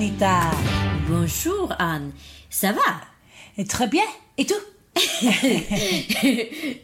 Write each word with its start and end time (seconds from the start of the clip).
Anita. 0.00 0.50
Bonjour 1.10 1.74
Anne, 1.78 2.12
ça 2.48 2.72
va 2.72 3.64
Très 3.68 3.86
bien. 3.86 4.06
Et 4.38 4.46
tout 4.46 4.54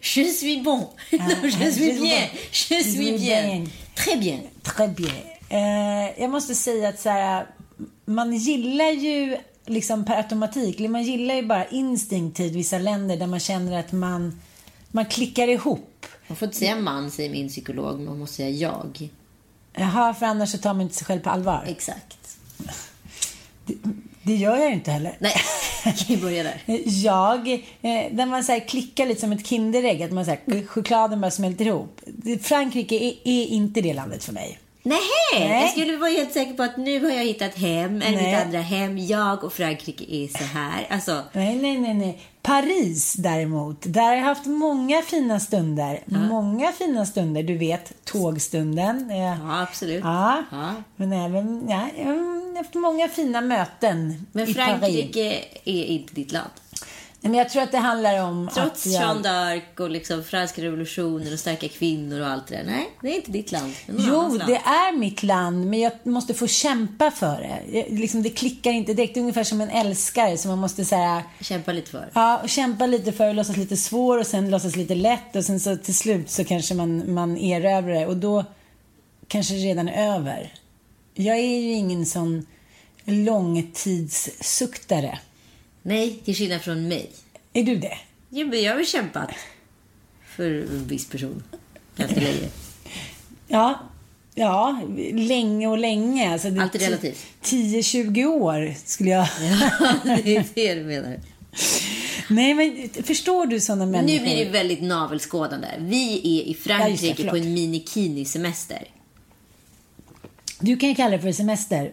Je 0.03 0.23
suis 0.39 0.61
bon. 0.61 0.91
Ah, 1.19 1.27
non, 1.27 1.37
je 1.49 1.57
ah, 1.65 1.71
suis 1.71 1.95
je 1.95 2.03
bien. 2.03 2.29
suis 2.53 2.77
Je 2.77 2.85
Du 2.85 2.91
suis 2.91 3.09
är 3.09 3.19
bien. 3.19 3.43
bien. 3.47 3.65
Très 3.95 4.17
bien. 4.17 4.41
Très 4.63 4.89
bien. 4.89 5.15
Eh, 5.49 6.21
jag 6.21 6.31
måste 6.31 6.55
säga 6.55 6.89
att 6.89 7.01
så 7.01 7.09
här, 7.09 7.47
man 8.05 8.37
gillar 8.37 8.91
ju 8.91 9.37
liksom 9.67 10.05
per 10.05 10.17
automatik, 10.17 10.79
man 10.79 11.03
gillar 11.03 11.35
ju 11.35 11.43
bara 11.47 11.67
instinktivt 11.67 12.53
vissa 12.53 12.79
länder 12.79 13.17
där 13.17 13.27
man 13.27 13.41
känner 13.41 13.81
att 13.81 13.93
man, 13.93 14.41
man 14.89 15.07
klickar 15.07 15.49
ihop. 15.49 16.07
Man 16.29 16.37
får 16.37 16.47
inte 16.47 16.59
säga 16.59 16.77
man, 16.77 17.11
säger 17.11 17.31
min 17.31 17.49
psykolog, 17.49 18.01
man 18.01 18.19
måste 18.19 18.37
säga 18.37 18.51
jag. 18.51 19.09
Jaha, 19.75 20.15
för 20.15 20.27
annars 20.27 20.51
så 20.51 20.59
tar 20.59 20.75
man 20.75 20.81
inte 20.83 20.95
sig 20.95 21.07
själv 21.07 21.21
på 21.21 21.31
allvar. 21.31 21.65
Exakt. 21.67 22.17
Det 24.23 24.35
gör 24.35 24.57
jag 24.57 24.73
inte 24.73 24.91
heller. 24.91 25.17
Nej, 25.19 25.35
vi 26.09 26.17
börjar 26.17 26.45
där. 26.45 26.63
Jag, 26.85 27.49
eh, 27.83 28.13
där 28.13 28.27
man 28.27 28.45
så 28.45 28.53
här 28.53 28.69
klickar 28.69 29.07
lite 29.07 29.21
som 29.21 29.33
ett 29.33 29.47
Kinderägg, 29.47 30.03
att 30.03 30.13
man 30.13 30.25
så 30.25 30.31
här, 30.31 30.67
chokladen 30.67 31.21
bara 31.21 31.31
smälter 31.31 31.67
ihop. 31.67 32.01
Frankrike 32.43 32.95
är, 32.95 33.15
är 33.25 33.47
inte 33.47 33.81
det 33.81 33.95
landet 33.95 34.25
för 34.25 34.33
mig. 34.33 34.59
Nej, 34.87 34.99
Nej. 35.33 35.61
jag 35.63 35.71
skulle 35.71 35.97
vara 35.97 36.11
helt 36.11 36.33
säker 36.33 36.55
på 36.55 36.63
att 36.63 36.77
nu 36.77 37.05
har 37.05 37.11
jag 37.11 37.25
hittat 37.25 37.55
hem, 37.55 38.03
eller 38.03 38.17
Nej. 38.17 38.33
mitt 38.35 38.45
andra 38.45 38.59
hem. 38.61 38.99
Jag 38.99 39.45
och 39.45 39.53
Frankrike 39.53 40.05
är 40.09 40.29
så 40.39 40.45
här. 40.45 40.87
Alltså, 40.91 41.23
Nej, 41.33 41.57
nej, 41.57 41.79
nej, 41.79 41.95
nej. 41.95 42.21
Paris 42.43 43.13
däremot, 43.15 43.77
där 43.87 44.03
har 44.03 44.15
jag 44.15 44.23
haft 44.23 44.47
många 44.47 45.03
fina 45.03 45.41
stunder. 45.41 46.01
Många 46.07 46.73
fina 46.73 47.07
stunder. 47.07 47.43
Du 47.43 47.59
vet, 47.59 48.05
tågstunden. 48.05 49.11
Eh, 49.11 49.17
ja 49.17 49.63
absolut. 49.63 50.05
Ja, 50.05 50.43
Ja. 50.51 50.75
men 50.97 51.13
även, 51.13 51.67
ja, 51.69 51.89
jag 51.99 52.07
har 52.07 52.57
haft 52.57 52.75
många 52.75 53.09
fina 53.09 53.41
möten 53.41 54.27
Men 54.33 54.49
i 54.49 54.55
Paris. 54.55 54.67
Frankrike 54.81 55.45
är 55.65 55.85
inte 55.85 56.15
ditt 56.15 56.33
land. 56.33 56.51
Men 57.29 57.39
jag 57.39 57.49
tror 57.49 57.63
att 57.63 57.73
det 57.73 57.79
handlar 57.79 58.23
om 58.23 58.51
Trots 58.55 58.87
att 58.87 58.93
jag... 58.93 59.03
Jeanne 59.03 59.29
d'Arc 59.29 59.81
och 59.81 59.91
liksom 59.91 60.25
franska 60.25 60.63
revolutionen 60.63 61.33
och 61.33 61.39
starka 61.39 61.69
kvinnor 61.69 62.21
och 62.21 62.27
allt 62.27 62.47
det 62.47 62.57
där. 62.57 62.65
Nej, 62.65 62.91
det 63.03 63.09
är 63.09 63.17
inte 63.17 63.31
ditt 63.31 63.53
land. 63.53 63.73
Det 63.87 63.93
Jo, 63.99 64.23
land. 64.23 64.43
det 64.47 64.57
är 64.57 64.97
mitt 64.97 65.23
land, 65.23 65.67
men 65.67 65.81
jag 65.81 65.93
måste 66.03 66.35
få 66.35 66.47
kämpa 66.47 67.11
för 67.11 67.41
det. 67.41 67.79
Jag, 67.79 67.99
liksom, 67.99 68.23
det 68.23 68.31
klickar 68.31 68.71
inte 68.71 68.95
direkt. 68.95 69.15
Det 69.15 69.21
är 69.21 69.23
ungefär 69.23 69.45
som 69.45 69.61
en 69.61 69.71
älskare 69.71 70.39
som 70.39 70.49
man 70.49 70.59
måste 70.59 70.85
säga 70.85 71.23
Kämpa 71.41 71.73
lite 71.73 71.91
för. 71.91 72.11
Ja, 72.15 72.39
och 72.43 72.49
kämpa 72.49 72.87
lite 72.87 73.13
för 73.13 73.29
att 73.29 73.37
låtsas 73.37 73.57
lite 73.57 73.77
svår 73.77 74.19
och 74.19 74.27
sen 74.27 74.51
låtsas 74.51 74.77
lite 74.77 74.95
lätt 74.95 75.37
och 75.37 75.45
sen 75.45 75.61
så 75.61 75.77
till 75.77 75.95
slut 75.95 76.31
så 76.31 76.45
kanske 76.45 76.75
man, 76.75 77.15
man 77.15 77.37
erövrar 77.37 77.95
det 77.95 78.07
och 78.07 78.17
då 78.17 78.45
kanske 79.29 79.55
det 79.55 79.61
redan 79.61 79.89
är 79.89 80.15
över. 80.17 80.53
Jag 81.15 81.37
är 81.37 81.61
ju 81.61 81.73
ingen 81.73 82.07
sån 82.07 82.47
långtidssuktare. 83.05 85.19
Nej, 85.87 86.21
till 86.25 86.35
skillnad 86.37 86.63
från 86.63 86.89
mig. 86.89 87.11
Är 87.53 87.63
du 87.63 87.77
det? 87.77 87.99
Jo, 88.31 88.47
men 88.47 88.63
jag 88.63 88.73
har 88.73 88.77
väl 88.77 88.87
kämpat 88.87 89.31
för 90.37 90.51
en 90.51 90.87
viss 90.87 91.09
person 91.09 91.43
ganska 91.97 92.21
länge. 92.21 92.49
Ja, 93.49 93.79
ja, 94.35 94.81
länge 95.13 95.67
och 95.67 95.79
länge. 95.79 96.33
Alltså 96.33 96.51
det 96.51 96.63
Allt 96.63 96.75
är 96.75 96.79
relativt. 96.79 97.27
10-20 97.43 98.25
år 98.25 98.75
skulle 98.85 99.11
jag... 99.11 99.29
det 100.05 100.37
är 100.37 100.45
det 100.55 100.75
du 100.75 100.85
menar. 100.85 101.21
Nej, 102.31 102.55
men 102.55 102.89
förstår 103.05 103.47
du 103.47 103.61
sådana 103.61 103.87
människor? 103.87 104.19
Nu 104.19 104.25
blir 104.25 104.45
det 104.45 104.51
väldigt 104.51 104.83
navelskådande. 104.83 105.69
Vi 105.79 106.19
är 106.19 106.43
i 106.45 106.51
Ja, 106.51 106.55
Frankrike 106.65 107.07
det, 107.09 107.15
förlåt. 107.15 107.31
på 107.31 107.37
en 107.37 107.55
minikini-semester. 107.55 108.85
Du 110.61 110.77
kan 110.77 110.95
kalla 110.95 111.17
det 111.17 111.23
för 111.23 111.33
semester. 111.33 111.93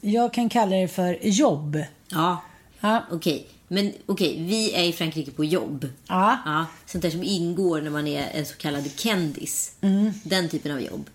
Jag 0.00 0.32
kan 0.34 0.48
kalla 0.48 0.76
det 0.76 0.88
för 0.88 1.18
jobb. 1.26 1.84
Ja, 2.08 2.42
Ja. 2.84 3.02
okej. 3.10 3.46
Men 3.68 3.92
okej, 4.06 4.44
vi 4.46 4.74
är 4.74 4.82
i 4.82 4.92
Frankrike 4.92 5.30
på 5.30 5.44
jobb. 5.44 5.88
Ja. 6.08 6.38
Ja, 6.44 6.66
sånt 6.86 7.02
där 7.02 7.10
som 7.10 7.22
ingår 7.22 7.80
när 7.80 7.90
man 7.90 8.06
är 8.06 8.28
en 8.34 8.46
så 8.46 8.54
kallad 8.54 8.90
kändis. 8.96 9.72
Mm. 9.80 10.12
Den 10.24 10.48
typen 10.48 10.72
av 10.72 10.80
jobb. 10.80 11.10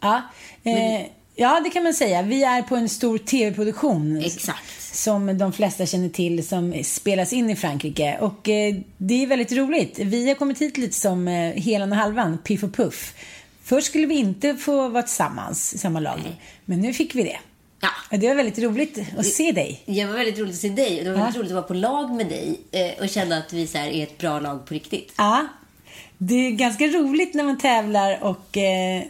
Ja, 0.00 0.22
eh, 0.62 1.06
ja, 1.34 1.60
det 1.64 1.70
kan 1.70 1.82
man 1.82 1.94
säga. 1.94 2.22
Vi 2.22 2.42
är 2.42 2.62
på 2.62 2.76
en 2.76 2.88
stor 2.88 3.18
tv-produktion. 3.18 4.16
Exakt. 4.16 4.94
Som 4.94 5.38
de 5.38 5.52
flesta 5.52 5.86
känner 5.86 6.08
till 6.08 6.48
som 6.48 6.84
spelas 6.84 7.32
in 7.32 7.50
i 7.50 7.56
Frankrike. 7.56 8.18
Och 8.20 8.48
eh, 8.48 8.74
det 8.96 9.22
är 9.22 9.26
väldigt 9.26 9.52
roligt. 9.52 9.98
Vi 9.98 10.28
har 10.28 10.34
kommit 10.34 10.60
hit 10.60 10.76
lite 10.76 10.94
som 10.94 11.28
eh, 11.28 11.52
Helan 11.52 11.92
och 11.92 11.98
Halvan, 11.98 12.38
Piff 12.38 12.62
och 12.62 12.74
Puff. 12.74 13.14
Först 13.62 13.86
skulle 13.86 14.06
vi 14.06 14.14
inte 14.14 14.56
få 14.56 14.88
vara 14.88 15.02
tillsammans 15.02 15.74
i 15.74 15.78
samma 15.78 16.00
lag. 16.00 16.20
Men 16.64 16.80
nu 16.80 16.92
fick 16.92 17.14
vi 17.14 17.22
det. 17.22 17.38
Ja. 17.80 18.16
Det 18.18 18.28
var 18.28 18.34
väldigt 18.34 18.58
roligt 18.58 18.98
att 19.18 19.26
se 19.26 19.52
dig. 19.52 19.82
Det 19.86 20.04
var 20.04 20.12
väldigt 20.14 20.38
roligt 20.38 20.54
att 20.54 20.60
se 20.60 20.68
dig. 20.68 21.00
Det 21.04 21.10
var 21.10 21.16
väldigt 21.16 21.34
Ja. 21.34 21.40
roligt 21.40 21.50
att 21.50 21.54
vara 21.56 21.66
på 21.66 21.74
lag 21.74 22.14
med 22.14 22.26
dig 22.26 22.60
eh, 22.72 23.02
och 23.02 23.08
känna 23.08 23.36
att 23.38 23.52
vi 23.52 23.66
så 23.66 23.78
är 23.78 24.02
ett 24.02 24.18
bra 24.18 24.40
lag 24.40 24.66
på 24.66 24.74
riktigt. 24.74 25.12
Ja, 25.16 25.46
det 26.18 26.34
är 26.34 26.50
ganska 26.50 26.84
roligt 26.86 27.34
när 27.34 27.44
man 27.44 27.58
tävlar 27.58 28.22
och 28.24 28.56
eh, 28.56 29.02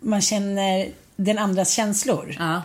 man 0.00 0.20
känner 0.20 0.88
den 1.16 1.38
andras 1.38 1.72
känslor. 1.72 2.36
Ja. 2.38 2.62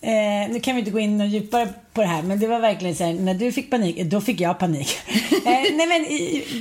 Eh, 0.00 0.50
nu 0.52 0.60
kan 0.60 0.74
vi 0.74 0.78
inte 0.78 0.90
gå 0.90 0.98
in 0.98 1.20
och 1.20 1.26
djupare 1.26 1.68
på 1.92 2.00
det 2.00 2.06
här, 2.06 2.22
men 2.22 2.40
det 2.40 2.46
var 2.46 2.60
verkligen 2.60 2.94
så 2.96 3.04
här, 3.04 3.12
när 3.12 3.34
du 3.34 3.52
fick 3.52 3.70
panik, 3.70 4.02
då 4.04 4.20
fick 4.20 4.40
jag 4.40 4.58
panik. 4.58 4.98
eh, 5.46 5.50
nej 5.74 5.86
men 5.86 6.04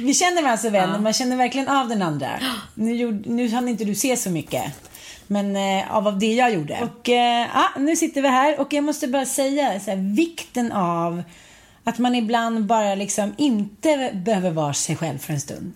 vi 0.05 0.13
känner 0.13 0.41
varandra 0.41 0.57
så 0.61 0.69
väl, 0.69 0.89
Ja. 0.93 0.99
man 0.99 1.13
känner 1.13 1.35
verkligen 1.35 1.67
av 1.67 1.87
den 1.89 2.01
andra. 2.01 2.29
Nu, 2.75 2.95
gjorde, 2.95 3.29
nu 3.29 3.49
hann 3.49 3.67
inte 3.67 3.83
du 3.85 3.95
se 3.95 4.17
så 4.17 4.29
mycket. 4.29 4.63
Men 5.31 5.55
eh, 5.55 5.95
av, 5.95 6.07
av 6.07 6.19
det 6.19 6.33
jag 6.33 6.53
gjorde. 6.53 6.79
Och 6.81 7.09
eh, 7.09 7.47
ja, 7.53 7.69
nu 7.77 7.95
sitter 7.95 8.21
vi 8.21 8.27
här 8.27 8.59
och 8.59 8.73
jag 8.73 8.83
måste 8.83 9.07
bara 9.07 9.25
säga 9.25 9.79
så 9.79 9.91
här, 9.91 10.15
vikten 10.15 10.71
av 10.71 11.23
att 11.83 11.99
man 11.99 12.15
ibland 12.15 12.65
bara 12.65 12.95
liksom 12.95 13.33
inte 13.37 14.11
behöver 14.13 14.51
vara 14.51 14.73
sig 14.73 14.95
själv 14.95 15.17
för 15.17 15.33
en 15.33 15.41
stund. 15.41 15.73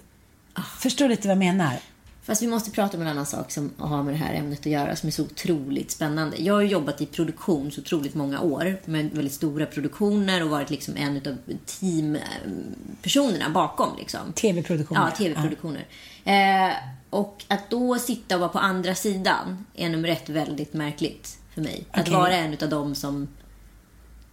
Förstår 0.80 1.10
lite 1.10 1.28
vad 1.28 1.38
jag 1.38 1.44
menar? 1.44 1.74
Fast 2.24 2.42
vi 2.42 2.48
måste 2.48 2.72
prata 2.72 2.98
om 2.98 3.04
en 3.04 3.10
annan 3.10 3.26
sak 3.26 3.52
som 3.52 3.72
har 3.78 4.04
med 4.04 4.14
det 4.14 4.18
här 4.18 4.34
ämnet 4.34 4.60
att 4.60 4.66
göra, 4.66 4.96
som 4.96 5.08
är 5.08 5.12
så 5.12 5.24
otroligt 5.24 5.92
spännande. 5.92 6.38
Jag 6.38 6.54
har 6.54 6.62
jobbat 6.62 7.02
i 7.02 7.06
produktion 7.06 7.72
så 7.72 7.82
otroligt 7.82 8.16
många 8.16 8.42
år, 8.42 8.78
med 8.86 9.12
väldigt 9.12 9.34
stora 9.34 9.66
produktioner 9.66 10.44
och 10.44 10.50
varit 10.50 10.70
liksom 10.70 10.98
en 10.98 11.18
av 11.18 11.38
teampersonerna 11.66 13.50
bakom. 13.50 13.90
Liksom. 13.98 14.34
TV-produktioner. 14.34 15.02
Ja, 15.02 15.12
TV-produktioner. 15.12 15.86
Eh, 16.26 16.74
och 17.16 17.44
att 17.48 17.70
då 17.70 18.00
sitta 18.00 18.36
och 18.36 18.42
vara 18.42 18.50
på 18.50 18.60
andra 18.60 18.96
sidan 18.96 19.66
är 19.76 19.90
nummer 19.90 20.10
ett 20.10 20.30
väldigt 20.30 20.74
märkligt 20.74 21.38
för 21.54 21.62
mig. 21.62 21.84
Att 21.92 22.02
Okej. 22.02 22.14
vara 22.14 22.34
en 22.36 22.58
av 22.62 22.70
dem 22.70 22.96
som 22.96 23.28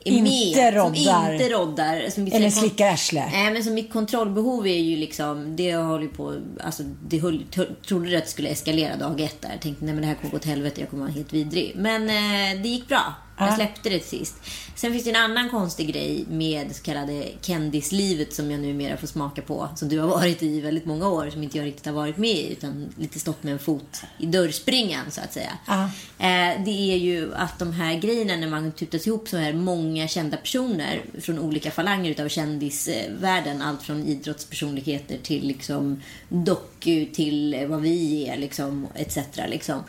är 0.05 0.13
Inte 0.13 0.31
med, 0.63 0.75
roddar. 0.75 1.25
som 1.27 1.33
inte 1.33 1.49
roddar. 1.49 2.11
Som 2.11 2.27
Eller 2.27 2.51
slickar 2.51 2.93
arsle. 2.93 3.29
Nej, 3.33 3.53
men 3.53 3.65
som 3.65 3.75
mitt 3.75 3.93
kontrollbehov 3.93 4.67
är 4.67 4.79
ju 4.79 4.97
liksom, 4.97 5.57
det 5.57 5.75
håller 5.75 6.03
ju 6.03 6.09
på, 6.09 6.35
alltså 6.65 6.83
det 7.09 7.19
höll, 7.19 7.45
trodde 7.87 8.19
att 8.19 8.25
det 8.25 8.31
skulle 8.31 8.49
eskalera 8.49 8.97
dag 8.97 9.21
ett 9.21 9.41
där. 9.41 9.51
Jag 9.51 9.61
tänkte, 9.61 9.85
nej 9.85 9.95
men 9.95 10.03
det 10.03 10.09
här 10.09 10.15
kommer 10.15 10.31
gå 10.31 10.37
åt 10.37 10.45
helvete, 10.45 10.81
jag 10.81 10.91
kommer 10.91 11.03
vara 11.03 11.13
helt 11.13 11.33
vidrig. 11.33 11.73
Men 11.77 12.03
eh, 12.03 12.63
det 12.63 12.69
gick 12.69 12.89
bra. 12.89 13.15
Jag 13.39 13.49
Ja. 13.49 13.55
släppte 13.57 13.89
det 13.91 14.05
sist. 14.05 14.35
Sen 14.77 14.93
finns 14.93 15.05
det 15.05 15.11
en 15.11 15.17
annan 15.17 15.51
konstig 15.51 15.89
grej 15.89 16.25
med 16.29 16.77
så 16.77 16.83
kallade 16.83 17.29
kändislivet 17.41 18.35
som 18.35 18.51
jag 18.51 18.61
numera 18.61 18.97
får 18.97 19.07
smaka 19.07 19.43
på. 19.43 19.69
Som 19.77 19.89
du 19.89 19.99
har 19.99 20.09
varit 20.09 20.43
i 20.43 20.61
väldigt 20.61 20.85
många 20.85 21.09
år, 21.09 21.31
som 21.31 21.43
inte 21.43 21.59
jag 21.59 21.67
riktigt 21.67 21.87
har 21.87 21.93
varit 21.93 22.17
med 22.17 22.31
i. 22.31 22.53
Utan 22.53 22.95
lite 22.99 23.21
stått 23.21 23.43
med 23.43 23.53
en 23.53 23.59
fot 23.59 24.03
i 24.19 24.27
dörrspringan 24.27 25.11
så 25.11 25.21
att 25.21 25.33
säga. 25.33 25.59
Ja. 25.67 25.83
Eh, 26.19 26.65
det 26.65 26.93
är 26.93 26.97
ju 26.97 27.35
att 27.35 27.59
de 27.59 27.73
här 27.73 27.95
grejerna 27.95 28.37
när 28.37 28.49
man 28.49 28.73
tutas 28.73 29.07
ihop 29.07 29.29
så 29.29 29.37
här 29.37 29.53
många 29.53 30.09
kända 30.09 30.37
personer 30.37 31.03
från 31.21 31.39
olika 31.39 31.71
falanger 31.71 32.11
utav 32.11 32.29
kändisvärlden. 32.29 33.63
Allt 33.63 33.83
från 33.83 34.07
idrottspersonligheter 34.07 35.19
till 35.23 35.47
liksom 35.47 36.03
doku 36.29 37.07
till 37.07 37.67
vad 37.69 37.81
vi 37.81 38.27
är 38.29 38.37
liksom 38.37 38.87
etc. 38.95 39.19
Liksom. 39.49 39.83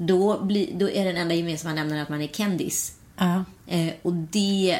Då, 0.00 0.44
blir, 0.44 0.68
då 0.74 0.90
är 0.90 1.04
den 1.04 1.16
enda 1.16 1.34
gemensamma 1.34 1.74
nämnaren 1.74 2.02
att 2.02 2.08
man 2.08 2.22
är 2.22 2.28
kändis. 2.28 2.92
Ja. 3.16 3.44
Eh, 3.66 3.92
och 4.02 4.12
det, 4.12 4.78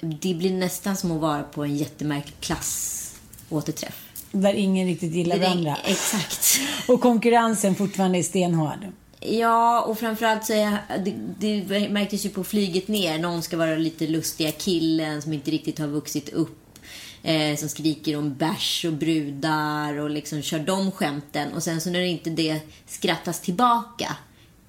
det 0.00 0.34
blir 0.34 0.52
nästan 0.52 0.96
som 0.96 1.12
att 1.12 1.20
vara 1.20 1.42
på 1.42 1.64
en 1.64 1.76
jättemärklig 1.76 2.34
klassåterträff. 2.40 4.06
Där 4.32 4.54
ingen 4.54 4.86
riktigt 4.86 5.12
gillar 5.12 5.36
Det 5.36 5.42
varandra. 5.42 5.76
Exakt. 5.84 6.60
Och 6.88 7.00
konkurrensen 7.00 7.74
fortfarande 7.74 8.18
är 8.18 8.22
stenhård. 8.22 8.86
Ja, 9.20 9.82
och 9.82 9.98
framförallt 9.98 10.44
så 10.44 10.52
är 10.52 10.78
det, 11.04 11.14
det 11.38 11.88
märktes 11.88 12.26
ju 12.26 12.28
på 12.28 12.44
flyget 12.44 12.88
ner. 12.88 13.18
Någon 13.18 13.42
ska 13.42 13.56
vara 13.56 13.76
lite 13.76 14.06
lustiga 14.06 14.52
killen 14.52 15.22
som 15.22 15.32
inte 15.32 15.50
riktigt 15.50 15.78
har 15.78 15.86
vuxit 15.86 16.28
upp. 16.28 16.56
Eh, 17.22 17.56
som 17.56 17.68
skriker 17.68 18.16
om 18.16 18.34
bärs 18.34 18.84
och 18.84 18.92
brudar 18.92 19.98
och 19.98 20.10
liksom 20.10 20.42
kör 20.42 20.58
de 20.58 20.90
skämten. 20.90 21.52
Och 21.52 21.62
sen 21.62 21.80
så 21.80 21.90
när 21.90 22.00
inte 22.00 22.30
det 22.30 22.60
skrattas 22.86 23.40
tillbaka 23.40 24.16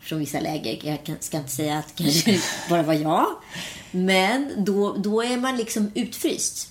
från 0.02 0.20
vissa 0.20 0.40
läger. 0.40 0.80
Jag 0.84 1.18
ska 1.20 1.38
inte 1.38 1.52
säga 1.52 1.78
att 1.78 1.98
det 1.98 2.04
kanske 2.04 2.40
bara 2.70 2.82
var 2.84 2.94
jag. 2.94 3.26
Men 3.92 4.52
då, 4.58 4.96
då 4.98 5.22
är 5.24 5.38
man 5.38 5.58
liksom 5.58 5.92
utfryst. 5.96 6.68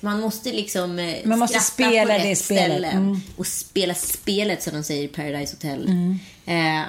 Man 0.00 0.20
måste 0.20 0.52
liksom 0.52 0.98
eh, 0.98 1.14
Man 1.24 1.38
måste 1.38 1.60
spela 1.60 2.02
på 2.02 2.08
det 2.08 2.18
rätt 2.30 2.38
spelet. 2.38 2.64
ställe. 2.70 2.88
Mm. 2.90 3.20
Och 3.36 3.46
spela 3.46 3.94
spelet 3.94 4.62
som 4.62 4.72
de 4.74 4.82
säger 4.82 5.04
i 5.04 5.08
Paradise 5.08 5.56
Hotel. 5.56 5.86
Mm. 5.86 6.18
Ehm, 6.46 6.86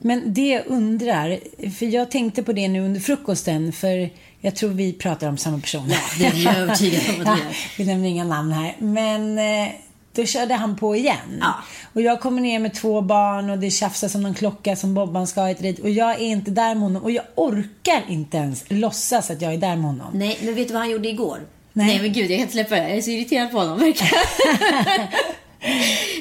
Men 0.00 0.34
det 0.34 0.48
jag 0.48 0.62
undrar, 0.66 1.38
för 1.70 1.86
jag 1.86 2.10
tänkte 2.10 2.42
på 2.42 2.52
det 2.52 2.68
nu 2.68 2.80
under 2.80 3.00
frukosten, 3.00 3.72
för 3.72 4.10
jag 4.40 4.56
tror 4.56 4.70
vi 4.70 4.92
pratar 4.92 5.28
om 5.28 5.38
samma 5.38 5.60
person. 5.60 5.88
Ja, 5.90 5.98
det 6.18 6.24
är 6.26 6.44
jag 6.44 6.56
övertygad 6.56 7.02
om 7.08 7.20
att 7.20 7.38
vi 7.38 7.40
gör. 7.44 7.56
Vi 7.78 7.84
nämner 7.84 8.08
inga 8.08 8.24
namn 8.24 8.52
här. 8.52 8.76
Men 8.78 9.38
eh, 9.38 9.72
då 10.16 10.24
körde 10.26 10.54
han 10.54 10.76
på 10.76 10.96
igen. 10.96 11.38
Ja. 11.40 11.54
Och 11.92 12.02
jag 12.02 12.20
kommer 12.20 12.40
ner 12.40 12.58
med 12.58 12.74
två 12.74 13.00
barn 13.00 13.50
och 13.50 13.58
det 13.58 13.70
tjafsas 13.70 14.14
om 14.14 14.22
någon 14.22 14.34
klocka 14.34 14.76
som 14.76 14.94
Bobban 14.94 15.26
ska 15.26 15.40
ha 15.40 15.50
ett. 15.50 15.78
Och 15.78 15.90
jag 15.90 16.10
är 16.10 16.18
inte 16.26 16.50
där 16.50 16.74
med 16.74 16.82
honom. 16.82 17.02
Och 17.02 17.10
jag 17.10 17.24
orkar 17.34 18.04
inte 18.08 18.36
ens 18.36 18.64
låtsas 18.68 19.30
att 19.30 19.42
jag 19.42 19.54
är 19.54 19.58
där 19.58 19.76
med 19.76 19.84
honom. 19.84 20.06
Nej, 20.12 20.38
men 20.42 20.54
vet 20.54 20.68
du 20.68 20.74
vad 20.74 20.82
han 20.82 20.90
gjorde 20.90 21.08
igår? 21.08 21.38
Nej. 21.72 21.86
Nej, 21.86 22.00
men 22.02 22.12
gud, 22.12 22.22
jag 22.30 22.38
kan 22.38 22.38
inte 22.40 22.52
släppa 22.52 22.74
det. 22.74 22.82
Jag 22.88 22.98
är 22.98 23.02
så 23.02 23.10
irriterad 23.10 23.50
på 23.50 23.58
honom, 23.58 23.78
verkligen. 23.78 24.14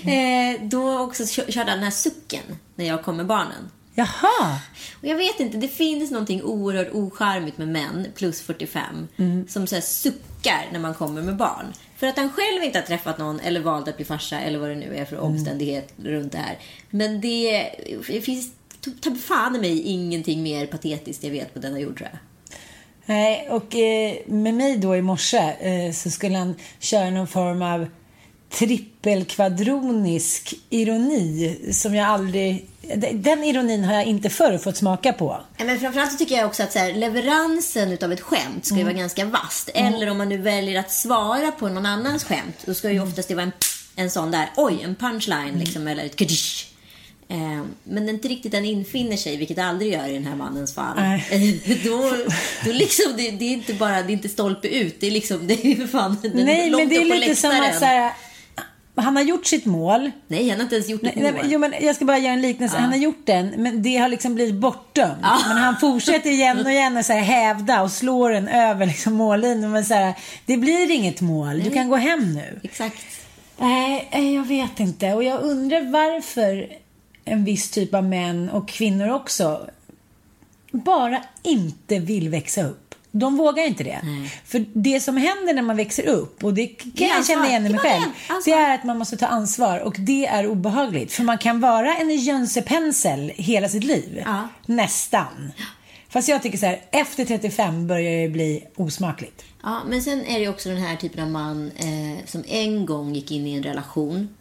eh, 0.56 0.62
då 0.62 1.00
också 1.00 1.24
kö- 1.26 1.52
körde 1.52 1.70
han 1.70 1.78
den 1.78 1.84
här 1.84 1.92
sucken 1.92 2.44
när 2.76 2.86
jag 2.86 3.04
kom 3.04 3.18
med 3.18 3.26
barnen. 3.26 3.72
Jaha! 3.96 4.60
Och 5.02 5.08
jag 5.08 5.16
vet 5.16 5.40
inte, 5.40 5.58
det 5.58 5.68
finns 5.68 6.12
någonting 6.12 6.44
oerhört 6.44 6.94
ocharmigt 6.94 7.58
med 7.58 7.68
män 7.68 8.08
plus 8.16 8.42
45 8.42 9.08
som 9.48 9.68
så 9.68 9.82
suckar 9.82 10.68
när 10.72 10.80
man 10.80 10.94
kommer 10.94 11.22
med 11.22 11.36
barn. 11.36 11.74
För 11.98 12.08
att 12.08 12.18
han 12.18 12.30
själv 12.30 12.64
inte 12.64 12.80
har 12.80 12.86
träffat 12.86 13.18
någon 13.18 13.40
eller 13.40 13.60
valt 13.60 13.88
att 13.88 13.96
bli 13.96 14.06
farsa 14.06 14.40
eller 14.40 14.60
vad 14.60 14.70
det 14.70 14.76
nu 14.76 14.96
är 14.96 15.06
för 15.06 15.18
omständighet 15.18 15.94
runt 15.98 16.32
det 16.32 16.38
här. 16.38 16.58
Men 16.90 17.22
det, 17.22 17.70
det 18.08 18.22
finns 18.22 18.52
ta 19.02 19.16
fan 19.16 19.56
i 19.56 19.60
mig 19.60 19.82
ingenting 19.82 20.44
mer 20.44 20.68
patetiskt 20.68 21.24
jag 21.24 21.32
vet 21.32 21.54
på 21.54 21.60
denna 21.60 21.80
jord 21.80 21.98
tror 21.98 22.10
jag. 22.12 22.20
Nej, 23.06 23.48
och 23.50 23.76
eh, 23.76 24.16
med 24.26 24.54
mig 24.54 24.78
då 24.78 24.96
i 24.96 25.02
morse 25.02 25.38
eh, 25.60 25.92
så 25.94 26.10
skulle 26.10 26.38
han 26.38 26.56
köra 26.80 27.10
någon 27.10 27.28
form 27.28 27.62
av 27.62 27.88
trippelkvadronisk 28.50 30.54
ironi 30.70 31.60
som 31.72 31.96
jag 31.96 32.08
aldrig... 32.08 32.66
Den 33.14 33.44
ironin 33.44 33.84
har 33.84 33.94
jag 33.94 34.06
inte 34.06 34.30
förr 34.30 34.58
fått 34.58 34.78
smaka 34.78 35.14
på. 35.14 35.42
Men 35.58 35.80
framförallt 35.80 36.12
så 36.12 36.18
tycker 36.18 36.36
jag 36.36 36.48
också 36.48 36.64
att 36.64 36.72
så 36.72 36.80
här, 36.80 36.94
leveransen 36.94 37.92
utav 37.92 38.12
ett 38.12 38.22
skämt 38.22 38.66
ska 38.66 38.76
ju 38.76 38.84
vara 38.84 38.94
ganska 38.94 39.26
vasst. 39.26 39.70
Eller 39.74 40.10
om 40.10 40.18
man 40.18 40.30
nu 40.30 40.38
väljer 40.38 40.80
att 40.80 40.92
svara 40.92 41.52
på 41.52 41.70
någon 41.70 41.86
annans 41.86 42.24
skämt, 42.24 42.58
då 42.66 42.74
ska 42.74 42.92
ju 42.92 43.00
oftast 43.00 43.28
det 43.28 43.36
vara 43.36 43.44
en, 43.44 43.52
en 43.96 44.12
sån 44.12 44.32
där, 44.32 44.50
oj, 44.56 44.82
en 44.84 44.96
punchline 44.96 45.60
liksom, 45.60 45.88
eller 45.88 46.06
ett 46.06 46.16
kadish. 46.16 46.66
Eh, 47.28 47.64
men 47.84 48.10
inte 48.10 48.28
riktigt 48.28 48.52
den 48.52 48.66
infinner 48.66 49.18
sig, 49.18 49.38
vilket 49.38 49.56
det 49.56 49.66
aldrig 49.66 49.94
gör 49.94 50.08
i 50.08 50.14
den 50.14 50.26
här 50.26 50.36
mannens 50.36 50.76
fall. 50.76 50.98
Då, 51.84 52.14
då 52.66 52.72
liksom, 52.72 53.14
det, 53.18 53.32
det 53.32 53.46
är 53.46 53.54
inte 53.54 53.74
bara, 53.74 54.02
det 54.02 54.12
är 54.12 54.14
inte 54.14 54.30
stolpe 54.30 54.68
ut, 54.68 55.00
det 55.00 55.08
är 55.08 55.12
liksom, 55.12 55.48
det 55.48 55.66
är 55.66 55.88
fan 55.88 56.18
den 56.22 56.32
Nej, 56.32 56.72
men 56.72 56.90
det 56.90 56.96
är 56.96 57.20
lite 57.20 57.36
som 57.36 57.50
läktaren. 57.50 57.74
att 57.74 57.80
så 57.80 57.86
här, 57.86 58.14
han 59.04 59.16
har 59.16 59.24
gjort 59.24 59.46
sitt 59.46 59.66
mål. 59.66 60.12
Nej, 60.28 60.50
han 60.50 60.58
har 60.58 60.64
inte 60.64 60.76
ens 60.76 60.90
gjort 60.90 61.04
ett 61.04 61.16
Nej, 61.16 61.32
mål. 61.32 61.42
jo, 61.46 61.60
men 61.60 61.74
jag 61.82 61.96
ska 61.96 62.06
bara 62.06 62.18
göra 62.18 62.34
en 62.34 62.42
liknelse. 62.42 62.78
Han 62.78 62.90
har 62.90 62.98
gjort 62.98 63.26
den, 63.26 63.48
men 63.58 63.82
det 63.82 63.98
har 63.98 64.08
liksom 64.10 64.36
blivit 64.36 64.56
bortdömt. 64.56 65.22
Men 65.48 65.58
han 65.58 65.78
fortsätter 65.78 66.30
igen 66.30 66.66
och 66.66 66.72
igen 66.72 67.04
så 67.04 67.14
här 67.14 67.20
hävda 67.20 67.82
och 67.82 67.92
slår 67.92 68.30
den 68.30 68.48
över 68.48 68.86
liksom 68.86 69.14
mållinjen. 69.14 69.72
Men 69.72 69.86
så 69.86 69.94
här, 69.94 70.14
det 70.46 70.58
blir 70.58 70.92
inget 70.92 71.22
mål. 71.22 71.64
Du 71.64 71.72
kan 71.72 71.90
gå 71.90 71.96
hem 71.96 72.34
nu. 72.34 72.60
Exakt. 72.64 72.98
Nej, 73.58 74.10
jag 74.36 74.48
vet 74.48 74.80
inte. 74.80 75.14
Och 75.14 75.24
jag 75.24 75.42
undrar 75.42 75.92
varför 75.92 76.68
en 77.26 77.44
viss 77.46 77.72
typ 77.72 77.94
av 77.94 78.04
män 78.04 78.50
och 78.50 78.68
kvinnor 78.68 79.10
också 79.10 79.70
bara 80.72 81.22
inte 81.44 82.00
vill 82.00 82.30
växa 82.30 82.64
upp. 82.64 82.85
De 83.20 83.38
vågar 83.38 83.64
inte 83.64 83.84
det. 83.84 84.02
För 84.46 84.66
det 84.74 85.00
som 85.00 85.18
händer 85.18 85.54
när 85.54 85.62
man 85.62 85.78
växer 85.78 86.08
upp, 86.08 86.44
och 86.44 86.54
det 86.54 86.68
kan 86.68 86.92
Det 86.96 87.04
jag 87.04 87.26
känna 87.26 87.48
igen 87.48 87.66
i 87.66 87.70
mig 87.70 87.80
själv, 87.80 88.04
det. 88.46 88.52
Är 88.52 88.76
att 88.76 88.84
man 88.84 88.98
måste 88.98 89.18
ta 89.18 89.26
ansvar 89.26 89.80
och 89.80 89.96
det 90.00 90.26
är 90.26 90.48
obehagligt. 90.48 91.14
För 91.14 91.24
man 91.24 91.38
kan 91.38 91.60
vara 91.60 91.96
en 91.96 92.16
jönsepensel 92.16 93.32
hela 93.36 93.70
sitt 93.70 93.84
liv. 93.84 94.24
Ja. 94.26 94.48
Nästan. 94.66 95.52
Fast 96.10 96.28
jag 96.28 96.44
tycker 96.44 96.58
så 96.58 96.66
här, 96.66 96.82
efter 96.92 97.26
35 97.26 97.88
börjar 97.88 98.22
det 98.22 98.30
bli 98.30 98.64
osmakligt. 98.76 99.44
Ja, 99.64 99.82
men 99.88 100.02
sen 100.02 100.26
är 100.26 100.40
det 100.40 100.48
också 100.48 100.70
den 100.70 100.78
här 100.78 100.96
typen 100.96 101.24
av 101.24 101.30
man 101.30 101.72
eh, 101.78 102.26
som 102.26 102.44
en 102.48 102.86
gång 102.86 103.16
gick 103.16 103.32
in 103.32 103.48
i 103.48 103.54
en 103.54 103.64
relation. 103.64 104.36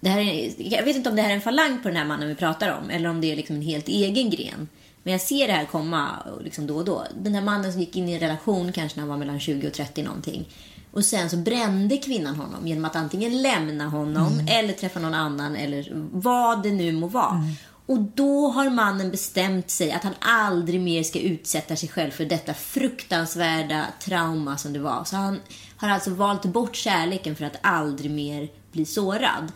Det 0.00 0.08
här 0.08 0.20
är, 0.20 0.52
jag 0.58 0.82
vet 0.82 0.96
inte 0.96 1.10
om 1.10 1.16
det 1.16 1.22
här 1.22 1.30
är 1.30 1.34
en 1.34 1.40
falang 1.40 1.82
på 1.82 1.88
den 1.88 1.96
här 1.96 2.04
mannen 2.04 2.28
vi 2.28 2.34
pratar 2.34 2.78
om 2.78 2.90
eller 2.90 3.08
om 3.08 3.20
det 3.20 3.32
är 3.32 3.36
liksom 3.36 3.56
en 3.56 3.62
helt 3.62 3.88
egen 3.88 4.30
gren. 4.30 4.68
Men 5.08 5.12
jag 5.12 5.20
ser 5.20 5.46
det 5.46 5.52
här 5.52 5.64
komma 5.64 6.22
liksom 6.40 6.66
då 6.66 6.76
och 6.76 6.84
då. 6.84 7.04
Den 7.20 7.34
här 7.34 7.42
mannen 7.42 7.72
som 7.72 7.80
gick 7.80 7.96
in 7.96 8.08
i 8.08 8.12
en 8.12 8.20
relation 8.20 8.72
kanske 8.72 8.96
när 8.96 9.02
han 9.02 9.08
var 9.08 9.16
mellan 9.16 9.40
20 9.40 9.66
och 9.66 9.72
30 9.72 10.02
någonting. 10.02 10.48
Och 10.90 11.04
sen 11.04 11.30
så 11.30 11.36
brände 11.36 11.96
kvinnan 11.96 12.34
honom 12.34 12.66
genom 12.66 12.84
att 12.84 12.96
antingen 12.96 13.42
lämna 13.42 13.88
honom 13.88 14.40
eller 14.48 14.72
träffa 14.72 15.00
någon 15.00 15.14
annan 15.14 15.56
eller 15.56 15.88
vad 16.12 16.62
det 16.62 16.72
nu 16.72 16.92
må 16.92 17.06
vara. 17.06 17.42
Och 17.86 17.98
då 17.98 18.48
har 18.48 18.70
mannen 18.70 19.10
bestämt 19.10 19.70
sig 19.70 19.92
att 19.92 20.04
han 20.04 20.14
aldrig 20.20 20.80
mer 20.80 21.02
ska 21.02 21.18
utsätta 21.18 21.76
sig 21.76 21.88
själv 21.88 22.10
för 22.10 22.24
detta 22.24 22.54
fruktansvärda 22.54 23.86
trauma 24.00 24.56
som 24.56 24.72
det 24.72 24.78
var. 24.78 25.04
Så 25.04 25.16
han 25.16 25.40
har 25.76 25.88
alltså 25.88 26.10
valt 26.10 26.44
bort 26.44 26.76
kärleken 26.76 27.36
för 27.36 27.44
att 27.44 27.58
aldrig 27.62 28.10
mer 28.10 28.48
bli 28.72 28.84
sårad. 28.84 29.52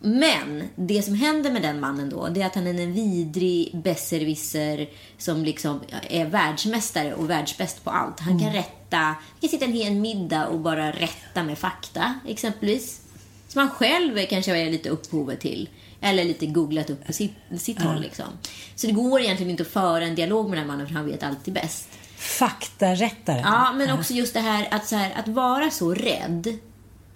Men 0.00 0.62
det 0.76 1.02
som 1.02 1.14
händer 1.14 1.50
med 1.50 1.62
den 1.62 1.80
mannen 1.80 2.10
då, 2.10 2.28
det 2.28 2.42
är 2.42 2.46
att 2.46 2.54
han 2.54 2.66
är 2.66 2.82
en 2.82 2.92
vidrig 2.92 3.70
besserwisser 3.82 4.88
som 5.18 5.44
liksom 5.44 5.80
är 6.10 6.26
världsmästare 6.26 7.14
och 7.14 7.30
världsbäst 7.30 7.84
på 7.84 7.90
allt. 7.90 8.20
Han 8.20 8.38
kan 8.38 8.52
rätta, 8.52 8.96
han 8.96 9.16
kan 9.40 9.50
sitta 9.50 9.64
en 9.64 9.72
hel 9.72 9.92
middag 9.92 10.46
och 10.46 10.60
bara 10.60 10.90
rätta 10.92 11.42
med 11.42 11.58
fakta 11.58 12.14
exempelvis. 12.28 13.00
Som 13.48 13.58
han 13.58 13.70
själv 13.70 14.26
kanske 14.26 14.56
är 14.56 14.70
lite 14.70 14.88
upphovet 14.88 15.40
till. 15.40 15.68
Eller 16.00 16.24
lite 16.24 16.46
googlat 16.46 16.90
upp 16.90 17.06
på 17.06 17.12
sitt, 17.12 17.32
sitt 17.58 17.82
håll 17.82 18.00
liksom. 18.00 18.26
Så 18.74 18.86
det 18.86 18.92
går 18.92 19.20
egentligen 19.20 19.50
inte 19.50 19.62
att 19.62 19.68
föra 19.68 20.04
en 20.04 20.14
dialog 20.14 20.48
med 20.48 20.58
den 20.58 20.66
mannen 20.66 20.86
för 20.86 20.94
han 20.94 21.06
vet 21.06 21.22
alltid 21.22 21.54
bäst. 21.54 21.88
Faktarättare. 22.16 23.40
Ja, 23.40 23.72
men 23.72 23.90
också 23.90 24.14
just 24.14 24.34
det 24.34 24.40
här 24.40 24.68
att, 24.70 24.86
så 24.88 24.96
här, 24.96 25.12
att 25.16 25.28
vara 25.28 25.70
så 25.70 25.94
rädd 25.94 26.58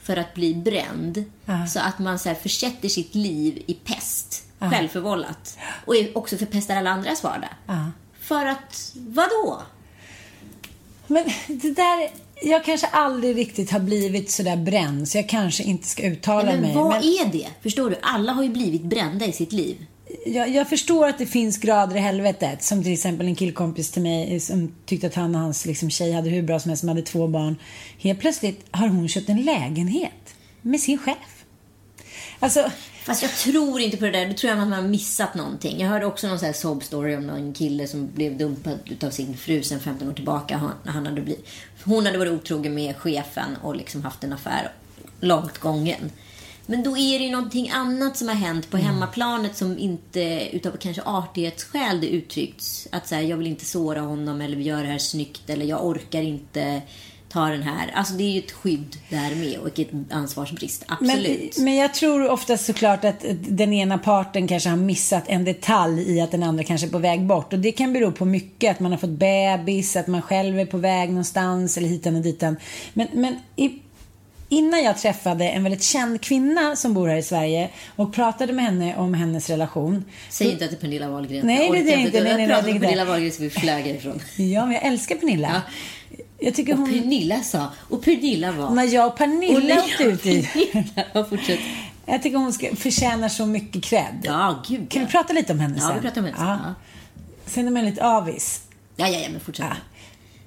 för 0.07 0.17
att 0.17 0.35
bli 0.35 0.55
bränd. 0.55 1.25
Ja. 1.45 1.67
Så 1.67 1.81
att 1.81 1.99
man 1.99 2.19
så 2.19 2.29
här 2.29 2.37
försätter 2.37 2.89
sitt 2.89 3.15
liv 3.15 3.63
i 3.67 3.75
pest. 3.75 4.43
Självförvållat. 4.59 5.59
Och 5.85 5.95
också 6.15 6.37
förpestar 6.37 6.77
alla 6.77 6.91
andras 6.91 7.25
vardag. 7.25 7.51
Ja. 7.67 7.91
För 8.21 8.47
att, 8.47 8.93
vadå? 8.95 9.63
Men 11.07 11.25
det 11.47 11.71
där, 11.71 12.11
jag 12.43 12.65
kanske 12.65 12.87
aldrig 12.87 13.37
riktigt 13.37 13.71
har 13.71 13.81
blivit 13.81 14.31
sådär 14.31 14.57
bränd, 14.57 15.09
så 15.09 15.19
jag 15.19 15.29
kanske 15.29 15.63
inte 15.63 15.87
ska 15.87 16.03
uttala 16.03 16.45
Men 16.45 16.61
mig. 16.61 16.75
vad 16.75 16.89
men 16.89 17.03
är 17.03 17.33
det? 17.33 17.49
Förstår 17.63 17.91
du? 17.91 17.97
Alla 18.03 18.33
har 18.33 18.43
ju 18.43 18.49
blivit 18.51 18.83
brända 18.83 19.27
i 19.27 19.33
sitt 19.33 19.53
liv 19.53 19.87
jag, 20.27 20.49
jag 20.49 20.69
förstår 20.69 21.09
att 21.09 21.19
det 21.19 21.27
finns 21.27 21.59
grader 21.59 21.97
i 21.97 22.01
helvetet. 22.01 22.63
Som 22.63 22.83
till 22.83 22.93
exempel 22.93 23.27
en 23.27 23.35
killkompis 23.35 23.91
till 23.91 24.03
mig 24.03 24.35
eh, 24.35 24.41
som 24.41 24.75
tyckte 24.87 25.07
att 25.07 25.15
han 25.15 25.35
och 25.35 25.41
hans 25.41 25.67
liksom, 25.67 25.91
tjej 25.91 26.13
hade 26.13 26.31
hur 26.31 26.43
bra 26.43 26.61
som 26.61 26.69
helst, 26.69 26.81
som 26.81 26.89
hade 26.89 27.03
två 27.03 27.29
barn. 27.29 27.57
Helt 27.99 28.21
plötsligt 28.21 28.67
har 28.71 28.89
hon 28.89 29.09
köpt 29.09 29.29
en 29.29 29.43
lägenhet 29.43 30.35
med 30.63 30.81
sin 30.81 30.99
chef. 30.99 31.45
Alltså, 32.41 32.71
Fast 33.07 33.23
jag 33.23 33.33
tror 33.33 33.81
inte 33.81 33.97
på 33.97 34.05
det 34.05 34.11
där. 34.11 34.27
Då 34.27 34.33
tror 34.33 34.51
jag 34.51 34.59
att 34.59 34.69
man 34.69 34.83
har 34.83 34.89
missat 34.89 35.35
någonting. 35.35 35.81
Jag 35.81 35.89
hörde 35.89 36.07
också 36.07 36.29
någon 36.29 36.39
sån 36.39 36.47
här 36.47 36.53
sob 36.53 36.83
story 36.83 37.17
om 37.17 37.27
någon 37.27 37.53
kille 37.53 37.87
som 37.87 38.11
blev 38.15 38.37
dumpad 38.37 39.05
av 39.05 39.11
sin 39.11 39.37
fru 39.37 39.63
sen 39.63 39.81
15 39.81 40.09
år 40.09 40.13
tillbaka. 40.13 40.57
Han, 40.57 40.73
han 40.85 41.07
hade 41.07 41.21
blivit, 41.21 41.49
hon 41.85 42.07
hade 42.07 42.19
varit 42.19 42.33
otrogen 42.33 42.75
med 42.75 42.97
chefen 42.97 43.57
och 43.63 43.77
liksom 43.77 44.03
haft 44.03 44.25
en 44.25 44.33
affär 44.33 44.73
långt 45.21 45.59
gången. 45.59 46.11
Men 46.67 46.83
då 46.83 46.97
är 46.97 47.19
det 47.19 47.25
ju 47.25 47.31
någonting 47.31 47.71
annat 47.71 48.17
som 48.17 48.29
har 48.29 48.35
hänt 48.35 48.71
på 48.71 48.77
hemmaplanet 48.77 49.57
som 49.57 49.79
inte 49.79 50.49
utav 50.53 50.77
kanske 50.81 51.03
artighetsskäl 51.03 52.01
det 52.01 52.09
uttryckts. 52.09 52.89
Att 52.93 53.09
så 53.09 53.15
här, 53.15 53.23
jag 53.23 53.37
vill 53.37 53.47
inte 53.47 53.65
såra 53.65 54.01
honom 54.01 54.41
eller 54.41 54.57
vi 54.57 54.63
gör 54.63 54.83
det 54.83 54.89
här 54.89 54.99
snyggt 54.99 55.51
eller 55.51 55.67
jag 55.67 55.87
orkar 55.87 56.23
inte 56.23 56.83
ta 57.29 57.49
den 57.49 57.63
här. 57.63 57.91
Alltså 57.95 58.15
det 58.15 58.25
är 58.25 58.31
ju 58.31 58.39
ett 58.39 58.53
skydd 58.53 58.97
där 59.11 59.35
med 59.35 59.59
och 59.59 59.79
ett 59.79 59.89
ansvarsbrist. 60.11 60.85
Absolut. 60.89 61.57
Men, 61.57 61.65
men 61.65 61.77
jag 61.77 61.95
tror 61.95 62.31
oftast 62.31 62.67
såklart 62.67 63.05
att 63.05 63.25
den 63.41 63.73
ena 63.73 63.99
parten 63.99 64.49
kanske 64.49 64.69
har 64.69 64.77
missat 64.77 65.25
en 65.27 65.45
detalj 65.45 66.17
i 66.17 66.21
att 66.21 66.31
den 66.31 66.43
andra 66.43 66.65
kanske 66.65 66.87
är 66.87 66.91
på 66.91 66.99
väg 66.99 67.27
bort. 67.27 67.53
Och 67.53 67.59
det 67.59 67.73
kan 67.73 67.93
bero 67.93 68.13
på 68.13 68.25
mycket. 68.25 68.71
Att 68.71 68.81
man 68.81 68.93
har 68.93 68.99
fått 68.99 69.11
bebis, 69.11 69.97
att 69.97 70.07
man 70.07 70.23
själv 70.23 70.59
är 70.59 70.67
på 70.67 70.79
väg 70.79 71.09
någonstans 71.09 71.77
eller 71.77 71.89
hitan 71.89 72.17
och 72.17 72.23
ditan. 72.23 72.57
Men, 72.95 73.09
men 73.13 73.37
i, 73.57 73.69
innan 74.49 74.83
jag 74.85 74.99
träffade 74.99 75.49
en 75.49 75.63
väldigt 75.63 75.83
känd 75.83 76.21
kvinna 76.21 76.77
som 76.77 76.95
bor 76.95 77.09
här 77.09 77.17
i 77.17 77.23
Sverige 77.23 77.71
och 77.97 78.15
pratade 78.15 78.53
med 78.53 78.65
henne 78.65 78.97
om 78.97 79.15
hennes 79.15 79.51
relation. 79.51 80.05
Säg 80.31 80.51
inte 80.51 80.65
att 80.65 80.71
det 80.71 80.77
är 80.77 80.81
Pernilla 80.81 81.09
Wahlgren. 81.09 81.47
Nej, 81.47 81.71
det 81.71 81.79
är 81.79 81.85
det 81.85 82.03
inte. 82.03 82.23
Nej, 82.23 82.35
nej, 82.37 82.43
Jag 82.43 82.49
pratade 82.49 82.73
med. 82.73 82.83
Pernilla 82.83 83.05
Wahlgren 83.05 83.33
så 83.33 83.43
vi 83.43 83.51
flög 83.51 83.85
härifrån. 83.85 84.21
Ja, 84.37 84.65
men 84.65 84.75
jag 84.75 84.85
älskar 84.85 85.17
Pernilla. 85.17 85.63
Jag 86.39 86.55
tycker 86.55 86.73
Och 86.73 86.79
hon... 86.79 86.89
Pernilla 86.93 87.43
sa, 87.43 87.73
och 87.79 88.03
Pernilla 88.05 88.53
var... 88.53 88.71
När 88.71 88.85
jag 88.85 89.07
och 89.07 89.17
Pernilla 89.19 89.75
Och 89.75 89.85
åkte 89.85 90.03
ut 90.05 90.27
i... 90.27 90.49
Ja, 91.13 91.25
fortsätt. 91.25 91.61
Jag 92.07 92.23
tycker 92.23 92.39
hon 92.39 92.53
ska, 92.53 92.77
förtjänar 92.77 93.29
så 93.29 93.47
mycket 93.47 93.85
cred. 93.85 94.21
Ja, 94.23 94.63
gud 94.69 94.91
Kan 94.91 95.03
ja. 95.03 95.07
vi 95.07 95.13
prata 95.13 95.33
lite 95.33 95.53
om 95.53 95.61
henne 95.61 95.75
Ja, 95.79 95.87
sen? 95.87 95.97
vi 95.97 96.03
pratar 96.03 96.21
om 96.21 96.25
henne 96.25 96.37
sen, 96.39 96.47
ja. 96.47 96.75
Sen 97.47 97.67
är 97.67 97.71
man 97.71 97.85
lite 97.85 98.05
avis. 98.05 98.63
Ja, 98.97 99.09
ja, 99.09 99.19
ja, 99.19 99.29
men 99.31 99.41
fortsätt. 99.41 99.67
Ja. 99.71 99.77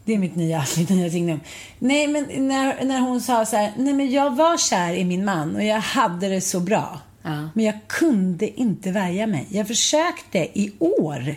Det 0.09 0.15
är 0.15 0.19
mitt 0.19 0.35
nya, 0.35 0.65
mitt 0.77 0.89
nya 0.89 1.09
signum. 1.09 1.39
Nej, 1.79 2.07
men 2.07 2.47
när, 2.47 2.83
när 2.85 2.99
hon 2.99 3.21
sa 3.21 3.45
så 3.45 3.55
här, 3.55 3.73
nej 3.77 3.93
men 3.93 4.11
jag 4.11 4.35
var 4.35 4.57
kär 4.57 4.93
i 4.93 5.05
min 5.05 5.25
man 5.25 5.55
och 5.55 5.63
jag 5.63 5.79
hade 5.79 6.29
det 6.29 6.41
så 6.41 6.59
bra. 6.59 7.01
Ja. 7.21 7.49
Men 7.53 7.65
jag 7.65 7.75
kunde 7.87 8.59
inte 8.59 8.91
värja 8.91 9.27
mig. 9.27 9.47
Jag 9.49 9.67
försökte 9.67 10.37
i 10.39 10.73
år. 10.79 11.35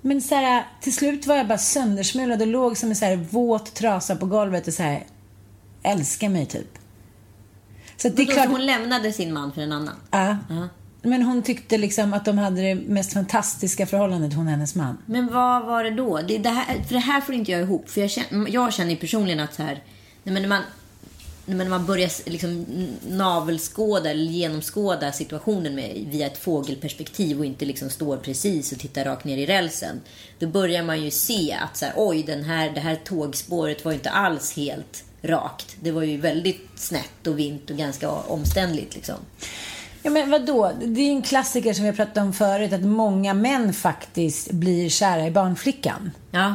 Men 0.00 0.22
så 0.22 0.34
här, 0.34 0.64
till 0.80 0.94
slut 0.94 1.26
var 1.26 1.36
jag 1.36 1.48
bara 1.48 1.58
söndersmulad 1.58 2.42
och 2.42 2.48
låg 2.48 2.76
som 2.76 2.88
en 2.88 2.96
så 2.96 3.04
här 3.04 3.16
våt 3.16 3.74
trasa 3.74 4.16
på 4.16 4.26
golvet 4.26 4.68
och 4.68 4.74
så 4.74 4.82
här, 4.82 5.04
älska 5.82 6.28
mig 6.28 6.46
typ. 6.46 6.78
Så 7.96 8.08
det 8.08 8.22
är 8.22 8.26
klart... 8.26 8.48
Hon 8.48 8.66
lämnade 8.66 9.12
sin 9.12 9.32
man 9.32 9.52
för 9.52 9.60
en 9.60 9.72
annan. 9.72 9.96
Ja. 10.10 10.36
Ja. 10.48 10.68
Men 11.04 11.22
hon 11.22 11.42
tyckte 11.42 11.78
liksom 11.78 12.14
att 12.14 12.24
de 12.24 12.38
hade 12.38 12.62
det 12.62 12.74
mest 12.74 13.12
fantastiska 13.12 13.86
förhållandet, 13.86 14.34
hon 14.34 14.46
och 14.46 14.50
hennes 14.50 14.74
man. 14.74 14.98
Men 15.06 15.26
vad 15.26 15.66
var 15.66 15.84
det 15.84 15.90
då? 15.90 16.20
Det, 16.28 16.38
det 16.38 16.48
här, 16.48 16.82
för 16.82 16.94
det 16.94 17.00
här 17.00 17.20
får 17.20 17.34
inte 17.34 17.52
jag 17.52 17.60
ihop. 17.60 17.90
För 17.90 18.00
jag 18.00 18.10
känner, 18.10 18.50
jag 18.50 18.72
känner 18.72 18.96
personligen 18.96 19.40
att 19.40 19.54
så 19.54 19.62
här, 19.62 19.82
nej, 20.22 20.32
men 20.32 20.42
när 20.42 20.48
man 20.48 20.62
nej, 21.46 21.56
men 21.56 21.66
när 21.66 21.78
man 21.78 21.86
börjar 21.86 22.30
liksom 22.30 22.66
navelskåda 23.08 24.10
eller 24.10 24.24
genomskåda 24.24 25.12
situationen 25.12 25.74
med, 25.74 26.06
via 26.10 26.26
ett 26.26 26.38
fågelperspektiv 26.38 27.38
och 27.38 27.44
inte 27.44 27.64
liksom 27.64 27.90
står 27.90 28.16
precis 28.16 28.72
och 28.72 28.78
tittar 28.78 29.04
rakt 29.04 29.24
ner 29.24 29.38
i 29.38 29.46
rälsen. 29.46 30.00
Då 30.38 30.46
börjar 30.46 30.82
man 30.82 31.02
ju 31.02 31.10
se 31.10 31.56
att 31.62 31.76
så 31.76 31.84
här, 31.84 31.94
oj, 31.96 32.22
den 32.22 32.44
här, 32.44 32.70
det 32.70 32.80
här 32.80 32.96
tågspåret 33.04 33.84
var 33.84 33.92
inte 33.92 34.10
alls 34.10 34.56
helt 34.56 35.04
rakt. 35.22 35.76
Det 35.80 35.92
var 35.92 36.02
ju 36.02 36.16
väldigt 36.16 36.68
snett 36.76 37.26
och 37.26 37.38
vint 37.38 37.70
och 37.70 37.76
ganska 37.76 38.10
omständligt 38.10 38.94
liksom. 38.94 39.16
Ja, 40.06 40.10
men 40.10 40.30
vadå? 40.30 40.72
Det 40.82 41.00
är 41.00 41.10
en 41.10 41.22
klassiker 41.22 41.72
som 41.72 41.84
vi 41.84 41.90
har 41.90 41.96
pratat 41.96 42.16
om 42.16 42.32
förut, 42.32 42.72
att 42.72 42.82
många 42.82 43.34
män 43.34 43.72
faktiskt 43.72 44.50
blir 44.50 44.88
kära 44.88 45.26
i 45.26 45.30
barnflickan. 45.30 46.10
Ja. 46.30 46.54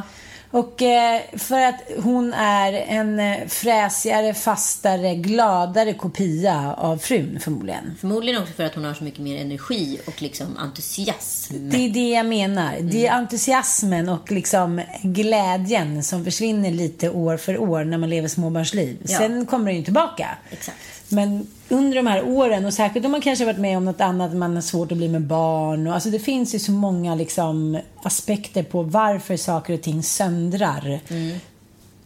Och 0.50 0.82
eh, 0.82 1.20
för 1.36 1.60
att 1.60 1.80
hon 1.98 2.32
är 2.32 2.72
en 2.72 3.20
eh, 3.20 3.46
fräsigare, 3.48 4.34
fastare, 4.34 5.14
gladare 5.14 5.94
kopia 5.94 6.74
av 6.78 6.98
frun 6.98 7.38
förmodligen. 7.40 7.96
Förmodligen 8.00 8.42
också 8.42 8.54
för 8.54 8.64
att 8.64 8.74
hon 8.74 8.84
har 8.84 8.94
så 8.94 9.04
mycket 9.04 9.20
mer 9.20 9.40
energi 9.40 10.00
och 10.06 10.22
liksom 10.22 10.56
entusiasm. 10.56 11.70
Det 11.70 11.76
är 11.76 11.90
det 11.90 12.10
jag 12.10 12.26
menar. 12.26 12.76
Det 12.80 13.06
är 13.06 13.12
entusiasmen 13.12 14.08
och 14.08 14.32
liksom 14.32 14.82
glädjen 15.02 16.02
som 16.02 16.24
försvinner 16.24 16.70
lite 16.70 17.10
år 17.10 17.36
för 17.36 17.58
år 17.58 17.84
när 17.84 17.98
man 17.98 18.10
lever 18.10 18.28
småbarnsliv. 18.28 18.98
Ja. 19.02 19.18
Sen 19.18 19.46
kommer 19.46 19.70
det 19.70 19.76
ju 19.76 19.84
tillbaka. 19.84 20.28
Exakt. 20.50 20.78
Men 21.08 21.46
under 21.70 21.96
de 21.96 22.06
här 22.06 22.24
åren 22.24 22.64
och 22.64 22.74
särskilt 22.74 23.06
om 23.06 23.12
man 23.12 23.20
kanske 23.20 23.44
varit 23.44 23.58
med 23.58 23.76
om 23.76 23.84
något 23.84 24.00
annat, 24.00 24.34
man 24.34 24.54
har 24.54 24.62
svårt 24.62 24.92
att 24.92 24.98
bli 24.98 25.08
med 25.08 25.22
barn. 25.22 25.86
Och, 25.86 25.94
alltså 25.94 26.10
det 26.10 26.18
finns 26.18 26.54
ju 26.54 26.58
så 26.58 26.72
många 26.72 27.14
liksom, 27.14 27.78
aspekter 28.02 28.62
på 28.62 28.82
varför 28.82 29.36
saker 29.36 29.74
och 29.74 29.82
ting 29.82 30.02
söndrar. 30.02 31.00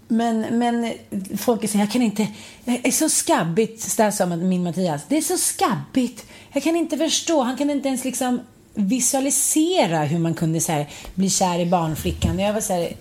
Men, 0.08 0.40
men 0.50 0.92
folk 1.36 1.68
säger, 1.68 1.84
jag 1.84 1.92
kan 1.92 2.02
inte, 2.02 2.26
det 2.64 2.88
är 2.88 2.90
så 2.90 3.08
skabbigt, 3.08 3.96
där 3.96 4.10
sa 4.10 4.26
min 4.26 4.62
Mattias, 4.62 5.02
det 5.08 5.16
är 5.16 5.20
så 5.20 5.38
skabbigt. 5.38 6.26
Jag 6.52 6.62
kan 6.62 6.76
inte 6.76 6.98
förstå, 6.98 7.42
han 7.42 7.56
kan 7.56 7.70
inte 7.70 7.88
ens 7.88 8.04
liksom 8.04 8.40
visualisera 8.74 10.04
hur 10.04 10.18
man 10.18 10.34
kunde 10.34 10.60
så 10.60 10.72
här, 10.72 10.86
bli 11.14 11.30
kär 11.30 11.58
i 11.58 11.66
barnflickan. 11.66 12.38
Jag 12.38 12.52
var 12.52 12.60
så 12.60 12.72
här, 12.72 12.92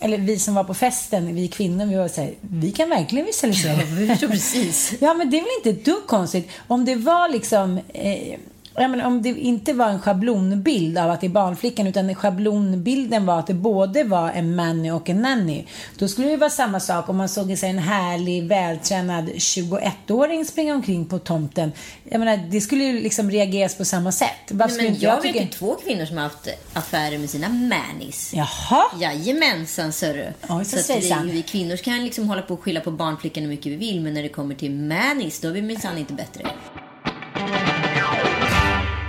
eller 0.00 0.18
vi 0.18 0.38
som 0.38 0.54
var 0.54 0.64
på 0.64 0.74
festen, 0.74 1.34
vi 1.34 1.48
kvinnor, 1.48 1.86
vi 1.86 1.94
var 1.94 2.08
så 2.08 2.20
här, 2.20 2.34
vi 2.40 2.70
kan 2.70 2.88
verkligen 2.88 3.26
visualisera. 3.26 3.76
Förstår 4.08 4.28
precis. 4.28 4.92
Ja, 5.00 5.14
men 5.14 5.30
det 5.30 5.36
är 5.36 5.40
väl 5.40 5.50
inte 5.58 5.80
ett 5.80 5.84
dugg 5.84 6.06
konstigt. 6.06 6.50
Om 6.66 6.84
det 6.84 6.94
var 6.94 7.28
liksom... 7.28 7.80
Eh, 7.94 8.38
ja, 8.80 8.88
men 8.88 9.00
om 9.00 9.22
det 9.22 9.28
inte 9.28 9.72
var 9.72 9.88
en 9.88 10.00
schablonbild 10.00 10.98
av 10.98 11.10
att 11.10 11.20
det 11.20 11.26
är 11.26 11.30
barnflickan 11.30 11.86
utan 11.86 12.14
schablonbilden 12.14 13.26
var 13.26 13.38
att 13.38 13.46
det 13.46 13.54
både 13.54 14.04
var 14.04 14.30
en 14.30 14.56
manny 14.56 14.90
och 14.90 15.08
en 15.08 15.22
nanny. 15.22 15.64
Då 15.98 16.08
skulle 16.08 16.28
det 16.28 16.36
vara 16.36 16.50
samma 16.50 16.80
sak 16.80 17.08
om 17.08 17.16
man 17.16 17.28
såg 17.28 17.50
en, 17.50 17.56
så 17.56 17.66
här, 17.66 17.72
en 17.72 17.78
härlig, 17.78 18.48
vältränad 18.48 19.28
21-åring 19.28 20.44
springa 20.44 20.74
omkring 20.74 21.04
på 21.06 21.18
tomten. 21.18 21.72
Jag 22.04 22.18
menar, 22.18 22.36
det 22.50 22.60
skulle 22.60 22.84
ju 22.84 23.00
liksom 23.00 23.30
reageras 23.30 23.74
på 23.74 23.84
samma 23.84 24.12
sätt. 24.12 24.28
Varför 24.50 24.76
Nej, 24.76 24.84
men 24.84 24.94
inte 24.94 25.04
jag 25.04 25.22
tycka- 25.22 25.32
vet 25.38 25.42
ju 25.42 25.48
två 25.48 25.74
kvinnor 25.74 26.04
som 26.04 26.16
har 26.16 26.24
haft 26.24 26.48
affärer 26.72 27.18
med 27.18 27.30
sina 27.30 27.48
mannies. 27.48 28.34
Jaha. 28.34 28.84
Jajamensan, 29.00 29.92
sörru. 29.92 30.26
Oj, 30.48 30.64
så 30.64 30.92
att 30.92 31.04
ju, 31.26 31.30
vi 31.30 31.42
kvinnor 31.42 31.76
kan 31.76 32.04
liksom 32.04 32.28
hålla 32.28 32.42
på 32.42 32.54
och 32.54 32.62
skylla 32.62 32.80
på 32.80 32.90
barnflickan 32.90 33.42
hur 33.42 33.50
mycket 33.50 33.72
vi 33.72 33.76
vill, 33.76 34.00
men 34.00 34.14
när 34.14 34.22
det 34.22 34.28
kommer 34.28 34.54
till 34.54 34.70
mannies, 34.70 35.40
då 35.40 35.48
är 35.48 35.52
vi 35.52 35.62
minsann 35.62 35.98
inte 35.98 36.12
bättre. 36.12 36.46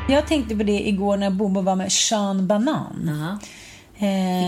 Jag 0.09 0.27
tänkte 0.27 0.55
på 0.55 0.63
det 0.63 0.87
igår 0.87 1.17
när 1.17 1.29
Bobo 1.29 1.61
var 1.61 1.75
med 1.75 1.91
Sean 1.91 2.47
Banan. 2.47 3.03
Jaha. 3.07 3.39
Eh, 4.01 4.05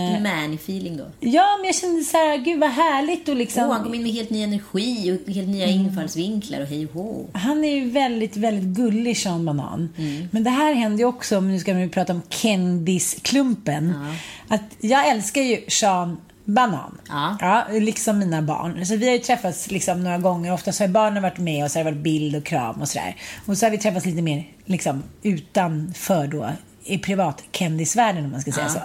Fick 0.08 0.18
du 0.18 0.24
manny-feeling 0.30 0.98
då? 0.98 1.04
ja, 1.20 1.58
men 1.58 1.66
jag 1.66 1.76
kände 1.76 2.04
så 2.04 2.18
här, 2.18 2.38
gud 2.38 2.60
vad 2.60 2.70
härligt 2.70 3.30
och 3.30 3.36
liksom... 3.36 3.64
Åh, 3.64 3.72
han 3.74 3.84
kom 3.84 3.94
in 3.94 4.04
med 4.04 4.12
helt 4.12 4.30
ny 4.30 4.44
energi 4.44 5.20
och 5.28 5.32
helt 5.34 5.48
nya 5.48 5.68
Mm. 5.68 5.86
infallsvinklar 5.86 6.62
och 6.62 6.68
hej 6.68 6.88
hå. 6.94 7.26
Han 7.34 7.64
är 7.64 7.76
ju 7.76 7.90
väldigt, 7.90 8.38
väldigt 8.38 8.64
gullig, 8.66 9.18
Sean 9.18 9.46
Banan. 9.46 9.90
Mm. 9.98 10.28
Men 10.32 10.44
det 10.44 10.50
här 10.50 10.74
händer 10.74 11.00
ju 11.00 11.06
också, 11.06 11.38
om 11.38 11.52
nu 11.52 11.60
ska 11.60 11.74
vi 11.74 11.90
prata 11.90 12.14
om 12.14 12.22
kändisklumpen. 12.30 13.94
Att 14.48 14.62
jag 14.80 15.10
älskar 15.10 15.42
ju 15.42 15.62
Sean 15.68 16.18
Banan. 16.46 16.98
Ja. 17.10 17.66
liksom 17.72 18.20
mina 18.20 18.42
barn. 18.42 18.86
Så 18.86 18.96
vi 18.96 19.06
har 19.06 19.14
ju 19.14 19.20
träffats 19.20 19.72
liksom 19.72 20.04
några 20.04 20.18
gånger. 20.18 20.54
Oftast 20.54 20.80
har 20.80 20.88
barnen 20.88 21.24
varit 21.24 21.38
med 21.38 21.64
och 21.64 21.72
så 21.72 21.80
har 21.80 21.84
det 21.84 21.92
varit 21.92 22.04
bild 22.04 22.36
och 22.36 22.46
kram 22.46 22.82
och 22.82 22.90
sådär. 22.90 23.16
Och 23.46 23.58
så 23.58 23.66
har 23.66 23.72
vi 23.72 23.78
träffats 23.78 24.06
lite 24.06 24.22
mer 24.22 24.48
liksom 24.66 25.04
utanför 25.24 26.28
då, 26.28 26.50
i 26.84 26.98
privat 26.98 27.44
kändisvärlden 27.52 28.26
om 28.26 28.32
man 28.32 28.42
ska 28.42 28.52
säga 28.52 28.70
så. 28.70 28.80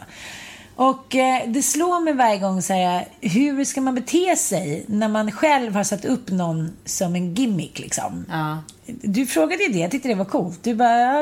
Och 0.76 1.14
eh, 1.14 1.48
det 1.48 1.62
slår 1.62 2.00
mig 2.00 2.14
varje 2.14 2.38
gång 2.38 2.62
så 2.62 2.72
här, 2.72 3.08
hur 3.20 3.64
ska 3.64 3.80
man 3.80 3.94
bete 3.94 4.36
sig 4.36 4.84
när 4.88 5.08
man 5.08 5.32
själv 5.32 5.74
har 5.74 5.84
satt 5.84 6.04
upp 6.04 6.30
någon 6.30 6.70
som 6.84 7.14
en 7.14 7.34
gimmick 7.34 7.78
liksom? 7.78 8.24
Ja. 8.28 8.58
Du 8.86 9.26
frågade 9.26 9.62
ju 9.62 9.72
det, 9.72 9.78
jag 9.78 9.90
tyckte 9.90 10.08
det 10.08 10.14
var 10.14 10.24
coolt. 10.24 10.58
Du 10.62 10.74
bara, 10.74 10.98
ja, 10.98 11.20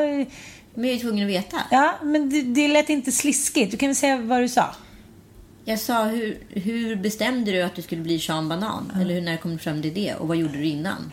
Men 0.75 0.85
jag 0.85 0.89
är 0.89 0.93
ju 0.93 0.99
tvungen 0.99 1.27
att 1.27 1.31
veta. 1.35 1.57
ja 1.71 1.95
men 2.03 2.31
det, 2.31 2.43
det 2.43 2.69
lät 2.69 2.91
inte 2.91 3.13
sliskigt. 3.13 3.71
Du 3.71 3.77
kan 3.77 3.89
väl 3.89 3.97
säga 3.97 4.17
vad 4.17 4.41
du 4.41 4.49
sa? 4.49 4.75
Jag 5.65 5.79
sa, 5.79 6.05
hur, 6.05 6.39
hur 6.49 6.97
bestämde 6.97 7.53
du 7.53 7.63
att 7.63 7.77
du 7.77 7.83
skulle 7.83 8.03
bli 8.03 8.19
Sean 8.19 8.49
Banan? 8.49 8.93
Eller 9.01 9.15
hur, 9.15 9.21
när 9.21 9.37
kom 9.37 9.51
du 9.51 9.59
fram 9.59 9.83
till 9.83 9.95
det? 9.95 10.15
Och 10.15 10.29
vad 10.29 10.37
gjorde 10.37 10.59
du 10.59 10.65
innan? 10.65 11.13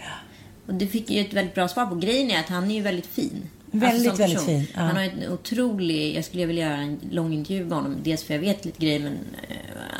Och 0.67 0.73
det 0.73 0.87
fick 0.87 1.09
ju 1.09 1.21
ett 1.21 1.33
väldigt 1.33 1.55
bra 1.55 1.67
svar 1.67 1.85
på. 1.85 1.95
Grejen 1.95 2.31
är 2.31 2.39
att 2.39 2.49
han 2.49 2.71
är 2.71 2.75
ju 2.75 2.81
väldigt 2.81 3.05
fin. 3.05 3.49
Väldigt, 3.71 4.07
som 4.07 4.17
väldigt 4.17 4.45
fin, 4.45 4.67
ja. 4.73 4.81
Han 4.81 4.95
har 4.95 5.03
en 5.03 5.31
otrolig... 5.31 6.15
Jag 6.15 6.25
skulle 6.25 6.45
vilja 6.45 6.65
göra 6.65 6.77
en 6.77 6.99
lång 7.11 7.33
intervju 7.33 7.63
med 7.65 7.77
honom. 7.77 7.95
Dels 8.03 8.23
för 8.23 8.33
jag 8.33 8.41
vet 8.41 8.65
lite 8.65 8.81
grejer, 8.81 8.99
men 8.99 9.13
eh, 9.13 9.55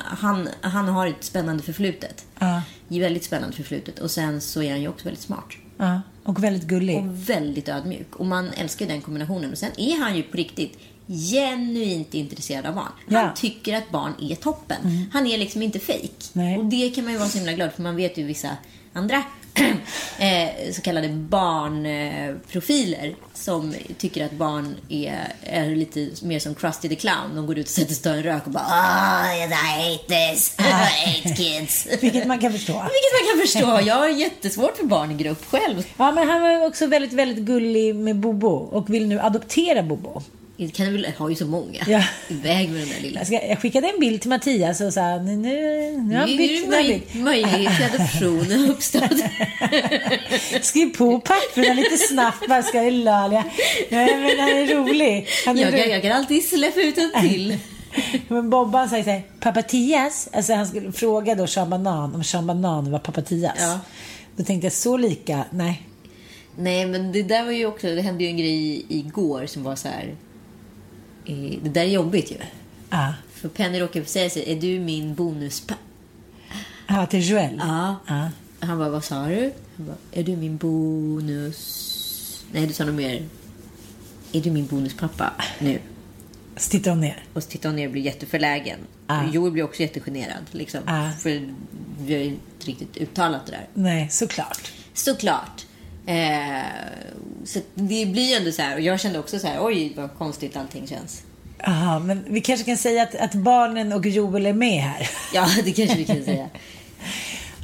han, 0.05 0.50
han 0.62 0.88
har 0.88 1.08
ett 1.08 1.24
spännande 1.24 1.63
förflutet. 1.63 2.25
Ja. 2.39 2.62
Väldigt 2.88 3.24
spännande 3.24 3.55
förflutet. 3.55 4.00
Och 4.00 4.12
sen 4.12 4.41
så 4.41 4.63
är 4.63 4.72
han 4.72 4.81
ju 4.81 4.88
också 4.88 5.05
väldigt 5.05 5.24
smart. 5.24 5.50
Ja, 5.77 6.01
och 6.24 6.43
väldigt 6.43 6.63
gullig. 6.63 6.98
Och 6.98 7.29
väldigt 7.29 7.70
ödmjuk. 7.70 8.15
Och 8.15 8.25
man 8.25 8.50
älskar 8.50 8.86
ju 8.86 8.91
den 8.91 9.01
kombinationen. 9.01 9.51
Och 9.51 9.58
sen 9.58 9.72
är 9.77 10.00
han 10.00 10.17
ju 10.17 10.24
på 10.24 10.38
riktigt 10.38 10.77
genuint 11.08 12.13
intresserad 12.13 12.65
av 12.65 12.75
barn. 12.75 12.91
Han 13.10 13.15
Ja. 13.25 13.31
tycker 13.36 13.77
att 13.77 13.89
barn 13.91 14.13
är 14.22 14.36
toppen. 14.36 15.10
Han 15.13 15.27
är 15.27 15.38
liksom 15.38 15.62
inte 15.62 15.79
fejk. 15.79 16.15
Och 16.60 16.65
det 16.65 16.89
kan 16.96 17.03
man 17.03 17.13
ju 17.13 17.20
vara 17.20 17.29
så 17.29 17.38
himla 17.38 17.53
glad 17.53 17.74
för 17.74 17.81
man 17.81 17.96
vet 17.96 18.17
ju 18.17 18.24
vissa 18.24 18.50
andra 18.93 19.24
eh, 20.20 20.50
så 20.74 20.81
kallade 20.81 21.10
barnprofiler 21.10 23.15
som 23.34 23.74
tycker 23.98 24.25
att 24.25 24.31
barn 24.31 24.75
är, 24.89 25.34
är 25.43 25.75
lite 25.75 26.10
mer 26.22 26.39
som 26.39 26.55
Krusty 26.55 26.89
the 26.89 26.96
Clown. 26.96 27.36
De 27.36 27.48
går 27.48 27.58
ut 27.58 27.65
och 27.65 27.72
sätter 27.72 27.93
sig 27.93 28.12
en 28.17 28.24
rök 28.24 28.46
och 28.46 28.51
bara 28.51 28.65
ah, 28.70 29.34
I 29.36 29.41
hate 29.41 30.03
this, 30.34 30.55
I 30.60 30.63
hate 30.63 31.36
kids. 31.36 31.88
Vilket 32.01 32.27
man 32.27 32.39
kan 32.39 32.51
förstå. 32.51 32.74
Vilket 32.74 33.13
man 33.20 33.34
kan 33.34 33.41
förstå. 33.41 33.79
Jag 33.89 33.96
har 33.96 34.08
jättesvårt 34.08 34.77
för 34.77 34.86
barn 34.86 35.12
i 35.12 35.15
grupp 35.24 35.46
själv. 35.46 35.86
Ja, 35.98 36.12
men 36.12 36.29
han 36.29 36.41
var 36.41 36.67
också 36.67 36.88
väldigt, 36.88 37.13
väldigt 37.13 37.46
gullig 37.46 37.96
med 37.96 38.15
Bobo 38.20 38.53
och 38.55 38.93
vill 38.93 39.08
nu 39.08 39.20
adoptera 39.20 39.84
Bobo. 39.84 40.22
Kan 40.70 40.86
du 40.86 40.91
väl, 40.91 41.08
har 41.18 41.30
ju 41.30 41.36
så 41.36 41.46
många. 41.46 41.84
Ja. 41.88 42.03
Iväg 42.27 42.70
med 42.70 42.82
den 42.82 42.89
där 42.89 43.00
lilla. 43.01 43.20
Jag, 43.20 43.27
ska, 43.27 43.48
jag 43.48 43.62
skickade 43.62 43.88
en 43.88 44.00
bild 44.00 44.22
till 44.22 44.30
Mattias 44.30 44.82
och 44.82 44.94
sa 44.94 45.18
nu, 45.18 45.36
nu, 45.36 45.51
nu 45.98 46.13
har 46.15 46.20
han 46.27 46.38
bytt. 46.38 46.63
är 46.63 46.68
Nu 46.68 46.75
han 46.75 46.86
det 46.88 46.94
möj- 46.94 47.24
möjlighet 47.24 47.75
till 47.77 47.86
adoption 48.01 48.70
uppstått. 48.70 49.22
Skriv 50.62 50.98
på 50.98 51.20
papperna 51.20 51.74
lite 51.74 51.98
snabbt 51.98 52.48
bara 52.48 52.63
ska 52.63 52.84
jag 52.84 52.94
lölja. 52.94 53.44
Nej, 53.89 54.15
men 54.20 54.39
han 54.39 54.50
är 54.50 54.75
rolig. 54.75 55.27
Han 55.46 55.58
är 55.58 55.62
Jag 55.62 55.74
rolig. 55.74 55.84
kan, 55.84 55.91
jag 55.94 56.01
kan 56.01 56.12
alltid 56.12 56.50
släppa 56.50 56.82
ut 56.82 56.98
en 56.98 57.22
till. 57.30 57.58
Men 58.27 58.50
Bobban 58.50 58.89
säger 58.89 59.03
såhär, 59.03 59.22
pappa 59.39 59.62
Tias. 59.62 60.30
Alltså 60.34 60.53
han 60.53 60.68
skulle 60.68 60.91
fråga 60.91 61.36
då 61.36 61.48
Sean 61.48 61.70
Banan 61.70 62.15
om 62.15 62.24
Sean 62.24 62.48
Banan 62.48 62.91
var 62.91 63.00
pappa 63.00 63.22
Tias. 63.22 63.56
Ja. 63.60 63.80
Då 64.36 64.44
tänkte 64.44 64.65
jag, 64.65 64.74
så 64.74 64.98
lika? 64.98 65.46
Nej. 65.50 65.82
Nej, 66.58 66.86
men 66.86 67.12
det 67.12 67.24
där 67.24 67.44
var 67.44 67.51
ju 67.51 67.65
också, 67.65 67.88
det 67.88 68.01
hände 68.01 68.24
ju 68.24 68.30
en 68.30 68.38
grej 68.38 68.86
igår 68.89 69.46
som 69.46 69.63
var 69.63 69.75
så 69.75 69.88
här. 69.88 70.15
Det 71.25 71.69
där 71.69 71.81
är 71.81 71.85
jobbigt 71.85 72.31
ju. 72.31 72.35
Ja. 72.89 73.13
För 73.33 73.49
Penny 73.49 73.79
råkade 73.79 74.05
säga 74.05 74.29
sig, 74.29 74.51
är 74.51 74.61
du 74.61 74.79
min 74.79 75.15
bonuspa? 75.15 75.75
Ja, 76.87 77.05
till 77.05 77.29
Joel. 77.29 77.55
Ja. 77.59 77.95
Ja. 78.07 78.29
Han 78.59 78.77
bara, 78.77 78.89
vad 78.89 79.03
sa 79.03 79.27
du? 79.27 79.53
Han 79.77 79.85
bara, 79.85 79.95
är 80.11 80.23
du 80.23 80.35
min 80.35 80.57
bonus... 80.57 81.87
Nej, 82.51 82.67
du 82.67 82.73
sa 82.73 82.85
nog 82.85 82.95
mer. 82.95 83.23
Är 84.31 84.41
du 84.41 84.51
min 84.51 84.65
bonuspappa 84.65 85.33
nu? 85.59 85.79
Så 86.57 86.69
tittar 86.69 86.91
hon 86.91 87.01
ner. 87.01 87.23
Och 87.33 87.43
så 87.43 87.49
tittar 87.49 87.69
hon 87.69 87.75
ner 87.75 87.85
och 87.85 87.91
blir 87.91 88.01
jätteförlägen. 88.01 88.79
Ah. 89.07 89.23
Joel 89.31 89.51
blir 89.51 89.63
också 89.63 89.81
jättegenerad. 89.81 90.43
Liksom. 90.51 90.79
Ah. 90.85 91.11
För 91.11 91.53
vi 91.99 92.13
har 92.13 92.21
ju 92.21 92.25
inte 92.25 92.65
riktigt 92.65 92.97
uttalat 92.97 93.45
det 93.45 93.51
där. 93.51 93.67
Nej, 93.73 94.09
såklart. 94.09 94.71
Såklart. 94.93 95.65
Eh, 96.05 96.63
så 97.46 97.60
det 97.75 98.05
blir 98.05 98.29
ju 98.29 98.34
ändå 98.34 98.51
så 98.51 98.62
här. 98.62 98.75
Och 98.75 98.81
jag 98.81 99.00
kände 99.00 99.20
också 99.20 99.39
så 99.39 99.48
här, 99.48 99.65
oj 99.65 99.93
vad 99.96 100.17
konstigt 100.17 100.58
allting 100.58 100.88
känns. 100.88 101.24
Jaha, 101.58 102.00
men 102.00 102.24
vi 102.27 102.41
kanske 102.41 102.65
kan 102.65 102.77
säga 102.77 103.03
att, 103.03 103.15
att 103.15 103.34
barnen 103.34 103.93
och 103.93 104.05
Joel 104.05 104.46
är 104.46 104.53
med 104.53 104.81
här. 104.81 105.10
Ja, 105.34 105.48
det 105.63 105.72
kanske 105.72 105.98
vi 105.98 106.05
kan 106.05 106.24
säga. 106.24 106.50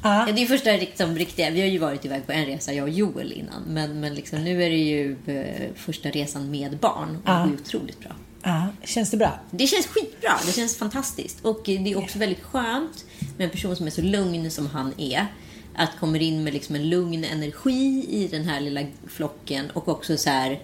Ja. 0.03 0.27
Ja, 0.27 0.33
det 0.33 0.41
är 0.43 0.45
första 0.45 0.71
liksom, 0.71 1.17
riktiga. 1.17 1.49
Vi 1.49 1.61
har 1.61 1.67
ju 1.67 1.77
varit 1.77 2.05
iväg 2.05 2.25
på 2.25 2.31
en 2.31 2.45
resa, 2.45 2.73
jag 2.73 2.83
och 2.83 2.89
Joel 2.89 3.31
innan. 3.31 3.63
Men, 3.67 3.99
men 3.99 4.15
liksom, 4.15 4.43
nu 4.43 4.63
är 4.63 4.69
det 4.69 4.75
ju 4.75 5.17
eh, 5.25 5.69
första 5.75 6.09
resan 6.09 6.51
med 6.51 6.77
barn. 6.77 7.17
Och 7.17 7.31
det 7.31 7.39
går 7.39 7.47
ju 7.47 7.53
otroligt 7.53 7.99
bra. 7.99 8.11
Ja, 8.43 8.67
känns 8.83 9.11
det 9.11 9.17
bra? 9.17 9.39
Det 9.51 9.67
känns 9.67 9.87
skitbra. 9.87 10.31
Det 10.45 10.51
känns 10.51 10.77
fantastiskt. 10.77 11.45
Och 11.45 11.61
det 11.65 11.91
är 11.91 11.97
också 11.97 12.19
väldigt 12.19 12.43
skönt 12.43 13.05
med 13.37 13.45
en 13.45 13.51
person 13.51 13.75
som 13.75 13.87
är 13.87 13.91
så 13.91 14.01
lugn 14.01 14.51
som 14.51 14.67
han 14.67 14.93
är. 14.97 15.27
Att 15.77 15.99
kommer 15.99 16.21
in 16.21 16.43
med 16.43 16.53
liksom 16.53 16.75
en 16.75 16.89
lugn 16.89 17.23
energi 17.23 18.05
i 18.09 18.27
den 18.31 18.43
här 18.43 18.61
lilla 18.61 18.81
flocken 19.07 19.69
och 19.69 19.87
också 19.87 20.17
så 20.17 20.29
här... 20.29 20.59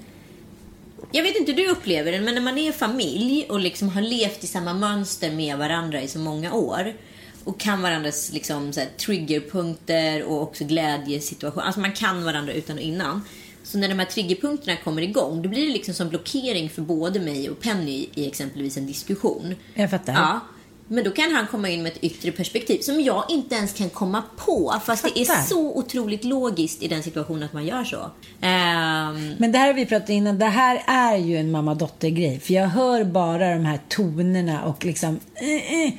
Jag 1.11 1.23
vet 1.23 1.35
inte 1.35 1.51
hur 1.51 1.63
du 1.63 1.69
upplever 1.69 2.11
det, 2.11 2.21
men 2.21 2.35
när 2.35 2.41
man 2.41 2.57
är 2.57 2.71
familj 2.71 3.45
och 3.49 3.59
liksom 3.59 3.89
har 3.89 4.01
levt 4.01 4.43
i 4.43 4.47
samma 4.47 4.73
mönster 4.73 5.31
med 5.31 5.57
varandra 5.57 6.01
i 6.01 6.07
så 6.07 6.19
många 6.19 6.53
år 6.53 6.93
och 7.43 7.59
kan 7.59 7.81
varandras 7.81 8.31
liksom 8.33 8.73
så 8.73 8.79
här, 8.79 8.89
triggerpunkter 8.97 10.23
och 10.23 10.41
också 10.41 10.63
glädjesituationer. 10.65 11.65
Alltså 11.65 11.81
man 11.81 11.93
kan 11.93 12.23
varandra 12.23 12.53
utan 12.53 12.75
och 12.75 12.81
innan. 12.81 13.21
Så 13.63 13.77
när 13.77 13.89
de 13.89 13.99
här 13.99 14.05
triggerpunkterna 14.05 14.77
kommer 14.83 15.01
igång, 15.01 15.41
då 15.41 15.49
blir 15.49 15.67
det 15.67 15.73
liksom 15.73 15.93
som 15.93 16.09
blockering 16.09 16.69
för 16.69 16.81
både 16.81 17.19
mig 17.19 17.49
och 17.49 17.59
Penny 17.59 18.07
i 18.15 18.27
exempelvis 18.27 18.77
en 18.77 18.87
diskussion. 18.87 19.55
Jag 19.73 19.89
fattar. 19.89 20.13
Ja. 20.13 20.39
Men 20.87 21.03
då 21.03 21.11
kan 21.11 21.31
han 21.31 21.47
komma 21.47 21.69
in 21.69 21.83
med 21.83 21.91
ett 21.91 22.03
yttre 22.03 22.31
perspektiv 22.31 22.79
som 22.79 23.01
jag 23.01 23.25
inte 23.29 23.55
ens 23.55 23.73
kan 23.73 23.89
komma 23.89 24.23
på. 24.37 24.73
Fast 24.85 25.03
det 25.03 25.19
är 25.19 25.25
Fattar. 25.25 25.41
så 25.41 25.77
otroligt 25.77 26.23
logiskt 26.23 26.83
i 26.83 26.87
den 26.87 27.03
situationen 27.03 27.43
att 27.43 27.53
man 27.53 27.65
gör 27.65 27.83
så. 27.83 28.11
Ehm, 28.41 29.33
Men 29.37 29.51
det 29.51 29.57
här 29.57 29.67
har 29.67 29.73
vi 29.73 29.85
pratat 29.85 30.09
innan. 30.09 30.39
Det 30.39 30.45
här 30.45 30.83
är 30.87 31.17
ju 31.17 31.37
en 31.37 31.51
mamma-dotter-grej. 31.51 32.39
För 32.39 32.53
jag 32.53 32.67
hör 32.67 33.03
bara 33.03 33.53
de 33.53 33.65
här 33.65 33.79
tonerna 33.89 34.63
och 34.63 34.85
liksom 34.85 35.19
eh, 35.35 35.83
eh, 35.83 35.93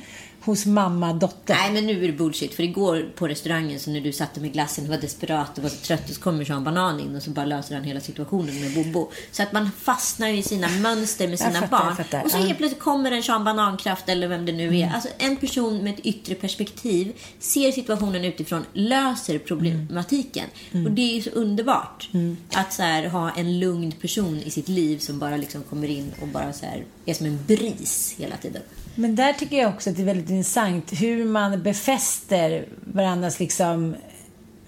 hos 0.45 0.65
mamma-dotter. 0.65 1.55
Nej, 1.55 1.71
men 1.71 1.85
nu 1.85 2.03
är 2.03 2.07
det 2.07 2.13
bullshit. 2.13 2.53
För 2.53 2.63
igår 2.63 3.11
på 3.15 3.27
restaurangen, 3.27 3.79
så 3.79 3.89
när 3.89 4.01
du 4.01 4.13
satte 4.13 4.39
med 4.39 4.53
glassen 4.53 4.83
och 4.83 4.89
var 4.89 4.97
desperat 4.97 5.57
och 5.57 5.63
var 5.63 5.69
så 5.69 5.75
trött, 5.75 6.09
och 6.09 6.15
så 6.15 6.21
kommer 6.21 6.45
Sean 6.45 6.63
Banan 6.63 6.99
in 6.99 7.15
och 7.15 7.23
så 7.23 7.29
bara 7.29 7.45
löser 7.45 7.75
han 7.75 7.83
hela 7.83 7.99
situationen 7.99 8.61
med 8.61 8.73
Bobo. 8.73 9.11
Så 9.31 9.43
att 9.43 9.51
man 9.51 9.71
fastnar 9.71 10.27
i 10.27 10.43
sina 10.43 10.69
mönster 10.69 11.27
med 11.27 11.39
sina 11.39 11.61
fattar, 11.61 12.05
barn. 12.11 12.21
Och 12.25 12.31
så 12.31 12.37
helt 12.37 12.57
plötsligt 12.57 12.81
kommer 12.81 13.11
en 13.11 13.23
Sean 13.23 13.43
Banan-kraft 13.43 14.09
eller 14.09 14.27
vem 14.27 14.45
det 14.45 14.51
nu 14.51 14.79
är. 14.79 14.91
Alltså 14.93 15.09
en 15.17 15.35
person 15.35 15.83
med 15.83 15.93
ett 15.93 16.05
yttre 16.05 16.35
perspektiv 16.35 17.13
ser 17.39 17.71
situationen 17.71 18.25
utifrån, 18.25 18.65
löser 18.73 19.39
problematiken. 19.39 20.45
Och 20.85 20.91
det 20.91 21.01
är 21.01 21.15
ju 21.15 21.21
så 21.21 21.29
underbart. 21.29 22.09
Att 22.53 22.73
så 22.73 22.81
här, 22.81 23.07
ha 23.07 23.31
en 23.31 23.59
lugn 23.59 23.91
person 23.91 24.41
i 24.45 24.49
sitt 24.49 24.67
liv 24.67 24.97
som 24.97 25.19
bara 25.19 25.37
liksom 25.37 25.63
kommer 25.63 25.87
in 25.87 26.13
och 26.21 26.27
bara 26.27 26.53
så 26.53 26.65
här, 26.65 26.85
är 27.05 27.13
som 27.13 27.25
en 27.25 27.39
bris 27.47 28.15
hela 28.17 28.37
tiden. 28.37 28.61
Men 28.95 29.15
där 29.15 29.33
tycker 29.33 29.57
jag 29.57 29.69
också 29.69 29.89
att 29.89 29.95
det 29.95 30.01
är 30.01 30.05
väldigt 30.05 30.29
intressant 30.29 30.91
hur 31.01 31.25
man 31.25 31.63
befäster 31.63 32.65
varandras 32.93 33.39
liksom 33.39 33.95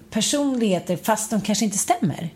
personligheter 0.09 0.97
fast 0.97 1.29
de 1.31 1.41
kanske 1.41 1.65
inte 1.65 1.77
stämmer. 1.77 2.29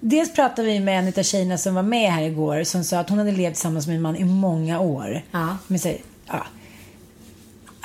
Dels 0.00 0.34
pratade 0.34 0.68
vi 0.68 0.80
med 0.80 0.98
en 0.98 1.08
av 1.18 1.22
tjejerna 1.22 1.58
som 1.58 1.74
var 1.74 1.82
med 1.82 2.12
här 2.12 2.22
igår 2.22 2.64
som 2.64 2.84
sa 2.84 2.98
att 2.98 3.08
hon 3.08 3.18
hade 3.18 3.32
levt 3.32 3.54
tillsammans 3.54 3.86
med 3.86 3.96
en 3.96 4.02
man 4.02 4.16
i 4.16 4.24
många 4.24 4.80
år. 4.80 5.22
Ja. 5.30 5.56
Men 5.66 5.78
så, 5.78 5.92
ja, 6.26 6.46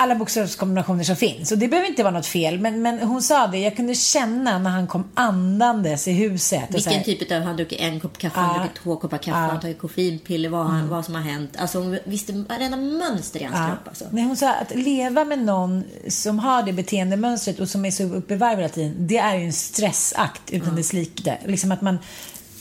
alla 0.03 0.15
bokstavskombinationer 0.15 1.03
som 1.03 1.15
finns. 1.15 1.51
Och 1.51 1.57
det 1.57 1.67
behöver 1.67 1.89
inte 1.89 2.03
vara 2.03 2.13
något 2.13 2.25
fel. 2.25 2.59
Men, 2.59 2.81
men 2.81 2.99
hon 2.99 3.21
sa 3.21 3.47
det, 3.47 3.57
jag 3.57 3.75
kunde 3.75 3.95
känna 3.95 4.57
när 4.59 4.69
han 4.69 4.87
kom 4.87 5.03
andandes 5.13 6.07
i 6.07 6.11
huset. 6.11 6.63
Vilken 6.69 6.93
här, 6.93 7.03
typ 7.03 7.31
av, 7.31 7.41
han 7.41 7.55
druckit 7.57 7.79
en 7.79 7.99
kopp 7.99 8.17
kaffe, 8.17 8.39
han 8.39 8.55
Ja. 8.55 8.59
druckit 8.61 8.81
två 8.83 8.95
koppar 8.95 9.17
kaffe, 9.17 9.29
Ja. 9.29 9.35
han 9.51 9.59
tagit 9.59 9.79
koffeinpiller, 9.79 10.49
vad, 10.49 10.65
han, 10.65 10.89
vad 10.89 11.05
som 11.05 11.15
har 11.15 11.21
hänt. 11.21 11.55
Alltså 11.57 11.79
hon 11.79 11.97
visste 12.03 12.33
varenda 12.33 12.77
mönster 12.77 13.39
i 13.39 13.43
hans 13.43 13.55
Ja. 13.59 13.67
kropp. 13.67 13.87
Alltså. 13.87 14.05
Nej, 14.11 14.23
hon 14.23 14.37
sa 14.37 14.53
att 14.53 14.75
leva 14.75 15.25
med 15.25 15.39
någon 15.39 15.83
som 16.07 16.39
har 16.39 16.63
det 16.63 16.73
beteendemönstret 16.73 17.59
och 17.59 17.69
som 17.69 17.85
är 17.85 17.91
så 17.91 18.03
uppe 18.03 18.33
i 18.33 18.37
varv 18.37 18.57
hela 18.57 18.69
tiden, 18.69 18.95
det 19.07 19.17
är 19.17 19.35
ju 19.37 19.45
en 19.45 19.53
stressakt 19.53 20.51
utan 20.51 20.75
dess 20.75 20.93
like. 20.93 21.37
Liksom 21.45 21.71
att 21.71 21.81
man, 21.81 21.99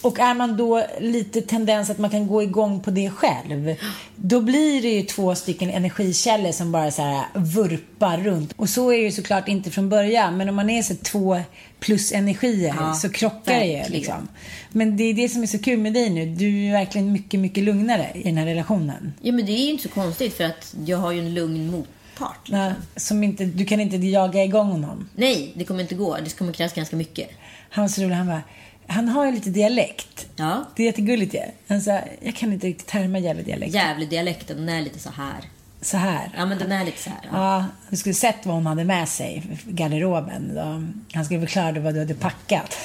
och 0.02 0.18
är 0.18 0.34
man 0.34 0.56
då 0.56 0.84
lite 1.00 1.40
tendens 1.40 1.90
att 1.90 1.98
man 1.98 2.10
kan 2.10 2.26
gå 2.26 2.42
igång 2.42 2.80
på 2.80 2.90
det 2.90 3.10
själv, 3.10 3.74
då 4.16 4.40
blir 4.40 4.82
det 4.82 4.88
ju 4.88 5.02
två 5.02 5.34
stycken 5.34 5.70
energikällor 5.70 6.52
som 6.52 6.72
bara 6.72 6.90
så 6.90 7.02
här 7.02 7.24
vurpar 7.34 8.18
runt. 8.18 8.52
Och 8.56 8.68
så 8.68 8.92
är 8.92 8.96
det 8.96 9.02
ju 9.02 9.12
såklart 9.12 9.48
inte 9.48 9.70
från 9.70 9.88
början, 9.88 10.36
men 10.36 10.48
om 10.48 10.54
man 10.54 10.70
är 10.70 10.82
så 10.82 10.94
två 11.02 11.40
plus 11.80 12.12
energier 12.12 12.74
Ja, 12.78 12.94
så 12.94 13.08
krockar 13.08 13.60
det 13.60 13.66
ju. 13.66 13.82
Liksom. 13.88 14.28
Men 14.70 14.96
det 14.96 15.04
är 15.04 15.14
det 15.14 15.28
som 15.28 15.42
är 15.42 15.46
så 15.46 15.58
kul 15.58 15.78
med 15.78 15.92
dig 15.92 16.10
nu. 16.10 16.26
Du 16.26 16.46
är 16.46 16.66
ju 16.66 16.72
verkligen 16.72 17.12
mycket, 17.12 17.40
mycket 17.40 17.64
lugnare 17.64 18.10
i 18.14 18.22
den 18.22 18.36
här 18.36 18.46
relationen. 18.46 19.12
Ja 19.20 19.32
men 19.32 19.46
det 19.46 19.52
är 19.52 19.64
ju 19.64 19.70
inte 19.70 19.82
så 19.82 19.88
konstigt 19.88 20.34
för 20.34 20.44
att 20.44 20.74
jag 20.84 20.98
har 20.98 21.12
ju 21.12 21.18
en 21.18 21.34
lugn 21.34 21.70
motpart. 21.70 22.48
liksom. 22.48 22.58
Ja, 22.58 22.72
som 22.96 23.24
inte, 23.24 23.44
du 23.44 23.64
kan 23.64 23.80
inte 23.80 23.96
jaga 23.96 24.44
igång 24.44 24.70
honom. 24.70 25.08
Nej, 25.14 25.52
det 25.56 25.64
kommer 25.64 25.80
inte 25.80 25.94
gå. 25.94 26.16
Det 26.24 26.38
kommer 26.38 26.52
krävas 26.52 26.72
ganska 26.72 26.96
mycket. 26.96 27.28
Han 27.70 27.82
var 27.82 27.88
så 27.88 28.02
rolig. 28.02 28.14
Han 28.14 28.26
bara, 28.26 28.42
han 28.86 29.08
har 29.08 29.26
ju 29.26 29.32
lite 29.32 29.50
dialekt. 29.50 30.26
Ja. 30.36 30.64
Det 30.76 30.82
är 30.82 30.86
jättegulligt 30.86 31.34
ju. 31.34 31.40
Han 31.68 31.80
sa, 31.80 31.98
jag 32.20 32.36
kan 32.36 32.52
inte 32.52 32.66
riktigt 32.66 32.90
härma 32.90 33.18
Gävle-dialekt. 33.18 33.74
Gävle-dialekten, 33.74 34.56
den 34.56 34.68
är 34.68 34.82
lite 34.82 34.98
så 34.98 35.10
här. 35.10 35.44
Så 35.80 35.96
här. 35.96 36.30
Ja 36.36 36.46
men 36.46 36.58
den 36.58 36.72
är 36.72 36.84
lite 36.84 37.02
så 37.02 37.10
här. 37.10 37.18
Ja. 37.22 37.28
Ja, 37.32 37.66
du 37.90 37.96
skulle 37.96 38.14
sett 38.14 38.46
vad 38.46 38.54
hon 38.54 38.66
hade 38.66 38.84
med 38.84 39.08
sig 39.08 39.36
i 39.66 39.72
garderoben. 39.72 40.54
Då. 40.54 40.82
Han 41.14 41.24
skulle 41.24 41.40
förklara 41.40 41.80
vad 41.80 41.94
du 41.94 42.00
hade 42.00 42.14
packat. 42.14 42.76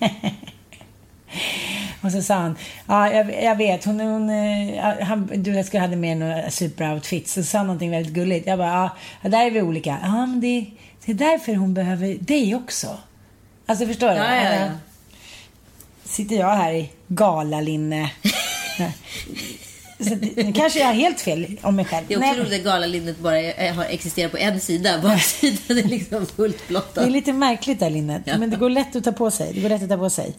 Och 2.00 2.12
så 2.12 2.22
sa 2.22 2.34
han, 2.34 2.56
ja 2.86 3.12
jag, 3.12 3.42
jag 3.42 3.56
vet, 3.56 3.84
hon, 3.84 4.00
hon, 4.00 4.30
eh, 4.30 5.00
han, 5.00 5.30
du 5.34 5.64
skulle 5.64 5.80
hade 5.80 5.96
med 5.96 6.16
några 6.16 6.50
superoutfits. 6.50 7.32
Så 7.32 7.42
sa 7.42 7.58
han 7.58 7.66
någonting 7.66 7.90
väldigt 7.90 8.14
gulligt. 8.14 8.46
Jag 8.46 8.58
bara, 8.58 8.90
ja, 9.22 9.28
där 9.28 9.46
är 9.46 9.50
vi 9.50 9.62
olika. 9.62 9.98
Ja, 10.02 10.26
men 10.26 10.40
det, 10.40 10.66
det 11.04 11.12
är 11.12 11.16
därför 11.16 11.54
hon 11.54 11.74
behöver 11.74 12.14
dig 12.14 12.54
också. 12.54 12.98
Alltså 13.66 13.86
förstår 13.86 14.08
du? 14.08 14.14
Ja, 14.14 14.34
ja, 14.34 14.54
ja. 14.54 14.68
Sitter 16.04 16.36
jag 16.36 16.56
här 16.56 16.72
i 16.72 16.90
galalinne. 17.08 18.10
Så 20.00 20.14
det- 20.14 20.36
nu 20.44 20.52
kanske 20.52 20.78
jag 20.78 20.86
har 20.86 20.94
helt 20.94 21.20
fel 21.20 21.58
om 21.62 21.76
mig 21.76 21.84
själv. 21.84 22.06
Det 22.08 22.14
är 22.14 22.18
också 22.18 22.30
Nej, 22.30 22.40
roligt 22.40 22.58
att 22.58 22.64
galalinnet 22.64 23.18
bara 23.18 23.36
har 23.72 23.84
existerat 23.84 24.30
på 24.32 24.38
en 24.38 24.60
sida. 24.60 24.98
Baksidan 25.02 25.78
är 25.78 25.82
liksom 25.82 26.26
fullt 26.26 26.58
det 26.58 26.68
blottad. 26.68 27.02
är 27.02 27.10
lite 27.10 27.32
märkligt 27.32 27.78
det 27.78 27.84
här 27.84 27.92
linnet. 27.92 28.22
Ja. 28.24 28.38
Men 28.38 28.50
det 28.50 28.56
går 28.56 28.70
lätt 28.70 28.96
att 28.96 29.04
ta 29.04 29.12
på 29.12 29.30
sig. 29.30 29.52
Det 29.54 29.60
går 29.60 29.68
lätt 29.68 29.82
att 29.82 29.88
ta 29.88 29.96
på 29.96 30.10
sig. 30.10 30.36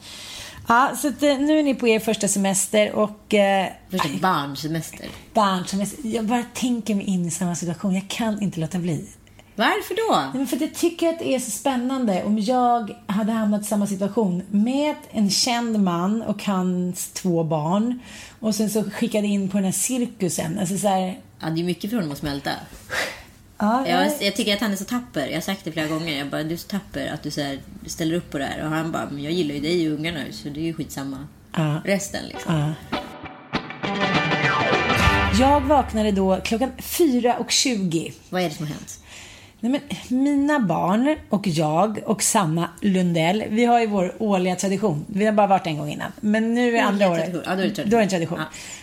Ja, 0.68 0.92
så 1.02 1.08
att, 1.08 1.24
eh, 1.24 1.38
nu 1.38 1.60
är 1.60 1.64
ni 1.64 1.76
på 1.76 1.88
er 1.88 2.00
första 2.00 2.28
semester 2.28 2.92
och 2.92 3.34
eh, 3.34 3.68
Första 3.92 4.10
barnsemester. 4.22 5.06
barnsemester. 5.34 6.00
Jag 6.10 6.26
bara 6.26 6.44
tänker 6.54 6.96
mig 6.96 7.06
in 7.06 7.26
i 7.26 7.32
samma 7.32 7.56
situation. 7.56 7.94
Jag 7.94 8.08
kan 8.08 8.42
inte 8.42 8.60
låta 8.60 8.78
bli. 8.78 9.06
Varför 9.56 9.96
då? 9.96 10.20
Nej, 10.22 10.30
men 10.34 10.48
för 10.48 10.56
att 10.56 10.62
jag 10.62 10.74
tycker 10.74 11.10
att 11.10 11.20
det 11.20 11.36
är 11.36 11.40
så 11.40 11.52
spännande 11.52 12.24
om 12.24 12.40
jag 12.40 12.96
hade 13.08 13.32
hamnat 13.32 13.62
i 13.62 13.66
samma 13.66 13.88
situation 13.88 14.44
med 14.50 14.96
en 15.12 15.30
känd 15.30 15.80
man 15.80 16.22
och 16.22 16.44
hans 16.44 17.08
två 17.12 17.44
barn 17.44 18.00
och 18.40 18.56
sen 18.56 18.70
så 18.70 18.84
skickade 18.92 19.28
in 19.28 19.50
på 19.50 19.58
den 19.58 19.66
här 19.66 19.72
cirkusen. 19.72 20.60
Alltså 20.60 20.78
så 20.78 20.88
här, 20.88 21.20
Ja, 21.40 21.50
det 21.50 21.62
är 21.62 21.64
mycket 21.64 21.90
för 21.90 21.98
honom 21.98 22.12
att 22.12 22.18
smälta. 22.18 22.52
ja, 23.58 23.88
Jag, 23.88 24.12
jag 24.22 24.36
tycker 24.36 24.54
att 24.54 24.62
han 24.62 24.72
är 24.72 24.76
så 24.76 24.86
tapper. 24.86 25.28
Jag 25.28 25.34
har 25.34 25.42
sagt 25.42 25.62
det 25.66 25.72
flera 25.72 25.88
gånger. 25.88 26.18
Jag 26.18 26.30
bara, 26.30 26.44
du 26.44 26.54
är 26.54 26.58
så 26.58 26.68
tapper 26.68 27.14
att 27.14 27.24
du, 27.24 27.32
så 27.32 27.42
här, 27.42 27.60
ställer 27.86 28.16
upp 28.16 28.32
på 28.32 28.38
det 28.38 28.46
här. 28.46 28.64
Och 28.66 28.70
han 28.70 28.92
bara, 28.92 29.10
men 29.12 29.24
jag 29.24 29.34
gillar 29.34 29.56
ju 29.56 29.62
dig 29.62 29.92
och 29.92 30.00
ungarna 30.00 30.20
så 30.32 30.50
det 30.50 30.60
är 30.60 30.64
ju 30.64 30.74
skitsamma. 30.74 31.28
Ja. 31.56 31.82
Resten 31.86 32.26
liksom. 32.28 32.56
Ja. 32.56 32.74
Jag 35.40 35.62
vaknade 35.62 36.12
då 36.12 36.40
klockan 36.44 36.72
4.20. 36.78 38.14
Vad 38.30 38.42
är 38.42 38.50
det 38.50 38.56
som 38.56 38.66
har 38.68 38.74
hänt? 38.74 39.00
Nej, 39.70 39.82
men 40.08 40.24
mina 40.24 40.60
barn 40.60 41.16
och 41.30 41.48
jag 41.48 42.00
och 42.06 42.24
Sanna 42.24 42.70
Lundell, 42.82 43.44
vi 43.50 43.66
har 43.66 43.80
ju 43.80 43.88
vår 43.88 44.14
årliga 44.20 44.56
tradition. 44.56 45.06
Vi 45.08 45.26
har 45.26 45.34
bara 45.34 45.48
varit 45.48 45.68
en 45.68 45.78
gång 45.78 45.90
innan. 45.90 46.12
Men 46.22 46.54
nu 46.54 46.78
är 46.78 46.84
andra 46.84 47.10
året. 47.10 47.20
tradition. 47.24 47.44
Ja, 47.46 47.56
då 47.56 47.62
är 47.62 47.68
det 47.68 47.70
tradition. 47.76 47.90
Då 47.92 47.98
är 47.98 48.00
det 48.00 48.04
en 48.06 48.10
tradition. 48.10 48.40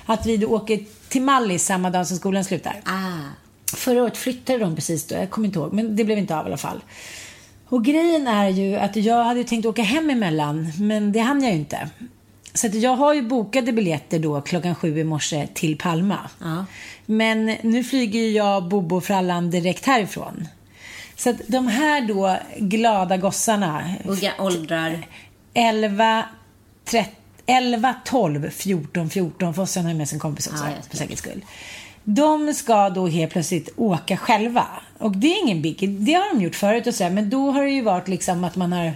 Att 0.06 0.26
vi 0.26 0.36
då 0.36 0.46
åker 0.48 0.80
till 1.08 1.22
Mallis 1.22 1.64
samma 1.64 1.90
dag 1.90 2.06
som 2.06 2.16
skolan 2.16 2.44
slutar. 2.44 2.80
Ah, 2.84 3.28
Förra 3.76 4.02
året 4.02 4.16
flyttade 4.16 4.58
de 4.58 4.74
precis 4.74 5.06
då, 5.06 5.14
jag 5.14 5.30
kommer 5.30 5.46
inte 5.46 5.58
ihåg, 5.58 5.72
men 5.72 5.96
det 5.96 6.04
blev 6.04 6.18
inte 6.18 6.36
av 6.36 6.44
i 6.46 6.48
alla 6.48 6.56
fall. 6.56 6.80
Och 7.68 7.84
grejen 7.84 8.26
är 8.28 8.48
ju 8.48 8.76
att 8.76 8.96
jag 8.96 9.24
hade 9.24 9.44
tänkt 9.44 9.66
åka 9.66 9.82
hem 9.82 10.10
emellan, 10.10 10.72
men 10.78 11.12
det 11.12 11.20
hann 11.20 11.42
jag 11.42 11.52
ju 11.52 11.58
inte. 11.58 11.88
Så 12.54 12.66
att 12.66 12.74
jag 12.74 12.96
har 12.96 13.14
ju 13.14 13.22
bokade 13.22 13.72
biljetter 13.72 14.18
då 14.18 14.40
klockan 14.40 14.74
sju 14.74 14.98
i 14.98 15.04
morse 15.04 15.48
till 15.54 15.78
Palma. 15.78 16.18
Ja. 16.40 16.64
Men 17.06 17.56
nu 17.62 17.84
flyger 17.84 18.30
jag, 18.30 18.68
Bobo 18.68 19.00
Frallan 19.00 19.50
direkt 19.50 19.86
härifrån. 19.86 20.48
Så 21.22 21.30
att 21.30 21.36
de 21.46 21.68
här 21.68 22.00
då 22.00 22.38
glada 22.56 23.16
gossarna, 23.16 23.94
Unga 24.04 24.32
åldrar. 24.38 25.06
11, 25.54 26.24
13, 26.84 27.14
11, 27.46 27.94
12, 28.04 28.50
14, 28.50 29.10
14. 29.10 29.54
Fossan 29.54 29.82
har 29.82 29.92
ju 29.92 29.98
med 29.98 30.08
sin 30.08 30.18
kompis 30.18 30.46
också, 30.46 30.64
jag 30.64 30.84
för 30.90 30.96
säkerhets 30.96 31.22
skull. 31.22 31.44
De 32.04 32.54
ska 32.54 32.90
då 32.90 33.06
helt 33.06 33.32
plötsligt 33.32 33.68
åka 33.76 34.16
själva. 34.16 34.66
Och 34.98 35.16
det 35.16 35.26
är 35.26 35.42
ingen 35.42 35.62
biggie. 35.62 35.88
Det 35.88 36.12
har 36.12 36.34
de 36.34 36.42
gjort 36.42 36.54
förut 36.54 36.86
och 36.86 36.94
sådär. 36.94 37.10
Men 37.10 37.30
då 37.30 37.50
har 37.50 37.62
det 37.62 37.70
ju 37.70 37.82
varit 37.82 38.08
liksom 38.08 38.44
att 38.44 38.56
man 38.56 38.72
har 38.72 38.92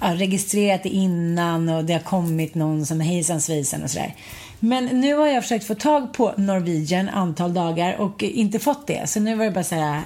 ja, 0.00 0.14
registrerat 0.14 0.82
det 0.82 0.88
innan 0.88 1.68
och 1.68 1.84
det 1.84 1.92
har 1.92 2.00
kommit 2.00 2.54
någon 2.54 2.86
som 2.86 3.00
hejsan 3.00 3.40
svejsan 3.40 3.82
och 3.82 3.90
sådär. 3.90 4.14
Men 4.60 4.84
nu 4.84 5.14
har 5.14 5.26
jag 5.26 5.42
försökt 5.42 5.66
få 5.66 5.74
tag 5.74 6.12
på 6.12 6.34
Norwegian 6.36 7.08
antal 7.08 7.54
dagar 7.54 8.00
och 8.00 8.22
inte 8.22 8.58
fått 8.58 8.86
det. 8.86 9.08
Så 9.08 9.20
nu 9.20 9.34
var 9.34 9.44
det 9.44 9.50
bara 9.50 9.64
så 9.64 9.74
här, 9.74 10.02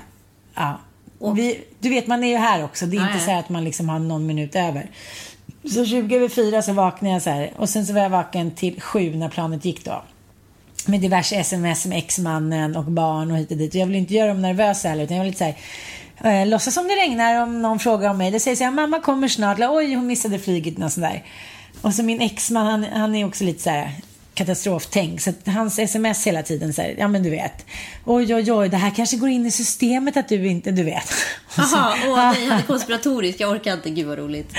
ja. 0.55 0.79
Och 1.19 1.39
vi, 1.39 1.65
du 1.81 1.89
vet, 1.89 2.07
man 2.07 2.25
är 2.25 2.29
ju 2.29 2.37
här 2.37 2.65
också. 2.65 2.87
Det 2.87 2.97
är 2.97 3.01
Ja, 3.01 3.07
inte 3.13 3.25
så 3.25 3.31
att 3.31 3.49
man 3.49 3.65
liksom 3.65 3.89
har 3.89 3.99
någon 3.99 4.27
minut 4.27 4.57
över. 4.57 4.91
Så 5.65 5.87
20 5.87 6.17
över 6.17 6.29
fyra 6.29 6.63
så 6.63 6.73
vaknade 6.73 7.13
jag 7.15 7.23
så 7.23 7.31
här. 7.31 7.53
Och 7.57 7.69
sen 7.69 7.87
så 7.87 7.93
var 7.93 8.01
jag 8.01 8.11
vaken 8.11 8.51
till 8.51 8.81
sju 8.81 9.15
när 9.15 9.29
planet 9.29 9.65
gick 9.65 9.85
då. 9.85 10.03
Med 10.87 11.01
diverse 11.01 11.37
sms 11.37 11.87
med 11.87 11.99
exmannen 11.99 12.77
och 12.77 12.85
barn 12.85 13.31
och 13.31 13.37
hit 13.37 13.51
och 13.51 13.57
dit. 13.57 13.75
Och 13.75 13.81
jag 13.81 13.87
vill 13.87 13.97
inte 13.97 14.15
göra 14.15 14.29
dem 14.29 14.43
nervösa 14.43 14.89
heller. 14.89 15.05
Utan 15.05 15.17
jag 15.17 15.25
vill 15.25 15.33
lite 15.33 15.39
så 15.39 15.55
här. 16.25 16.43
Eh, 16.43 16.47
låtsas 16.47 16.75
som 16.75 16.89
det 16.89 16.95
regnar 16.95 17.43
om 17.43 17.63
någon 17.63 17.79
frågar 17.79 18.11
om 18.11 18.19
mig. 18.19 18.31
Det 18.31 18.41
säger 18.41 18.57
så 18.57 18.65
här, 18.65 18.71
mamma 18.71 19.01
kommer 19.01 19.29
snart. 19.29 19.57
Eller, 19.59 19.75
Oj, 19.77 19.95
hon 19.95 20.07
missade 20.07 20.39
flyget. 20.39 20.83
Och 20.83 20.93
sånt 20.93 21.07
där. 21.07 21.25
Och 21.83 21.95
så 21.95 22.03
min 22.03 22.21
exman, 22.21 22.67
han, 22.67 22.85
han 22.85 23.15
är 23.15 23.27
också 23.27 23.45
lite 23.45 23.63
så 23.63 23.71
här 23.71 23.91
katastroftänk. 24.37 25.21
Så 25.21 25.33
hans 25.47 25.79
sms 25.79 26.27
hela 26.27 26.43
tiden 26.43 26.73
så 26.73 26.83
här, 26.83 26.95
ja 26.99 27.09
men 27.09 27.23
du 27.23 27.31
vet. 27.31 27.67
Oj, 28.05 28.35
oj, 28.35 28.53
oj, 28.53 28.69
det 28.69 28.77
här 28.77 28.91
kanske 28.91 29.17
går 29.17 29.29
in 29.29 29.47
i 29.47 29.51
systemet 29.51 30.17
att 30.17 30.29
du 30.29 30.47
inte, 30.47 30.71
du 30.71 30.83
vet. 30.83 31.13
Jaha, 31.57 31.95
åh 32.07 32.17
nej, 32.17 32.47
han 32.47 32.59
är 32.59 32.63
konspiratorisk. 32.63 33.41
Jag 33.41 33.51
orkar 33.51 33.73
inte. 33.73 33.91
Gud 33.91 34.07
vad 34.07 34.19
roligt. 34.19 34.53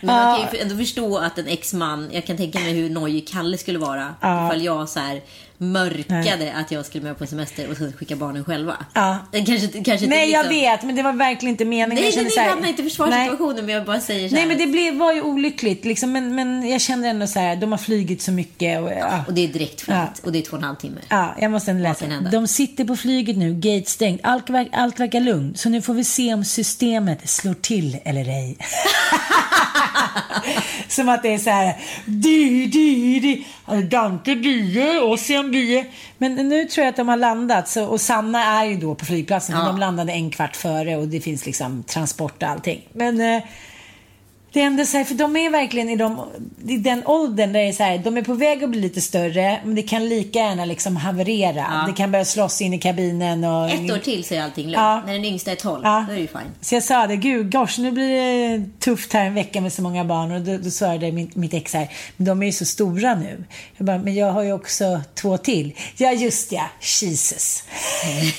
Men 0.00 0.14
man 0.14 0.40
kan 0.40 0.52
ju 0.52 0.58
ändå 0.58 0.76
förstå 0.76 1.18
att 1.18 1.38
en 1.38 1.46
exman, 1.46 2.10
jag 2.12 2.26
kan 2.26 2.36
tänka 2.36 2.58
mig 2.58 2.72
hur 2.72 2.90
nojig 2.90 3.28
Kalle 3.28 3.58
skulle 3.58 3.78
vara 3.78 4.14
ifall 4.18 4.64
jag 4.64 4.88
så 4.88 5.00
här 5.00 5.20
mörkade 5.62 6.52
att 6.54 6.70
jag 6.70 6.86
skulle 6.86 7.04
med 7.04 7.18
på 7.18 7.26
semester 7.26 7.70
och 7.70 7.76
sen 7.76 7.92
skicka 7.92 8.16
barnen 8.16 8.44
själva. 8.44 8.76
Ja. 8.94 9.18
Kanske, 9.32 9.68
kanske 9.82 10.06
Nej, 10.06 10.30
jag 10.30 10.42
liksom- 10.46 10.60
vet, 10.60 10.82
men 10.82 10.96
det 10.96 11.02
var 11.02 11.12
verkligen 11.12 11.50
inte 11.54 11.64
meningen. 11.64 11.88
Nej, 11.88 12.04
Jag 12.04 12.14
nej, 12.14 12.22
nej, 12.24 12.32
så 12.32 12.40
här- 12.40 12.48
hamna 12.48 12.68
inte 12.68 12.82
i 12.82 12.84
Nej. 12.84 12.90
försvarssituationen, 12.90 13.66
men 13.66 13.74
jag 13.74 13.84
bara 13.84 14.00
säger 14.00 14.28
så 14.28 14.34
här. 14.36 14.46
Nej, 14.46 14.56
men 14.56 14.66
det 14.66 14.72
blev, 14.72 14.94
var 14.96 15.12
ju 15.12 15.22
olyckligt. 15.22 15.84
Liksom, 15.84 16.12
men, 16.12 16.34
men 16.34 16.68
jag 16.68 16.80
kände 16.80 17.08
ändå 17.08 17.26
så 17.26 17.38
här, 17.38 17.56
de 17.56 17.72
har 17.72 17.78
flygit 17.78 18.22
så 18.22 18.32
mycket. 18.32 18.80
Och, 18.82 18.90
ja. 18.92 19.24
Och 19.26 19.34
det 19.34 19.44
är 19.44 19.48
direktflyt 19.48 19.96
Ja. 19.96 20.08
och 20.24 20.32
det 20.32 20.38
är 20.38 20.42
två 20.42 20.52
och 20.56 20.58
en 20.62 20.64
halv 20.64 20.76
timme. 20.76 21.00
Ja, 21.08 21.34
jag 21.40 21.50
måste 21.50 21.70
ändå 21.70 21.82
läsa. 21.82 22.06
De 22.32 22.48
sitter 22.48 22.84
på 22.84 22.96
flyget 22.96 23.36
nu, 23.36 23.54
gate 23.54 23.90
stängt. 23.90 24.20
Allt, 24.24 24.50
verk, 24.50 24.68
allt 24.72 25.00
verkar 25.00 25.20
lugnt. 25.20 25.58
Så 25.58 25.68
nu 25.68 25.82
får 25.82 25.94
vi 25.94 26.04
se 26.04 26.34
om 26.34 26.44
systemet 26.44 27.30
slår 27.30 27.54
till 27.54 27.98
eller 28.04 28.28
ej. 28.28 28.56
Som 30.88 31.08
att 31.08 31.22
det 31.22 31.34
är 31.34 31.38
så 31.38 31.50
här, 31.50 31.76
di, 32.06 32.66
di, 32.66 33.20
di, 33.20 33.46
Dante 33.90 34.34
die, 34.34 35.00
Ocean 35.00 35.51
Men 36.18 36.34
nu 36.34 36.64
tror 36.64 36.84
jag 36.84 36.90
att 36.90 36.96
de 36.96 37.08
har 37.08 37.16
landat. 37.16 37.68
Så, 37.68 37.84
och 37.84 38.00
Sanna 38.00 38.44
är 38.44 38.64
ju 38.64 38.76
då 38.76 38.94
på 38.94 39.04
flygplatsen. 39.04 39.56
Ja. 39.56 39.64
De 39.64 39.78
landade 39.78 40.12
en 40.12 40.30
kvart 40.30 40.56
före 40.56 40.96
och 40.96 41.08
det 41.08 41.20
finns 41.20 41.46
liksom 41.46 41.82
transport 41.82 42.42
och 42.42 42.48
allting. 42.48 42.88
Men 42.92 43.20
eh, 43.20 43.42
det 44.52 44.60
är 44.60 44.66
ändå 44.66 44.84
så 44.84 44.96
här, 44.96 45.04
för 45.04 45.14
de 45.14 45.36
är 45.36 45.50
verkligen 45.50 45.88
i, 45.88 45.96
de, 45.96 46.28
i 46.68 46.76
den 46.76 47.06
åldern 47.06 47.52
där 47.52 47.60
det 47.60 47.68
är 47.68 47.72
så 47.72 47.82
här, 47.82 47.98
de 47.98 48.16
är 48.16 48.22
på 48.22 48.34
väg 48.34 48.64
att 48.64 48.70
bli 48.70 48.80
lite 48.80 49.00
större, 49.00 49.60
men 49.64 49.74
det 49.74 49.82
kan 49.82 50.08
lika 50.08 50.38
gärna 50.38 50.64
liksom 50.64 50.96
haverera. 50.96 51.84
Det 51.86 51.92
kan 51.92 52.12
börja 52.12 52.24
slåss 52.24 52.60
in 52.60 52.74
i 52.74 52.78
kabinen 52.78 53.44
och... 53.44 53.70
Ett 53.70 53.90
år 53.90 53.98
till 53.98 54.24
så 54.24 54.34
är 54.34 54.42
allting 54.42 54.64
lugnt. 54.64 54.76
Ja. 54.76 55.02
När 55.06 55.12
den 55.12 55.24
yngsta 55.24 55.50
är 55.50 55.56
12, 55.56 55.80
Ja. 55.84 56.04
då 56.06 56.12
är 56.12 56.16
det 56.16 56.22
ju 56.22 56.28
fine. 56.28 56.40
Så 56.60 56.74
jag 56.74 56.82
sa 56.82 57.06
det, 57.06 57.16
gud 57.16 57.52
gosh, 57.52 57.80
nu 57.80 57.92
blir 57.92 58.08
det 58.08 58.64
tufft 58.78 59.12
här 59.12 59.26
en 59.26 59.34
vecka 59.34 59.60
med 59.60 59.72
så 59.72 59.82
många 59.82 60.04
barn. 60.04 60.32
Och 60.32 60.40
då, 60.40 60.56
då 60.56 60.98
det 60.98 61.12
mitt, 61.12 61.36
mitt 61.36 61.54
ex 61.54 61.74
här, 61.74 61.88
men 62.16 62.26
de 62.26 62.42
är 62.42 62.46
ju 62.46 62.52
så 62.52 62.64
stora 62.64 63.14
nu. 63.14 63.44
Jag 63.76 63.86
bara, 63.86 63.98
men 63.98 64.14
jag 64.14 64.32
har 64.32 64.42
ju 64.42 64.52
också 64.52 65.00
två 65.14 65.38
till. 65.38 65.74
Ja, 65.96 66.12
just 66.12 66.52
ja, 66.52 66.68
Jesus. 67.00 67.64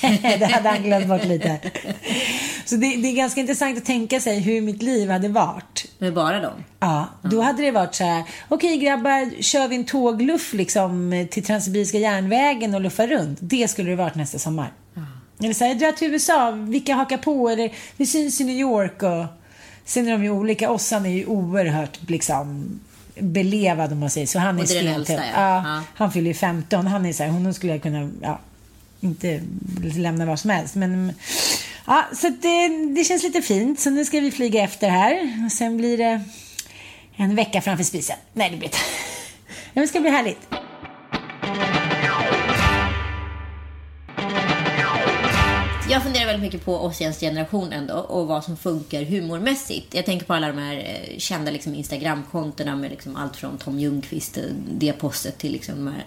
det 0.38 0.44
hade 0.52 0.68
han 0.68 0.82
glömt 0.82 1.06
bort 1.06 1.24
lite. 1.24 1.58
Så 2.64 2.76
det, 2.76 2.96
det 2.96 3.08
är 3.08 3.16
ganska 3.16 3.40
intressant 3.40 3.78
att 3.78 3.84
tänka 3.84 4.20
sig 4.20 4.40
hur 4.40 4.60
mitt 4.60 4.82
liv 4.82 5.10
hade 5.10 5.28
varit. 5.28 5.86
Med 6.04 6.14
bara 6.14 6.40
dem. 6.40 6.52
Ja, 6.80 7.06
då 7.22 7.40
hade 7.40 7.62
det 7.62 7.70
varit 7.70 7.94
så 7.94 8.04
här. 8.04 8.24
Okej 8.48 8.76
grabbar, 8.78 9.42
kör 9.42 9.68
vi 9.68 9.76
en 9.76 9.84
tågluff 9.84 10.52
liksom 10.52 11.26
till 11.30 11.44
Transsibiriska 11.44 11.98
järnvägen 11.98 12.74
och 12.74 12.80
luffar 12.80 13.06
runt. 13.06 13.38
Det 13.42 13.68
skulle 13.70 13.90
det 13.90 13.96
varit 13.96 14.14
nästa 14.14 14.38
sommar. 14.38 14.72
Eller 15.40 15.54
så 15.54 15.64
här, 15.64 15.74
drar 15.74 15.92
till 15.92 16.10
USA, 16.12 16.50
vilka 16.50 16.94
hakar 16.94 17.16
på? 17.18 17.48
Eller 17.48 17.72
vi 17.96 18.06
syns 18.06 18.40
i 18.40 18.44
New 18.44 18.56
York 18.56 19.02
och... 19.02 19.24
Sen 19.84 20.06
är 20.08 20.12
de 20.12 20.22
ju 20.24 20.30
olika. 20.30 20.70
Ossan 20.70 21.06
är 21.06 21.10
ju 21.10 21.26
oerhört 21.26 22.10
liksom 22.10 22.64
belevad 23.18 23.92
om 23.92 24.00
man 24.00 24.10
säger 24.10 24.26
så. 24.26 24.38
Han 24.38 24.58
är 24.58 24.62
Och 24.62 24.68
det 24.68 24.78
är 24.78 24.82
stentuff. 24.82 25.20
ja. 25.34 25.40
Ja, 25.40 25.62
Ja. 25.66 25.82
Han 25.94 26.12
fyller 26.12 26.28
ju 26.28 26.34
15. 26.34 26.86
Han 26.86 27.06
är 27.06 27.12
så 27.12 27.22
här, 27.22 27.30
honom 27.30 27.54
skulle 27.54 27.72
jag 27.72 27.82
kunna, 27.82 28.10
ja, 28.22 28.38
inte 29.04 29.40
lämna 29.82 30.26
vad 30.26 30.40
som 30.40 30.50
helst. 30.50 30.74
Men 30.74 31.12
ja, 31.86 32.04
så 32.14 32.26
att 32.26 32.42
det, 32.42 32.68
det 32.94 33.04
känns 33.04 33.22
lite 33.22 33.42
fint. 33.42 33.80
Så 33.80 33.90
nu 33.90 34.04
ska 34.04 34.20
vi 34.20 34.30
flyga 34.30 34.62
efter 34.62 34.88
här. 34.88 35.42
Och 35.46 35.52
sen 35.52 35.76
blir 35.76 35.98
det 35.98 36.20
en 37.16 37.36
vecka 37.36 37.60
framför 37.60 37.84
spisen. 37.84 38.16
Nej, 38.32 38.50
det 38.50 38.56
blir 38.56 38.66
inte. 38.66 38.78
Ja, 39.46 39.80
men 39.80 39.84
det 39.84 39.88
ska 39.88 40.00
bli 40.00 40.10
härligt. 40.10 40.40
Jag 45.94 46.02
funderar 46.02 46.26
väldigt 46.26 46.42
mycket 46.42 46.64
på 46.64 46.84
Ossians 46.84 47.20
generation 47.20 47.72
ändå 47.72 47.94
och 47.94 48.26
vad 48.26 48.44
som 48.44 48.56
funkar 48.56 49.02
humormässigt. 49.02 49.94
Jag 49.94 50.06
tänker 50.06 50.26
på 50.26 50.34
alla 50.34 50.46
de 50.46 50.58
här 50.58 50.76
eh, 50.76 51.18
kända 51.18 51.50
liksom, 51.50 51.74
Instagram-kontona 51.74 52.76
med 52.76 52.90
liksom 52.90 53.16
allt 53.16 53.36
från 53.36 53.58
Tom 53.58 53.78
Ljungqvist, 53.78 54.36
eh, 54.38 54.44
Diapostet 54.70 55.38
till 55.38 55.52
liksom 55.52 55.74
de 55.74 55.86
här 55.86 56.04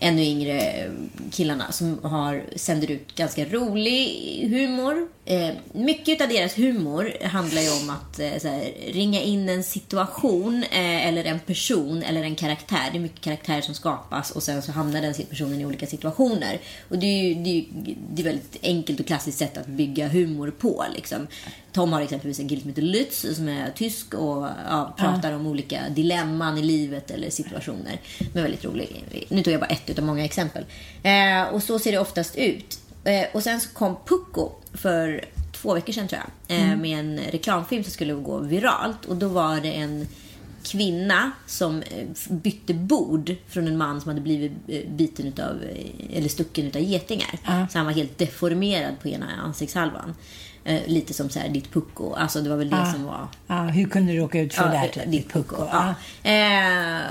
ännu 0.00 0.22
yngre 0.22 0.60
eh, 0.60 0.90
killarna 1.30 1.72
som 1.72 1.98
har, 2.02 2.44
sänder 2.56 2.90
ut 2.90 3.14
ganska 3.14 3.44
rolig 3.44 4.48
humor. 4.50 5.08
Eh, 5.24 5.50
mycket 5.72 6.20
av 6.20 6.28
deras 6.28 6.58
humor 6.58 7.12
handlar 7.24 7.62
ju 7.62 7.70
om 7.70 7.90
att 7.90 8.18
eh, 8.18 8.26
här, 8.26 8.92
ringa 8.92 9.20
in 9.20 9.48
en 9.48 9.64
situation 9.64 10.64
eh, 10.70 11.06
eller 11.06 11.24
en 11.24 11.40
person 11.40 12.02
eller 12.02 12.22
en 12.22 12.34
karaktär. 12.34 12.88
Det 12.92 12.98
är 12.98 13.00
mycket 13.00 13.20
karaktärer 13.20 13.60
som 13.60 13.74
skapas 13.74 14.30
och 14.30 14.42
sen 14.42 14.62
så 14.62 14.72
hamnar 14.72 15.02
den 15.02 15.14
personen 15.14 15.60
i 15.60 15.66
olika 15.66 15.86
situationer. 15.86 16.60
Och 16.88 16.98
det 16.98 17.06
är 17.06 17.22
ju 17.22 17.34
det 17.34 17.58
är, 17.58 17.64
det 18.12 18.22
är 18.22 18.24
väldigt 18.24 18.56
enkelt 18.62 19.00
och 19.00 19.06
klassiskt 19.06 19.29
sätt 19.32 19.56
att 19.56 19.66
bygga 19.66 20.08
humor 20.08 20.50
på. 20.58 20.84
Liksom. 20.94 21.26
Tom 21.72 21.92
har 21.92 22.00
exempelvis 22.00 22.40
en 22.40 22.48
kille 22.48 22.60
som 22.60 22.70
heter 22.70 22.82
Lutz 22.82 23.26
som 23.36 23.48
är 23.48 23.70
tysk 23.70 24.14
och 24.14 24.46
ja, 24.68 24.94
pratar 24.98 25.32
om 25.32 25.46
olika 25.46 25.88
dilemman 25.88 26.58
i 26.58 26.62
livet 26.62 27.10
eller 27.10 27.30
situationer. 27.30 28.00
Men 28.32 28.42
väldigt 28.42 28.64
rolig. 28.64 29.04
Nu 29.28 29.42
tog 29.42 29.54
jag 29.54 29.60
bara 29.60 29.66
ett 29.66 29.98
av 29.98 30.04
många 30.04 30.24
exempel. 30.24 30.64
Eh, 31.02 31.54
och 31.54 31.62
så 31.62 31.78
ser 31.78 31.92
det 31.92 31.98
oftast 31.98 32.36
ut. 32.36 32.78
Eh, 33.04 33.26
och 33.32 33.42
sen 33.42 33.60
så 33.60 33.68
kom 33.70 33.96
Pucko 34.06 34.50
för 34.72 35.24
två 35.52 35.74
veckor 35.74 35.92
sedan 35.92 36.08
tror 36.08 36.20
jag. 36.20 36.56
Eh, 36.56 36.64
mm. 36.64 36.80
Med 36.80 36.98
en 36.98 37.18
reklamfilm 37.18 37.84
som 37.84 37.92
skulle 37.92 38.14
gå 38.14 38.38
viralt. 38.38 39.04
Och 39.04 39.16
då 39.16 39.28
var 39.28 39.60
det 39.60 39.72
en 39.72 40.06
kvinna 40.62 41.30
som 41.46 41.82
eh, 41.82 42.06
bytte 42.30 42.74
bord 42.74 43.34
från 43.48 43.68
en 43.68 43.78
man 43.78 44.00
som 44.00 44.08
hade 44.08 44.20
blivit 44.20 44.52
eh, 44.68 44.90
biten 44.90 45.26
utav, 45.26 45.62
eh, 45.62 46.16
eller 46.16 46.28
stucken 46.28 46.66
utav 46.66 46.82
getingar. 46.82 47.38
Mm. 47.46 47.68
Så 47.68 47.78
han 47.78 47.86
var 47.86 47.92
helt 47.92 48.18
deformerad 48.18 49.00
på 49.02 49.08
ena 49.08 49.26
ansiktshalvan. 49.44 50.14
Eh, 50.64 50.80
lite 50.86 51.14
som 51.14 51.30
så 51.30 51.38
här, 51.38 51.48
ditt 51.48 51.72
pucko. 51.72 52.12
Alltså 52.12 52.40
det 52.40 52.50
var 52.50 52.56
väl 52.56 52.70
det 52.70 52.82
ah, 52.82 52.92
som 52.92 53.04
var... 53.04 53.28
Ah, 53.46 53.66
hur 53.66 53.88
kunde 53.88 54.12
du 54.12 54.18
råka 54.18 54.40
ut 54.40 54.54
för 54.54 54.64
ja, 54.64 54.70
det 54.70 54.76
här? 54.76 55.06
Ditt 55.06 55.32
pucko. 55.32 55.56
Ja. 55.72 55.94
Eh, 56.30 57.02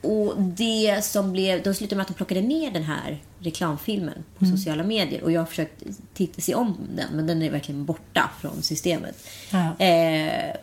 och 0.00 0.34
det 0.42 1.04
som 1.04 1.32
blev... 1.32 1.62
De 1.62 1.74
slutade 1.74 1.96
med 1.96 2.02
att 2.02 2.08
de 2.08 2.14
plockade 2.14 2.40
ner 2.40 2.70
den 2.70 2.82
här 2.82 3.18
reklamfilmen 3.38 4.24
på 4.38 4.44
mm. 4.44 4.56
sociala 4.56 4.82
medier. 4.82 5.24
Och 5.24 5.32
jag 5.32 5.40
har 5.40 5.46
försökt 5.46 5.84
titta 6.14 6.40
sig 6.40 6.54
om 6.54 6.76
den, 6.96 7.08
men 7.12 7.26
den 7.26 7.42
är 7.42 7.50
verkligen 7.50 7.84
borta 7.84 8.30
från 8.40 8.62
systemet. 8.62 9.28
Ah. 9.50 9.84
Eh, 9.84 10.56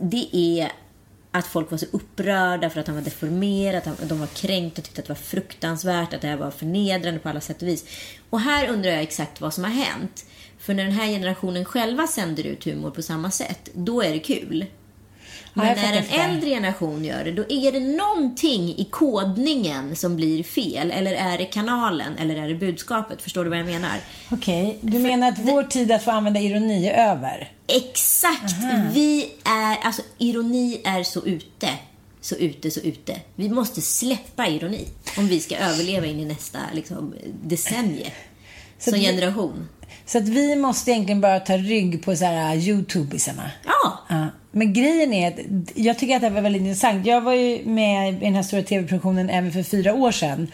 det 0.00 0.36
är 0.36 0.72
att 1.30 1.46
folk 1.46 1.70
var 1.70 1.78
så 1.78 1.86
upprörda 1.92 2.70
för 2.70 2.80
att 2.80 2.86
han 2.86 2.96
var 2.96 3.02
deformerad, 3.02 3.88
att 3.88 4.08
de 4.08 4.20
var 4.20 4.26
kränkta 4.26 4.80
och 4.80 4.84
tyckte 4.84 5.00
att 5.00 5.06
det 5.06 5.12
var 5.12 5.16
fruktansvärt, 5.16 6.14
att 6.14 6.20
det 6.20 6.28
här 6.28 6.36
var 6.36 6.50
förnedrande 6.50 7.20
på 7.20 7.28
alla 7.28 7.40
sätt 7.40 7.62
och 7.62 7.68
vis. 7.68 7.84
Och 8.30 8.40
här 8.40 8.68
undrar 8.68 8.90
jag 8.90 9.02
exakt 9.02 9.40
vad 9.40 9.54
som 9.54 9.64
har 9.64 9.70
hänt. 9.70 10.26
För 10.58 10.74
när 10.74 10.84
den 10.84 10.92
här 10.92 11.06
generationen 11.06 11.64
själva 11.64 12.06
sänder 12.06 12.46
ut 12.46 12.64
humor 12.64 12.90
på 12.90 13.02
samma 13.02 13.30
sätt, 13.30 13.70
då 13.74 14.02
är 14.02 14.12
det 14.12 14.18
kul. 14.18 14.66
Men 15.54 15.66
ja, 15.66 15.74
när 15.74 15.92
en 15.92 16.30
äldre 16.30 16.50
generation 16.50 17.04
gör 17.04 17.24
det, 17.24 17.32
då 17.32 17.42
är 17.48 17.72
det 17.72 17.80
någonting 17.80 18.68
i 18.68 18.88
kodningen 18.90 19.96
som 19.96 20.16
blir 20.16 20.42
fel. 20.42 20.90
Eller 20.90 21.12
är 21.12 21.38
det 21.38 21.44
kanalen, 21.44 22.18
eller 22.18 22.36
är 22.36 22.48
det 22.48 22.54
budskapet? 22.54 23.22
Förstår 23.22 23.44
du 23.44 23.50
vad 23.50 23.58
jag 23.58 23.66
menar? 23.66 23.96
Okej, 24.30 24.78
okay. 24.82 24.90
du 24.90 24.98
menar 24.98 25.28
att 25.28 25.38
vår 25.38 25.62
tid 25.62 25.92
att 25.92 26.04
få 26.04 26.10
använda 26.10 26.40
ironi 26.40 26.86
är 26.86 27.10
över? 27.10 27.52
Exakt! 27.66 28.54
Aha. 28.62 28.82
Vi 28.92 29.32
är, 29.44 29.76
alltså 29.86 30.02
ironi 30.18 30.80
är 30.84 31.02
så 31.02 31.26
ute. 31.26 31.68
Så 32.20 32.34
ute, 32.34 32.70
så 32.70 32.80
ute. 32.80 33.20
Vi 33.34 33.48
måste 33.48 33.80
släppa 33.80 34.46
ironi 34.46 34.88
om 35.18 35.28
vi 35.28 35.40
ska 35.40 35.56
överleva 35.56 36.06
in 36.06 36.20
i 36.20 36.24
nästa 36.24 36.58
liksom, 36.74 37.14
decennie. 37.42 38.12
Så 38.78 38.90
som 38.90 39.00
generation. 39.00 39.68
Så 40.06 40.18
att 40.18 40.28
vi 40.28 40.56
måste 40.56 40.90
egentligen 40.90 41.20
bara 41.20 41.40
ta 41.40 41.56
rygg 41.56 42.04
på 42.04 42.16
så 42.16 42.24
här 42.24 42.56
uh, 42.56 42.68
Youtubisarna. 42.68 43.50
Ja. 43.64 43.98
ja. 44.08 44.26
Men 44.52 44.72
grejen 44.72 45.12
är 45.12 45.28
att 45.28 45.38
jag 45.74 45.98
tycker 45.98 46.16
att 46.16 46.22
det 46.22 46.30
var 46.30 46.40
väldigt 46.40 46.62
intressant. 46.62 47.06
Jag 47.06 47.20
var 47.20 47.34
ju 47.34 47.64
med 47.64 48.14
i 48.14 48.24
den 48.24 48.34
här 48.34 48.42
stora 48.42 48.62
tv-produktionen 48.62 49.30
även 49.30 49.52
för 49.52 49.62
fyra 49.62 49.94
år 49.94 50.12
sedan. 50.12 50.48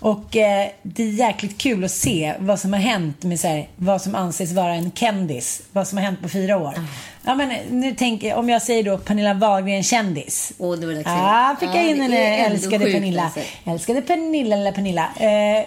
Och 0.00 0.36
eh, 0.36 0.68
det 0.82 1.02
är 1.02 1.10
jäkligt 1.10 1.58
kul 1.58 1.84
att 1.84 1.90
se 1.90 2.34
vad 2.38 2.60
som 2.60 2.72
har 2.72 2.80
hänt 2.80 3.22
med 3.22 3.40
så 3.40 3.48
här, 3.48 3.68
vad 3.76 4.02
som 4.02 4.14
anses 4.14 4.52
vara 4.52 4.74
en 4.74 4.92
kändis. 4.92 5.62
Vad 5.72 5.88
som 5.88 5.98
har 5.98 6.04
hänt 6.04 6.22
på 6.22 6.28
fyra 6.28 6.56
år. 6.56 6.72
Mm. 6.76 6.88
Ja, 7.24 7.34
men 7.34 7.54
nu 7.70 7.94
tänker 7.94 8.34
om 8.34 8.48
jag 8.48 8.62
säger 8.62 8.82
då 8.82 8.98
Pernilla 8.98 9.34
Wahlgren 9.34 9.82
kändis. 9.82 10.52
Åh, 10.58 10.74
oh, 10.74 10.78
det 10.78 10.86
var 10.86 10.94
dags 10.94 11.06
Ja, 11.06 11.56
fick 11.60 11.68
jag 11.68 11.90
in 11.90 12.00
henne. 12.00 12.36
Älskade 12.36 12.92
Pernilla. 12.92 13.22
Alltså. 13.22 13.40
Älskade 13.64 14.02
Pernilla 14.02 14.56
eller 14.56 14.72
Pernilla. 14.72 15.08
Eh, 15.16 15.28
Eh, 15.58 15.64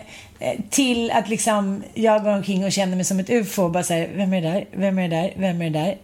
till 0.70 1.12
att 1.12 1.30
liksom 1.30 1.84
jag 1.94 2.24
går 2.24 2.32
omkring 2.32 2.66
och 2.66 2.72
känner 2.72 2.96
mig 2.96 3.06
som 3.06 3.20
ett 3.20 3.30
ufo 3.30 3.64
och 3.64 3.72
bara 3.72 3.84
säger 3.84 4.18
vem 4.18 4.34
är 4.34 4.42
det 4.42 4.48
där, 4.48 4.66
vem 4.72 5.00
är 5.00 5.10
det 5.10 5.16
där, 5.16 5.34
vem 5.38 5.62
är 5.62 5.70
det 5.70 5.80
där? 5.80 5.98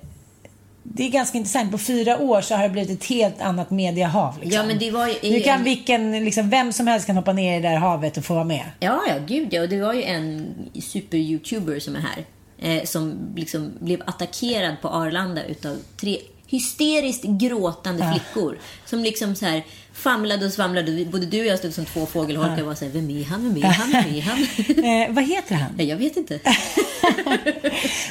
Det 0.83 1.03
är 1.03 1.09
ganska 1.09 1.37
intressant. 1.37 1.71
På 1.71 1.77
fyra 1.77 2.19
år 2.19 2.41
så 2.41 2.55
har 2.55 2.63
det 2.63 2.69
blivit 2.69 3.03
ett 3.03 3.09
helt 3.09 3.41
annat 3.41 3.71
mediehav. 3.71 4.39
Liksom. 4.41 4.51
Ja, 4.51 4.63
men 4.67 4.79
det 4.79 4.91
var 4.91 5.07
ju, 5.07 5.31
nu 5.31 5.39
kan 5.39 5.63
vilken, 5.63 6.25
liksom, 6.25 6.49
vem 6.49 6.73
som 6.73 6.87
helst 6.87 7.07
kan 7.07 7.15
hoppa 7.15 7.33
ner 7.33 7.59
i 7.59 7.61
det 7.61 7.69
där 7.69 7.75
havet 7.75 8.17
och 8.17 8.25
få 8.25 8.33
vara 8.33 8.43
med. 8.43 8.65
Ja, 8.79 9.01
ja, 9.07 9.15
gud 9.27 9.47
ja. 9.53 9.61
Och 9.61 9.69
det 9.69 9.81
var 9.81 9.93
ju 9.93 10.03
en 10.03 10.53
super-youtuber 10.73 11.79
som 11.79 11.95
är 11.95 11.99
här. 11.99 12.25
Eh, 12.59 12.83
som 12.83 13.33
liksom 13.35 13.71
blev 13.79 14.01
attackerad 14.05 14.75
på 14.81 14.87
Arlanda 14.87 15.43
utav 15.43 15.77
tre 16.01 16.17
hysteriskt 16.47 17.23
gråtande 17.23 18.03
ja. 18.03 18.11
flickor. 18.11 18.57
Som 18.85 18.99
liksom 18.99 19.35
så 19.35 19.45
här 19.45 19.63
famlade 19.97 20.45
och 20.45 20.51
svamlade. 20.51 21.05
Både 21.05 21.25
du 21.25 21.39
och 21.39 21.45
jag 21.45 21.59
stod 21.59 21.73
som 21.73 21.85
två 21.85 22.05
fågelholkar 22.05 22.57
ja. 22.57 22.61
och 22.61 22.67
var 22.67 22.75
så 22.75 22.85
här, 22.85 22.91
vem 22.91 23.09
är 23.09 23.23
han, 23.25 23.43
vem 23.43 23.63
är 23.63 23.67
han, 23.67 23.91
vem 23.91 24.15
är 24.15 24.21
han? 24.21 24.39
eh, 25.09 25.15
vad 25.15 25.23
heter 25.23 25.55
han? 25.55 25.87
Jag 25.87 25.97
vet 25.97 26.17
inte. 26.17 26.35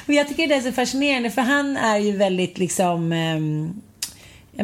och 0.07 0.13
jag 0.13 0.29
tycker 0.29 0.47
det 0.47 0.55
är 0.55 0.61
så 0.61 0.73
fascinerande 0.73 1.31
för 1.31 1.43
han 1.43 1.77
är 1.77 1.99
ju 1.99 2.17
väldigt 2.17 2.59
liksom 2.59 3.13
um 3.13 3.83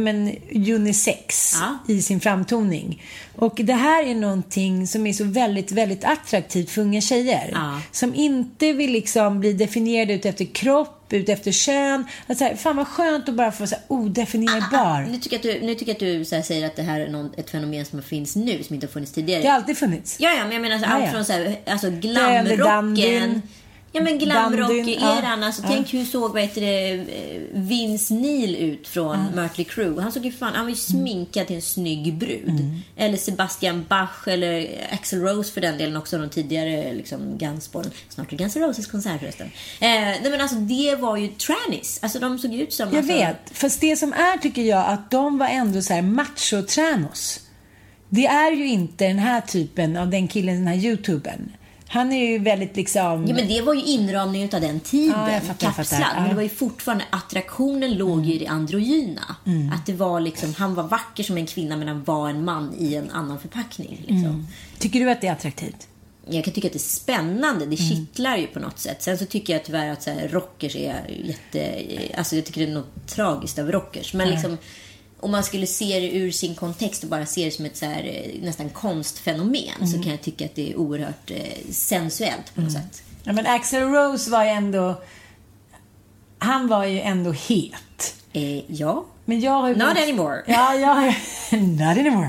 men, 0.00 0.36
unisex 0.52 1.56
ja. 1.60 1.94
i 1.94 2.02
sin 2.02 2.20
framtoning. 2.20 3.02
Och 3.36 3.54
det 3.64 3.72
här 3.72 4.04
är 4.06 4.14
någonting 4.14 4.86
som 4.86 5.06
är 5.06 5.12
så 5.12 5.24
väldigt, 5.24 5.72
väldigt 5.72 6.04
attraktivt 6.04 6.70
för 6.70 6.82
unga 6.82 7.00
tjejer. 7.00 7.50
Ja. 7.52 7.80
Som 7.92 8.14
inte 8.14 8.72
vill 8.72 8.92
liksom 8.92 9.40
bli 9.40 9.52
definierade 9.52 10.12
ut 10.12 10.26
efter 10.26 10.44
kropp, 10.44 11.01
ut 11.16 11.28
efter 11.28 11.52
kön. 11.52 12.04
Alltså, 12.26 12.48
fan 12.56 12.76
vad 12.76 12.88
skönt 12.88 13.28
att 13.28 13.34
bara 13.34 13.52
få 13.52 13.66
så 13.66 13.74
här, 13.74 13.84
odefinierbar. 13.88 14.78
Ah, 14.78 14.96
ah, 14.96 15.00
nu 15.00 15.18
tycker 15.18 15.36
jag 15.36 15.54
att 15.54 15.60
du, 15.60 15.66
nu 15.66 15.74
tycker 15.74 15.92
att 15.92 15.98
du 15.98 16.24
så 16.24 16.34
här, 16.34 16.42
säger 16.42 16.66
att 16.66 16.76
det 16.76 16.82
här 16.82 17.00
är 17.00 17.08
någon, 17.08 17.30
ett 17.36 17.50
fenomen 17.50 17.84
som 17.84 18.02
finns 18.02 18.36
nu, 18.36 18.62
som 18.62 18.74
inte 18.74 18.86
har 18.86 18.92
funnits 18.92 19.12
tidigare. 19.12 19.42
Det 19.42 19.48
har 19.48 19.56
alltid 19.56 19.78
funnits. 19.78 20.16
Ja, 20.20 20.30
ja 20.30 20.44
men 20.44 20.52
jag 20.52 20.62
menar 20.62 20.78
så, 20.78 20.84
allt 20.84 21.10
från 21.10 21.24
så 21.24 21.32
här, 21.32 21.56
alltså, 21.66 21.90
glamrocken 21.90 23.42
Ja 23.92 24.02
men 24.02 24.18
glamrock-eran. 24.18 25.40
Ja. 25.40 25.46
Alltså, 25.46 25.62
ja. 25.62 25.68
Tänk 25.68 25.94
hur 25.94 26.04
såg 26.04 26.32
vad 26.32 26.42
heter 26.42 26.60
det, 26.60 26.92
eh, 26.92 27.40
Vince 27.52 28.14
Neil 28.14 28.56
ut 28.56 28.88
från 28.88 29.18
ja. 29.18 29.42
Mötley 29.42 29.66
Crüe. 29.66 30.00
Han 30.00 30.12
såg 30.12 30.24
ju 30.24 30.32
fan, 30.32 30.54
han 30.54 30.64
var 30.64 30.70
ju 30.70 30.76
sminkad 30.76 31.46
till 31.46 31.56
en 31.56 31.62
snygg 31.62 32.14
brud. 32.14 32.48
Mm. 32.48 32.80
Eller 32.96 33.16
Sebastian 33.16 33.84
Bach 33.88 34.28
eller 34.28 34.68
Axel 34.90 35.20
Rose 35.20 35.52
för 35.52 35.60
den 35.60 35.78
delen 35.78 35.96
också. 35.96 36.18
De 36.18 36.30
tidigare 36.30 36.94
liksom 36.94 37.38
Gunsborn. 37.38 37.90
Snart 38.08 38.32
är 38.32 38.36
Guns 38.36 38.56
N' 38.56 38.62
Roses 38.62 38.86
konsert 38.86 39.20
förresten. 39.20 39.46
Eh, 39.80 39.90
nej 39.90 40.30
men 40.30 40.40
alltså 40.40 40.56
det 40.56 40.96
var 40.96 41.16
ju 41.16 41.28
trannies. 41.28 41.98
Alltså 42.02 42.18
de 42.18 42.38
såg 42.38 42.54
ut 42.54 42.72
som... 42.72 42.88
Jag 42.88 42.96
alltså... 42.96 43.12
vet. 43.12 43.50
Fast 43.52 43.80
det 43.80 43.96
som 43.96 44.12
är 44.12 44.38
tycker 44.38 44.62
jag 44.62 44.86
att 44.86 45.10
de 45.10 45.38
var 45.38 45.46
ändå 45.48 45.82
så 45.82 45.94
här 45.94 46.02
macho-tranos. 46.02 47.40
Det 48.08 48.26
är 48.26 48.52
ju 48.52 48.68
inte 48.68 49.08
den 49.08 49.18
här 49.18 49.40
typen 49.40 49.96
av 49.96 50.10
den 50.10 50.28
killen, 50.28 50.54
den 50.54 50.66
här 50.66 50.76
youtubern. 50.76 51.52
Han 51.92 52.12
är 52.12 52.26
ju 52.26 52.38
väldigt 52.38 52.76
liksom... 52.76 53.26
Ja, 53.26 53.34
men 53.34 53.48
det 53.48 53.62
var 53.62 53.74
ju 53.74 53.82
inramningen 53.82 54.48
av 54.52 54.60
den 54.60 54.80
tiden. 54.80 55.20
Ja, 55.20 55.32
jag 55.32 55.42
fattar, 55.42 55.66
kapslad. 55.66 56.00
Jag 56.00 56.06
fattar. 56.06 56.20
Men 56.20 56.28
det 56.28 56.34
var 56.34 56.42
ju 56.42 56.48
fortfarande, 56.48 57.04
attraktionen 57.10 57.94
låg 57.94 58.24
ju 58.24 58.34
i 58.34 58.38
det 58.38 58.46
androgyna. 58.46 59.36
Mm. 59.46 59.72
Att 59.72 59.86
det 59.86 59.92
var 59.92 60.20
liksom, 60.20 60.54
han 60.54 60.74
var 60.74 60.82
vacker 60.82 61.24
som 61.24 61.36
en 61.36 61.46
kvinna 61.46 61.76
men 61.76 61.88
han 61.88 62.04
var 62.04 62.28
en 62.28 62.44
man 62.44 62.74
i 62.78 62.94
en 62.94 63.10
annan 63.10 63.38
förpackning. 63.38 63.96
Liksom. 64.00 64.26
Mm. 64.26 64.46
Tycker 64.78 65.00
du 65.00 65.10
att 65.10 65.20
det 65.20 65.26
är 65.26 65.32
attraktivt? 65.32 65.88
Jag 66.28 66.44
kan 66.44 66.54
tycka 66.54 66.68
att 66.68 66.72
det 66.72 66.76
är 66.76 66.80
spännande. 66.80 67.66
Det 67.66 67.80
mm. 67.80 67.90
kittlar 67.90 68.36
ju 68.36 68.46
på 68.46 68.60
något 68.60 68.78
sätt. 68.78 69.02
Sen 69.02 69.18
så 69.18 69.26
tycker 69.26 69.52
jag 69.52 69.64
tyvärr 69.64 69.88
att 69.88 70.02
så 70.02 70.10
här, 70.10 70.28
rockers 70.28 70.76
är 70.76 71.24
jätte... 71.24 71.82
Alltså 72.18 72.36
jag 72.36 72.44
tycker 72.44 72.66
det 72.66 72.72
är 72.72 72.74
något 72.74 73.06
tragiskt 73.06 73.58
av 73.58 73.72
rockers. 73.72 74.14
Men 74.14 74.30
liksom 74.30 74.58
om 75.22 75.30
man 75.30 75.44
skulle 75.44 75.66
se 75.66 76.00
det 76.00 76.10
ur 76.10 76.30
sin 76.30 76.54
kontext 76.54 77.02
och 77.02 77.10
bara 77.10 77.26
se 77.26 77.44
det 77.44 77.50
som 77.50 77.64
ett 77.64 77.76
så 77.76 77.86
här, 77.86 78.04
eh, 78.04 78.42
nästan 78.42 78.68
konstfenomen 78.68 79.76
mm. 79.76 79.88
så 79.88 80.02
kan 80.02 80.10
jag 80.10 80.20
tycka 80.20 80.44
att 80.44 80.54
det 80.54 80.70
är 80.70 80.76
oerhört 80.76 81.30
eh, 81.30 81.70
sensuellt 81.70 82.54
på 82.54 82.60
något 82.60 82.70
mm. 82.70 82.82
sätt. 82.82 83.02
Ja, 83.24 83.32
men 83.32 83.46
Axel 83.46 83.82
Rose 83.82 84.30
var 84.30 84.44
ju 84.44 84.50
ändå... 84.50 85.02
Han 86.38 86.68
var 86.68 86.84
ju 86.84 87.00
ändå 87.00 87.32
het. 87.32 88.14
Eh, 88.32 88.72
ja. 88.72 89.04
Men 89.24 89.40
jag 89.40 89.52
har 89.52 89.68
ju 89.68 89.74
Not 89.74 89.88
väldigt, 89.88 90.04
anymore. 90.04 90.42
Ja, 90.46 90.74
jag 90.74 90.94
har, 90.94 91.14
not 91.56 91.98
anymore. 91.98 92.28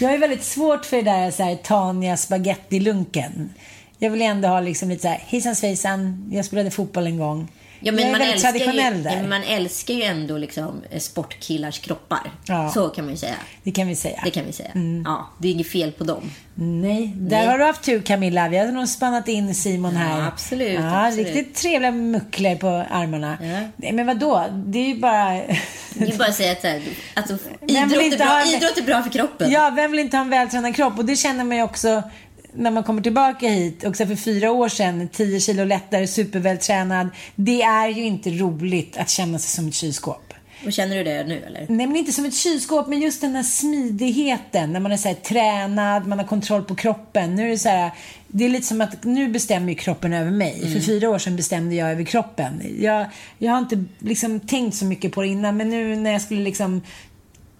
Jag 0.00 0.08
har 0.08 0.12
ju 0.12 0.20
väldigt 0.20 0.44
svårt 0.44 0.84
för 0.84 0.96
det 0.96 1.02
där 1.02 1.30
så 1.30 1.42
här, 1.42 1.56
Tanya 1.56 2.16
Spaghetti-lunken. 2.16 3.54
Jag 3.98 4.10
vill 4.10 4.22
ändå 4.22 4.48
ha 4.48 4.60
liksom 4.60 4.88
lite 4.88 5.02
så 5.02 5.08
här, 5.08 5.22
hejsan 5.26 5.56
svejsan, 5.56 6.30
jag 6.32 6.44
spelade 6.44 6.70
fotboll 6.70 7.06
en 7.06 7.18
gång. 7.18 7.48
Ja, 7.80 7.92
men 7.92 8.00
jag 8.02 8.08
är 8.08 8.12
man 8.12 8.18
väldigt 8.18 8.34
älskar, 8.34 8.50
traditionell 8.52 8.96
ju, 8.96 9.02
där. 9.02 9.28
man 9.28 9.42
älskar 9.42 9.94
ju 9.94 10.02
ändå 10.02 10.38
liksom 10.38 10.82
eh, 10.90 10.98
sportkillars 11.00 11.78
kroppar. 11.78 12.30
Ja. 12.46 12.70
Så 12.74 12.88
kan 12.88 13.04
man 13.04 13.14
ju 13.14 13.18
säga. 13.18 13.34
Det 13.62 13.70
kan 13.70 13.88
vi 13.88 13.96
säga. 13.96 14.20
Det 14.24 14.30
kan 14.30 14.46
vi 14.46 14.52
säga. 14.52 14.70
Mm. 14.74 15.02
Ja, 15.06 15.30
det 15.38 15.48
är 15.48 15.52
inget 15.52 15.70
fel 15.70 15.92
på 15.92 16.04
dem. 16.04 16.30
Nej, 16.54 17.12
där 17.16 17.36
Nej. 17.38 17.46
har 17.46 17.58
du 17.58 17.64
haft 17.64 17.82
tur 17.82 18.02
Camilla. 18.02 18.48
Vi 18.48 18.56
har 18.58 18.66
nog 18.66 18.88
spannat 18.88 19.28
in 19.28 19.54
Simon 19.54 19.96
här. 19.96 20.18
Ja, 20.20 20.26
absolut, 20.26 20.74
Ja, 20.80 21.06
absolut. 21.06 21.26
riktigt 21.26 21.54
trevliga 21.54 21.90
muckler 21.90 22.56
på 22.56 22.68
armarna. 22.90 23.38
Ja. 23.42 23.60
Nej, 23.76 23.92
men 23.92 24.06
vad 24.06 24.18
då? 24.18 24.44
Det 24.66 24.78
är 24.78 24.86
ju 24.94 25.00
bara... 25.00 25.40
Det 25.94 26.04
är 26.12 26.18
bara 26.18 26.28
att 26.28 26.34
säga 26.34 26.52
att 26.52 26.60
så 26.60 26.66
här, 26.66 26.82
alltså, 27.14 27.32
idrott, 27.66 27.92
är 28.12 28.18
bra, 28.18 28.40
en- 28.40 28.48
idrott 28.48 28.78
är 28.78 28.82
bra 28.82 29.02
för 29.02 29.10
kroppen. 29.10 29.50
Ja, 29.50 29.72
vem 29.76 29.90
vill 29.90 30.00
inte 30.00 30.16
ha 30.16 30.24
en 30.24 30.30
vältränad 30.30 30.76
kropp? 30.76 30.98
Och 30.98 31.04
det 31.04 31.16
känner 31.16 31.44
man 31.44 31.56
ju 31.56 31.62
också 31.62 32.02
när 32.56 32.70
man 32.70 32.84
kommer 32.84 33.02
tillbaka 33.02 33.48
hit. 33.48 33.84
Också 33.84 34.06
för 34.06 34.16
fyra 34.16 34.52
år 34.52 34.68
sedan, 34.68 35.08
10 35.08 35.40
kilo 35.40 35.64
lättare, 35.64 36.06
supervältränad. 36.06 37.08
Det 37.34 37.62
är 37.62 37.88
ju 37.88 38.04
inte 38.04 38.30
roligt 38.30 38.96
att 38.96 39.10
känna 39.10 39.38
sig 39.38 39.50
som 39.50 39.68
ett 39.68 39.74
kylskåp. 39.74 40.34
Och 40.66 40.72
känner 40.72 40.96
du 40.96 41.04
det 41.04 41.24
nu 41.24 41.42
eller? 41.46 41.66
Nej, 41.68 41.86
men 41.86 41.96
inte 41.96 42.12
som 42.12 42.24
ett 42.24 42.34
kylskåp, 42.34 42.88
men 42.88 43.00
just 43.00 43.20
den 43.20 43.34
här 43.34 43.42
smidigheten. 43.42 44.72
När 44.72 44.80
man 44.80 44.92
är 44.92 44.96
så 44.96 45.08
här 45.08 45.14
tränad, 45.14 46.06
man 46.06 46.18
har 46.18 46.26
kontroll 46.26 46.64
på 46.64 46.74
kroppen. 46.74 47.34
Nu 47.34 47.46
är 47.46 47.50
det 47.50 47.58
så 47.58 47.68
här, 47.68 47.90
det 48.28 48.44
är 48.44 48.48
lite 48.48 48.66
som 48.66 48.80
att 48.80 49.04
nu 49.04 49.28
bestämmer 49.28 49.68
ju 49.68 49.74
kroppen 49.74 50.12
över 50.12 50.30
mig. 50.30 50.58
Mm. 50.58 50.72
För 50.72 50.80
fyra 50.80 51.10
år 51.10 51.18
sedan 51.18 51.36
bestämde 51.36 51.74
jag 51.74 51.90
över 51.90 52.04
kroppen. 52.04 52.62
Jag, 52.78 53.06
jag 53.38 53.52
har 53.52 53.58
inte 53.58 53.84
liksom 53.98 54.40
tänkt 54.40 54.76
så 54.76 54.84
mycket 54.84 55.12
på 55.12 55.22
det 55.22 55.28
innan, 55.28 55.56
men 55.56 55.70
nu 55.70 55.96
när 55.96 56.12
jag 56.12 56.22
skulle 56.22 56.42
liksom 56.42 56.82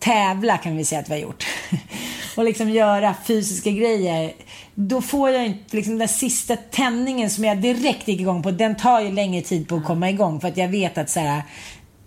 tävla 0.05 0.59
kan 0.59 0.77
vi 0.77 0.85
säga 0.85 1.01
att 1.01 1.09
vi 1.09 1.13
har 1.13 1.21
gjort. 1.21 1.47
och 2.37 2.45
liksom 2.45 2.71
göra 2.71 3.15
fysiska 3.27 3.71
grejer. 3.71 4.33
Då 4.75 5.03
får 5.03 5.31
jag 5.31 5.47
inte 5.47 5.77
liksom 5.77 5.99
den 5.99 6.09
sista 6.09 6.57
tändningen 6.57 7.31
som 7.31 7.45
jag 7.45 7.59
direkt 7.59 8.09
gick 8.09 8.21
igång 8.21 8.43
på. 8.43 8.51
Den 8.51 8.77
tar 8.77 9.01
ju 9.01 9.13
längre 9.13 9.43
tid 9.43 9.69
på 9.69 9.77
att 9.77 9.85
komma 9.85 10.11
igång. 10.11 10.41
För 10.41 10.49
att 10.49 10.57
jag 10.57 10.69
vet 10.69 10.99
att 10.99 11.11
så 11.11 11.21
här, 11.21 11.43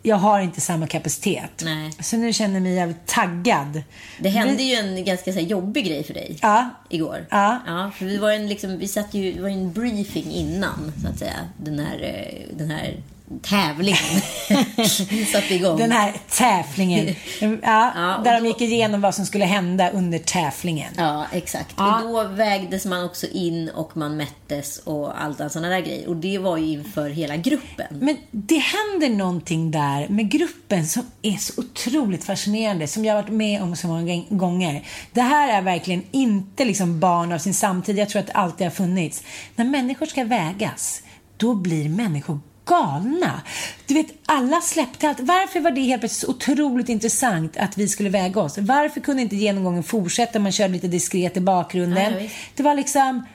jag 0.04 0.16
har 0.16 0.40
inte 0.40 0.62
samma 0.62 0.88
kapacitet. 0.88 1.64
Nej. 1.66 1.92
Så 2.00 2.18
nu 2.18 2.34
känner 2.34 2.54
jag 2.54 2.64
mig 2.64 2.76
jävligt 2.76 3.06
taggad. 3.06 3.82
Det 4.20 4.30
hände 4.30 4.64
ju 4.64 4.76
en 4.76 5.06
ganska 5.06 5.34
så 5.34 5.40
jobbig 5.40 5.86
grej 5.86 6.04
för 6.04 6.14
dig 6.14 6.38
Ja. 6.42 6.70
igår. 6.90 7.28
Ja. 7.30 7.60
ja 7.68 7.92
för 7.96 8.06
vi 8.06 8.18
var 8.18 8.32
en, 8.32 8.48
liksom, 8.48 8.78
vi 8.78 8.88
satt 8.88 9.14
ju, 9.14 9.34
det 9.34 9.42
var 9.42 9.50
ju 9.50 9.56
en 9.56 9.74
briefing 9.74 10.32
innan, 10.32 10.92
så 11.02 11.08
att 11.08 11.20
säga, 11.20 11.40
den 11.58 11.80
här, 11.80 12.02
eh, 12.04 12.58
den 12.58 12.72
här 12.72 12.96
tävlingen 13.42 14.22
satte 15.32 15.54
igång. 15.56 15.78
Den 15.78 15.92
här 15.92 16.14
tävlingen. 16.30 17.16
Ja, 17.40 17.58
Ja, 17.64 18.22
där 18.24 18.34
då- 18.38 18.44
de 18.44 18.48
gick 18.48 18.62
igenom 18.62 19.02
vad 19.02 19.16
som 19.16 19.26
skulle 19.26 19.46
hända 19.46 19.90
under 19.90 20.20
tävlingen. 20.20 20.94
Ja, 20.98 21.26
exakt. 21.32 21.74
Ja. 21.78 22.02
Och 22.04 22.10
då 22.10 22.24
vägdes 22.24 22.86
man 22.86 23.06
också 23.06 23.28
in 23.28 23.70
och 23.70 23.98
man 23.98 24.18
mättes 24.18 24.78
och 24.78 25.22
allt 25.24 25.38
sådana 25.52 25.70
där 25.70 25.80
grejer. 25.80 26.08
Och 26.08 26.16
det 26.16 26.38
var 26.38 26.58
ju 26.58 26.66
inför 26.66 27.10
hela 27.10 27.36
gruppen. 27.38 27.88
Men 28.00 28.18
det 28.32 28.58
händer 28.58 29.10
någonting 29.18 29.72
där 29.72 30.08
med 30.10 30.32
gruppen 30.32 30.88
som 30.88 31.06
är 31.22 31.38
så 31.38 31.54
otroligt 31.62 32.24
fascinerande, 32.24 32.88
som 32.88 33.06
jag 33.06 33.16
har 33.16 33.22
varit 33.22 33.34
med 33.34 33.62
om 33.64 33.76
så 33.76 33.88
många 33.88 34.24
gånger. 34.30 34.84
Det 35.14 35.22
här 35.22 35.58
är 35.58 35.62
verkligen 35.62 36.04
inte 36.12 36.66
liksom 36.66 37.00
barn 37.00 37.32
av 37.32 37.38
sin 37.38 37.54
samtid. 37.54 37.98
Jag 37.98 38.10
tror 38.10 38.20
att 38.20 38.28
det 38.28 38.34
alltid 38.34 38.68
har 38.68 38.72
funnits. 38.72 39.24
När 39.56 39.66
människor 39.66 40.06
ska 40.06 40.24
vägas, 40.24 41.02
då 41.38 41.56
blir 41.56 41.90
människor 41.90 42.40
galna. 42.68 43.42
Du 43.86 43.94
vet, 43.94 44.08
alla 44.26 44.62
släppte 44.62 45.10
allt. 45.10 45.20
Varför 45.20 45.60
var 45.60 45.72
det 45.72 45.82
helt 45.82 46.02
plötsligt 46.02 46.30
så 46.30 46.52
otroligt 46.52 46.90
intressant 46.90 47.58
att 47.58 47.78
vi 47.78 47.88
skulle 47.88 48.10
väga 48.10 48.42
oss? 48.42 48.58
Varför 48.58 49.02
kunde 49.02 49.22
inte 49.22 49.36
genomgången 49.36 49.84
fortsätta? 49.84 50.40
Man 50.40 50.52
körde 50.52 50.74
lite 50.74 50.88
diskret 50.88 51.38
i 51.38 51.40
bakgrunden. 51.40 52.14
Ja, 52.24 52.30
det 52.56 52.64
var 52.64 52.76
liksom 52.76 53.26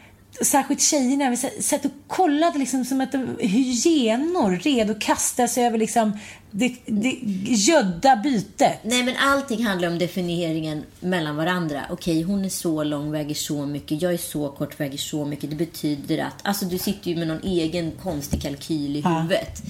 särskilt 0.41 0.81
tjejerna, 0.81 1.31
vi 1.31 1.37
satt- 1.63 1.85
och 1.85 1.91
kollade 2.07 2.59
liksom 2.59 2.85
som 2.85 3.01
att 3.01 3.15
hyenor 3.41 4.51
redo 4.51 4.93
att 4.93 5.01
kasta 5.01 5.49
sig 5.49 5.67
över 5.67 5.79
liksom 5.79 6.19
det, 6.51 6.77
det 6.87 7.19
gödda 7.47 8.17
bytet. 8.17 8.79
Nej, 8.83 9.03
men 9.03 9.17
allting 9.17 9.67
handlar 9.67 9.89
om 9.89 9.99
definieringen 9.99 10.85
mellan 11.01 11.37
varandra. 11.37 11.83
Okej, 11.91 12.23
hon 12.23 12.45
är 12.45 12.49
så 12.49 12.85
lång, 12.85 13.11
väger 13.11 13.35
så 13.35 13.67
mycket. 13.67 14.03
Jag 14.03 14.13
är 14.13 14.19
så 14.19 14.49
kort, 14.49 14.81
väger 14.81 14.99
så 14.99 15.25
mycket. 15.25 15.51
Det 15.51 15.57
betyder 15.57 16.19
att... 16.19 16.35
Alltså, 16.43 16.65
du 16.65 16.79
sitter 16.79 17.11
ju 17.11 17.17
med 17.17 17.29
någon 17.29 17.43
egen 17.43 17.91
konstig 18.03 18.43
kalkyl 18.43 18.97
i 18.97 19.01
huvudet. 19.01 19.63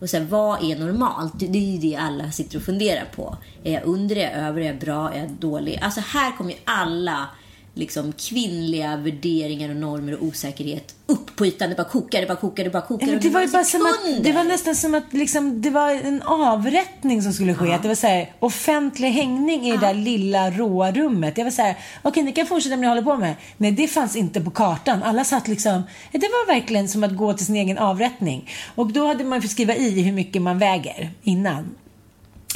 Och 0.00 0.10
så 0.10 0.16
här, 0.16 0.24
vad 0.24 0.70
är 0.70 0.78
normalt? 0.78 1.40
Det 1.40 1.46
det 1.46 1.58
är 1.58 1.72
ju 1.72 1.78
det 1.78 1.96
alla 1.96 2.30
sitter 2.30 2.56
och 2.58 2.64
funderar 2.64 3.04
på. 3.16 3.36
Är 3.64 3.72
jag 3.72 3.84
under, 3.84 4.16
är 4.16 4.20
jag 4.20 4.32
över, 4.32 4.60
är 4.60 4.66
jag 4.66 4.78
bra, 4.78 5.12
är 5.12 5.20
jag 5.20 5.30
dålig? 5.30 5.78
Alltså 5.82 6.00
här 6.00 6.36
kommer 6.36 6.50
ju 6.50 6.56
alla 6.64 7.28
liksom 7.74 8.12
kvinnliga 8.12 8.96
värderingar 8.96 9.68
och 9.68 9.76
normer 9.76 10.14
och 10.14 10.22
osäkerhet 10.22 10.94
upp 11.06 11.36
på 11.36 11.46
ytan. 11.46 11.70
Det 11.70 11.76
bara 11.76 11.88
kokar, 11.88 12.20
det 12.20 12.26
bara 12.26 12.36
kokar, 12.36 12.64
det 12.64 12.70
bara 12.70 12.82
kokar. 12.82 13.14
Och 13.14 13.22
det 13.22 13.28
var 13.28 13.52
bara 13.52 13.64
som 13.64 13.86
att, 13.86 14.24
det 14.24 14.32
var 14.32 14.44
nästan 14.44 14.76
som 14.76 14.94
att 14.94 15.12
liksom, 15.12 15.62
det 15.62 15.70
var 15.70 15.90
en 15.90 16.22
avrättning 16.22 17.22
som 17.22 17.32
skulle 17.32 17.54
ske. 17.54 17.72
Att 17.72 17.82
Det 17.82 17.88
var 17.88 17.94
så 17.94 18.06
här, 18.06 18.32
offentlig 18.38 19.10
hängning 19.10 19.66
i 19.66 19.70
det 19.70 19.76
där 19.76 19.94
lilla 19.94 20.50
råa 20.50 20.92
rummet. 20.92 21.38
Jag 21.38 21.44
var 21.44 21.50
så 21.50 21.62
här, 21.62 21.76
okej 22.02 22.22
ni 22.22 22.32
kan 22.32 22.46
fortsätta 22.46 22.76
det 22.76 22.80
ni 22.80 22.86
håller 22.86 23.02
på 23.02 23.16
med. 23.16 23.34
Nej, 23.56 23.72
det 23.72 23.88
fanns 23.88 24.16
inte 24.16 24.40
på 24.40 24.50
kartan. 24.50 25.02
Alla 25.02 25.24
satt 25.24 25.48
liksom, 25.48 25.82
det 26.12 26.18
var 26.18 26.46
verkligen 26.46 26.88
som 26.88 27.04
att 27.04 27.16
gå 27.16 27.32
till 27.32 27.46
sin 27.46 27.56
egen 27.56 27.78
avrättning. 27.78 28.50
Och 28.74 28.92
då 28.92 29.06
hade 29.06 29.24
man 29.24 29.42
fått 29.42 29.50
skriva 29.50 29.74
i 29.76 30.02
hur 30.02 30.12
mycket 30.12 30.42
man 30.42 30.58
väger 30.58 31.10
innan. 31.22 31.74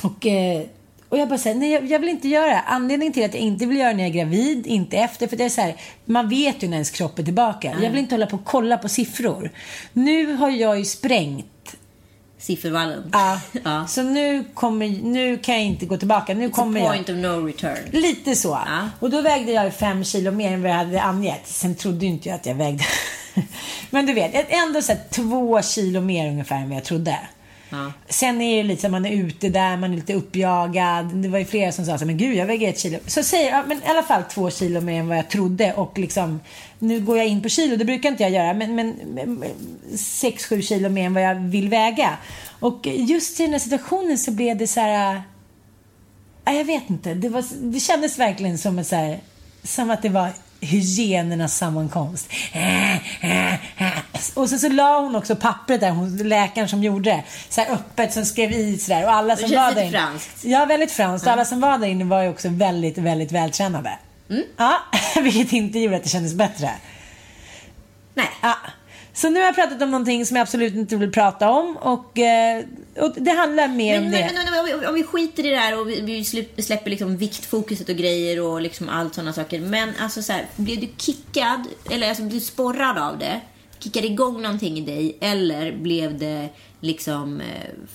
Och, 0.03 0.27
eh, 0.27 0.63
och 1.09 1.19
jag 1.19 1.29
bara 1.29 1.39
säger 1.39 1.57
nej 1.57 1.71
jag, 1.71 1.87
jag 1.87 1.99
vill 1.99 2.09
inte 2.09 2.29
göra 2.29 2.47
det. 2.47 2.63
Anledningen 2.67 3.13
till 3.13 3.25
att 3.25 3.35
jag 3.35 3.43
inte 3.43 3.67
vill 3.67 3.77
göra 3.77 3.89
det 3.89 3.95
när 3.95 4.05
jag 4.05 4.17
är 4.17 4.19
gravid, 4.25 4.67
inte 4.67 4.97
efter, 4.97 5.27
för 5.27 5.37
det 5.37 5.45
är 5.45 5.49
så 5.49 5.61
här, 5.61 5.77
man 6.05 6.29
vet 6.29 6.63
ju 6.63 6.69
när 6.69 6.75
ens 6.77 6.91
kropp 6.91 7.19
är 7.19 7.23
tillbaka. 7.23 7.77
Jag 7.83 7.91
vill 7.91 7.99
inte 7.99 8.15
hålla 8.15 8.27
på 8.27 8.37
och 8.37 8.45
kolla 8.45 8.79
på 8.79 8.89
siffror. 8.89 9.51
Nu 9.93 10.35
har 10.35 10.51
jag 10.51 10.79
ju 10.79 10.85
sprängt. 10.85 11.77
Siffervallen. 12.39 13.11
Ja. 13.13 13.41
ja. 13.65 13.87
Så 13.87 14.03
nu, 14.03 14.45
kommer, 14.55 14.89
nu 14.89 15.39
kan 15.39 15.55
jag 15.55 15.65
inte 15.65 15.87
gå 15.87 15.97
tillbaka. 15.97 16.35
Nu 16.35 16.47
It's 16.47 16.51
a 16.51 16.53
kommer 16.55 16.81
jag. 16.81 16.89
point 16.89 17.09
of 17.09 17.17
no 17.17 17.47
return. 17.47 17.79
Lite 17.91 18.37
så. 18.37 18.49
Ja. 18.49 18.89
Och 19.01 19.11
då 19.11 19.21
vägde 19.21 19.53
jag 19.53 19.75
fem 19.75 20.05
kilo 20.05 20.31
mer 20.31 20.53
än 20.53 20.63
vad 20.63 20.71
jag 20.71 20.77
hade 20.77 21.03
angett. 21.03 21.47
Sen 21.47 21.75
trodde 21.75 22.07
ju 22.07 22.11
inte 22.11 22.29
jag 22.29 22.37
att 22.37 22.47
jag 22.47 22.55
vägde. 22.55 22.85
Men 23.91 24.07
du 24.07 24.13
vet, 24.13 24.47
ändå 24.49 24.83
så 24.83 24.93
här, 24.93 25.01
två 25.11 25.63
kilo 25.63 26.01
mer 26.01 26.29
ungefär 26.29 26.57
än 26.57 26.69
vad 26.69 26.77
jag 26.77 26.85
trodde. 26.85 27.19
Ja. 27.71 27.93
Sen 28.09 28.41
är 28.41 28.57
det 28.57 28.63
lite 28.63 28.83
så 28.83 28.89
man 28.89 29.07
är 29.07 29.13
ute 29.13 29.49
där, 29.49 29.77
man 29.77 29.93
är 29.93 29.97
lite 29.97 30.15
uppjagad. 30.15 31.15
Det 31.15 31.29
var 31.29 31.39
ju 31.39 31.45
flera 31.45 31.73
som 31.73 31.85
sa 31.85 31.93
så 31.93 31.99
här, 31.99 32.07
men 32.07 32.17
gud 32.17 32.37
jag 32.37 32.47
väger 32.47 32.69
ett 32.69 32.79
kilo. 32.79 32.99
Så 33.07 33.23
säger 33.23 33.51
jag, 33.51 33.69
men 33.69 33.79
i 33.79 33.87
alla 33.87 34.03
fall 34.03 34.23
två 34.23 34.51
kilo 34.51 34.81
mer 34.81 35.01
än 35.01 35.09
vad 35.09 35.19
jag 35.19 35.31
trodde. 35.31 35.73
Och 35.73 35.99
liksom, 35.99 36.41
nu 36.79 37.01
går 37.01 37.17
jag 37.17 37.27
in 37.27 37.43
på 37.43 37.49
kilo, 37.49 37.77
det 37.77 37.85
brukar 37.85 38.09
inte 38.09 38.23
jag 38.23 38.33
göra. 38.33 38.55
Men, 38.55 38.75
men, 38.75 38.91
men 39.15 39.45
sex, 39.99 40.47
sju 40.47 40.63
kilo 40.63 40.89
mer 40.89 41.07
än 41.07 41.15
vad 41.15 41.23
jag 41.23 41.35
vill 41.35 41.69
väga. 41.69 42.17
Och 42.61 42.87
just 42.87 43.41
i 43.41 43.43
den 43.43 43.53
här 43.53 43.59
situationen 43.59 44.19
så 44.19 44.31
blev 44.31 44.57
det 44.57 44.67
så 44.67 44.81
här, 44.81 45.23
äh, 46.45 46.55
jag 46.55 46.65
vet 46.65 46.91
inte. 46.91 47.15
Det, 47.15 47.29
var, 47.29 47.45
det 47.73 47.81
kändes 47.81 48.19
verkligen 48.19 48.59
som, 48.59 48.85
så 48.85 48.97
här, 48.97 49.21
som 49.63 49.91
att 49.91 50.03
det 50.03 50.09
var 50.09 50.31
hygienernas 50.61 51.57
sammankomst. 51.59 52.31
Och 54.35 54.49
så, 54.51 54.59
så 54.59 54.69
la 54.69 55.01
hon 55.01 55.17
också 55.17 55.37
pappret 55.37 55.81
där, 55.81 55.91
hon, 55.91 56.17
läkaren 56.17 56.69
som 56.69 56.83
gjorde 56.83 57.11
det, 57.11 57.25
så 57.49 57.61
här 57.61 57.71
öppet 57.73 58.13
som 58.13 58.25
skrev 58.25 58.53
i 58.53 58.79
sådär. 58.79 59.05
Och 59.05 59.13
alla 59.13 59.37
som 59.37 59.51
var 59.51 59.75
där 59.75 59.83
inne- 59.83 59.91
franskt. 59.91 60.45
Ja, 60.45 60.65
väldigt 60.65 60.93
franskt. 60.93 61.27
Och 61.27 61.33
alla 61.33 61.45
som 61.45 61.61
var 61.61 61.79
där 61.79 61.87
inne 61.87 62.05
var 62.05 62.23
ju 62.23 62.29
också 62.29 62.49
väldigt, 62.49 62.99
väldigt 62.99 63.33
vältränade. 63.33 63.99
Mm. 64.31 64.43
Ja, 64.57 64.79
vilket 65.23 65.53
inte 65.53 65.79
gjorde 65.79 65.97
att 65.97 66.03
det 66.03 66.09
kändes 66.09 66.35
bättre. 66.35 66.71
Nej. 68.15 68.27
Ja. 68.43 68.57
Så 69.13 69.31
nu 69.31 69.41
har 69.41 69.47
jag 69.47 69.55
pratat 69.55 69.83
om 69.83 69.91
någonting 69.91 70.27
som 70.27 70.37
jag 70.37 70.43
absolut 70.43 70.75
inte 70.75 70.97
vill 70.97 71.13
prata 71.13 71.51
om. 71.51 71.77
Och, 71.77 72.19
eh, 72.19 72.65
och 73.01 73.15
det 73.17 73.31
handlar 73.31 73.69
mer 73.69 73.95
Men, 73.95 74.05
om 74.05 74.11
men, 74.11 74.35
det. 74.35 74.43
men 74.45 74.59
om, 74.59 74.81
vi, 74.81 74.87
om 74.87 74.95
vi 74.95 75.03
skiter 75.03 75.47
i 75.47 75.49
det 75.49 75.57
där 75.57 75.81
och 75.81 75.89
vi, 75.89 76.01
vi 76.01 76.25
släpper, 76.25 76.63
släpper 76.63 76.91
liksom 76.91 77.17
viktfokuset 77.17 77.89
och 77.89 77.97
grejer 77.97 78.41
och 78.41 78.61
liksom 78.61 78.89
allt 78.89 79.15
sådana 79.15 79.33
saker. 79.33 79.61
Men 79.61 79.93
alltså 80.01 80.23
så 80.23 80.33
här, 80.33 80.47
blev 80.57 80.81
du 80.81 80.89
kickad, 80.97 81.67
eller 81.91 82.09
alltså 82.09 82.23
blev 82.23 82.35
du 82.35 82.41
sporrad 82.41 82.99
av 82.99 83.19
det? 83.19 83.41
Kickade 83.79 84.07
igång 84.07 84.43
någonting 84.43 84.79
i 84.79 84.81
dig? 84.81 85.19
Eller 85.21 85.73
blev 85.73 86.19
det 86.19 86.49
liksom 86.81 87.41
eh, 87.41 87.47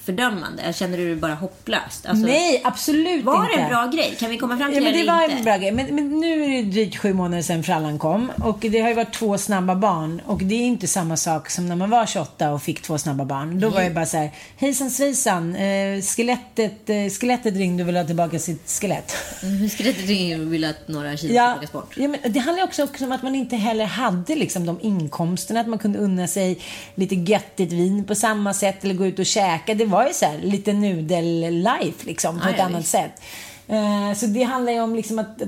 fördömande? 0.06 0.74
Kände 0.74 0.98
du 0.98 1.06
dig 1.06 1.16
bara 1.16 1.34
hopplöst? 1.36 2.06
Alltså, 2.06 2.26
Nej, 2.26 2.62
absolut 2.66 3.26
Var 3.26 3.44
inte. 3.46 3.56
det 3.58 3.62
en 3.64 3.70
bra 3.70 3.86
grej? 3.88 4.16
Kan 4.20 4.30
vi 4.30 4.38
komma 4.38 4.58
fram 4.58 4.68
till 4.72 4.78
Ja, 4.78 4.84
men 4.84 4.94
det 4.94 5.00
eller 5.00 5.14
var 5.14 5.24
inte? 5.24 5.36
en 5.36 5.44
bra 5.44 5.58
grej. 5.58 5.72
Men, 5.72 5.96
men 5.96 6.20
nu 6.20 6.44
är 6.44 6.64
det 6.64 6.72
drygt 6.72 6.98
sju 6.98 7.14
månader 7.14 7.44
sedan 7.44 7.64
frallan 7.64 8.00
kom. 8.00 8.32
Och 8.44 8.58
det 8.60 8.80
har 8.82 8.90
ju 8.90 8.96
varit 8.96 9.14
två 9.14 9.38
snabba 9.38 9.76
barn. 9.76 10.22
Och 10.26 10.44
det 10.44 10.56
är 10.56 10.66
inte 10.66 10.88
samma 10.88 11.18
sak 11.18 11.50
som 11.50 11.68
när 11.70 11.76
man 11.76 11.90
var 11.90 12.06
28 12.06 12.52
och 12.54 12.64
fick 12.64 12.82
två 12.82 12.98
snabba 12.98 13.26
barn. 13.26 13.60
Då 13.60 13.70
var 13.70 13.82
det 13.82 13.90
bara 13.90 14.06
så 14.06 14.18
här, 14.18 14.32
hejsan 14.58 14.90
svejsan, 14.90 15.56
eh, 15.56 16.02
skelettet, 16.02 16.90
eh, 16.90 17.10
skelettet 17.20 17.56
ringde 17.56 17.84
och 17.84 17.88
ville 17.88 18.00
ha 18.00 18.06
tillbaka 18.06 18.40
sitt 18.40 18.70
skelett. 18.82 19.14
Mm, 19.44 19.70
Skelettet 19.70 20.06
ringer 20.08 20.42
och 20.42 20.54
vill 20.54 20.66
att 20.66 20.88
några 20.88 21.18
kilo 21.18 21.34
Ja, 21.34 21.52
plockas 21.54 21.72
bort. 21.72 21.94
ja, 21.98 22.08
men 22.08 22.34
det 22.34 22.40
handlar 22.40 22.64
också 22.64 22.88
om 23.00 23.12
att 23.12 23.24
man 23.24 23.36
inte 23.36 23.56
heller 23.56 23.86
hade 23.86 24.36
liksom 24.36 24.66
de 24.66 24.80
inkomsterna. 24.82 25.60
Att 25.60 25.68
man 25.68 25.80
kunde 25.80 26.00
unna 26.00 26.28
sig 26.28 26.60
lite 26.96 27.16
göttigt 27.16 27.72
vin 27.72 28.04
på 28.06 28.16
samma 28.16 28.54
sätt 28.54 28.73
eller 28.82 28.94
gå 28.94 29.06
ut 29.06 29.20
och 29.20 29.26
käka. 29.26 29.74
Det 29.74 29.86
var 29.86 30.08
ju 30.08 30.14
så 30.14 30.26
här 30.26 30.38
lite 30.38 30.74
nudel-life 30.74 32.06
liksom 32.06 32.40
på 32.40 32.46
Ja, 32.46 32.50
ett 32.52 32.56
ja, 32.58 32.64
annat 32.66 32.80
visst. 32.82 32.92
sätt. 32.92 33.22
Eh, 33.68 34.14
så 34.16 34.26
det 34.26 34.44
handlar 34.44 34.72
ju 34.74 34.82
om 34.82 34.96
liksom 34.96 35.20
att 35.20 35.42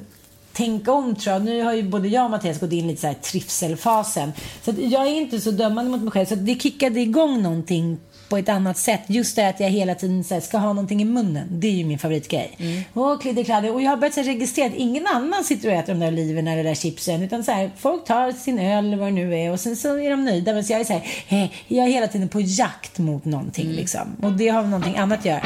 tänka 0.53 0.91
om 0.91 1.15
tror 1.15 1.33
jag. 1.33 1.45
Nu 1.45 1.63
har 1.63 1.73
ju 1.73 1.83
både 1.83 2.07
jag 2.07 2.25
och 2.25 2.31
Mattias 2.31 2.59
gått 2.59 2.71
in 2.71 2.87
lite 2.87 3.01
så 3.01 3.07
här 3.07 3.13
trivselfasen. 3.13 4.31
Så 4.65 4.73
jag 4.77 5.07
är 5.07 5.11
inte 5.21 5.41
så 5.41 5.51
dömande 5.51 5.91
mot 5.91 6.01
mig 6.01 6.11
själv. 6.11 6.25
Så 6.25 6.35
det 6.35 6.61
kickade 6.61 6.99
igång 6.99 7.41
någonting 7.41 7.97
på 8.29 8.37
ett 8.37 8.49
annat 8.49 8.77
sätt. 8.77 9.01
Just 9.07 9.35
det 9.35 9.49
att 9.49 9.59
jag 9.59 9.69
hela 9.69 9.95
tiden 9.95 10.23
här, 10.29 10.39
ska 10.39 10.57
ha 10.57 10.67
någonting 10.67 11.01
i 11.01 11.05
munnen. 11.05 11.47
Det 11.49 11.67
är 11.67 11.71
ju 11.71 11.85
min 11.85 11.99
favoritgrej. 11.99 12.55
Mm. 12.57 12.83
Och 12.93 13.21
klidderkladder. 13.21 13.73
Och 13.73 13.81
jag 13.81 13.89
har 13.89 13.97
börjat 13.97 14.15
här, 14.15 14.23
registrera 14.23 14.67
att 14.67 14.73
ingen 14.75 15.07
annan 15.07 15.43
sitter 15.43 15.69
och 15.69 15.75
äter 15.75 15.93
de 15.93 15.99
där 15.99 16.07
oliverna 16.07 16.51
eller 16.51 16.63
där 16.63 16.75
chipsen. 16.75 17.23
Utan 17.23 17.43
så 17.43 17.51
här, 17.51 17.71
folk 17.77 18.05
tar 18.05 18.31
sin 18.31 18.59
öl 18.59 18.85
eller 18.85 18.97
vad 18.97 19.07
det 19.07 19.11
nu 19.11 19.39
är 19.39 19.51
och 19.51 19.59
sen 19.59 19.75
så 19.75 19.99
är 19.99 20.09
de 20.09 20.25
nöjda. 20.25 20.53
Men 20.53 20.63
jag 20.67 20.79
är 20.79 20.83
så 20.83 20.93
här, 20.93 21.03
eh, 21.29 21.49
jag 21.67 21.85
är 21.85 21.89
hela 21.89 22.07
tiden 22.07 22.29
på 22.29 22.41
jakt 22.41 22.97
mot 22.97 23.25
någonting 23.25 23.65
mm. 23.65 23.75
liksom. 23.75 24.15
Och 24.21 24.31
det 24.31 24.47
har 24.47 24.63
någonting 24.63 24.97
annat 24.97 25.19
att 25.19 25.25
göra. 25.25 25.41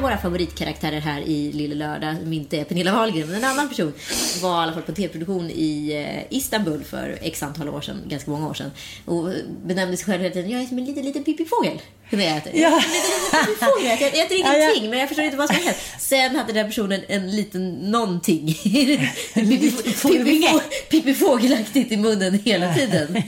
En 0.00 0.04
av 0.04 0.10
våra 0.10 0.20
favoritkaraktärer 0.20 1.00
här 1.00 1.20
i 1.20 1.52
Lille 1.52 1.74
Lördag, 1.74 2.16
som 2.22 2.32
inte 2.32 2.58
är 2.58 2.64
Pernilla 2.64 2.92
Wahlgren, 2.92 3.26
men 3.26 3.36
en 3.36 3.44
annan 3.44 3.68
person, 3.68 3.92
var 4.42 4.60
i 4.60 4.62
alla 4.62 4.72
fall 4.72 4.82
på 4.82 4.92
tv-produktion 4.92 5.50
i 5.50 5.92
eh, 5.92 6.36
Istanbul 6.36 6.84
för 6.84 7.18
x 7.20 7.42
antal 7.42 7.68
år 7.68 7.80
sedan, 7.80 7.96
ganska 8.06 8.30
många 8.30 8.48
år 8.48 8.54
sedan. 8.54 8.70
Och 9.04 9.28
benämnde 9.64 9.96
sig 9.96 10.06
själv 10.06 10.22
hela 10.22 10.34
tiden, 10.34 10.50
jag 10.50 10.62
är 10.62 10.66
som 10.66 10.78
en 10.78 10.84
liten, 10.84 11.04
liten 11.04 11.24
pippifågel. 11.24 11.80
Jag 12.10 12.36
äter. 12.36 12.52
Ja. 12.54 12.82
Jag, 13.32 13.92
äter, 13.92 14.10
jag 14.14 14.26
äter 14.26 14.36
ingenting, 14.36 14.84
ja, 14.84 14.90
men 14.90 14.98
jag 14.98 15.08
förstår 15.08 15.24
inte 15.24 15.36
vad 15.36 15.46
som 15.46 15.56
hänt. 15.56 15.76
Sen 15.98 16.36
hade 16.36 16.52
den 16.52 16.66
personen 16.66 17.00
en 17.08 17.30
liten 17.36 17.90
någonting. 17.90 18.54
Pippi 20.90 21.14
Fågelaktigt 21.14 21.92
i 21.92 21.96
munnen 21.96 22.40
hela 22.44 22.74
tiden. 22.74 23.12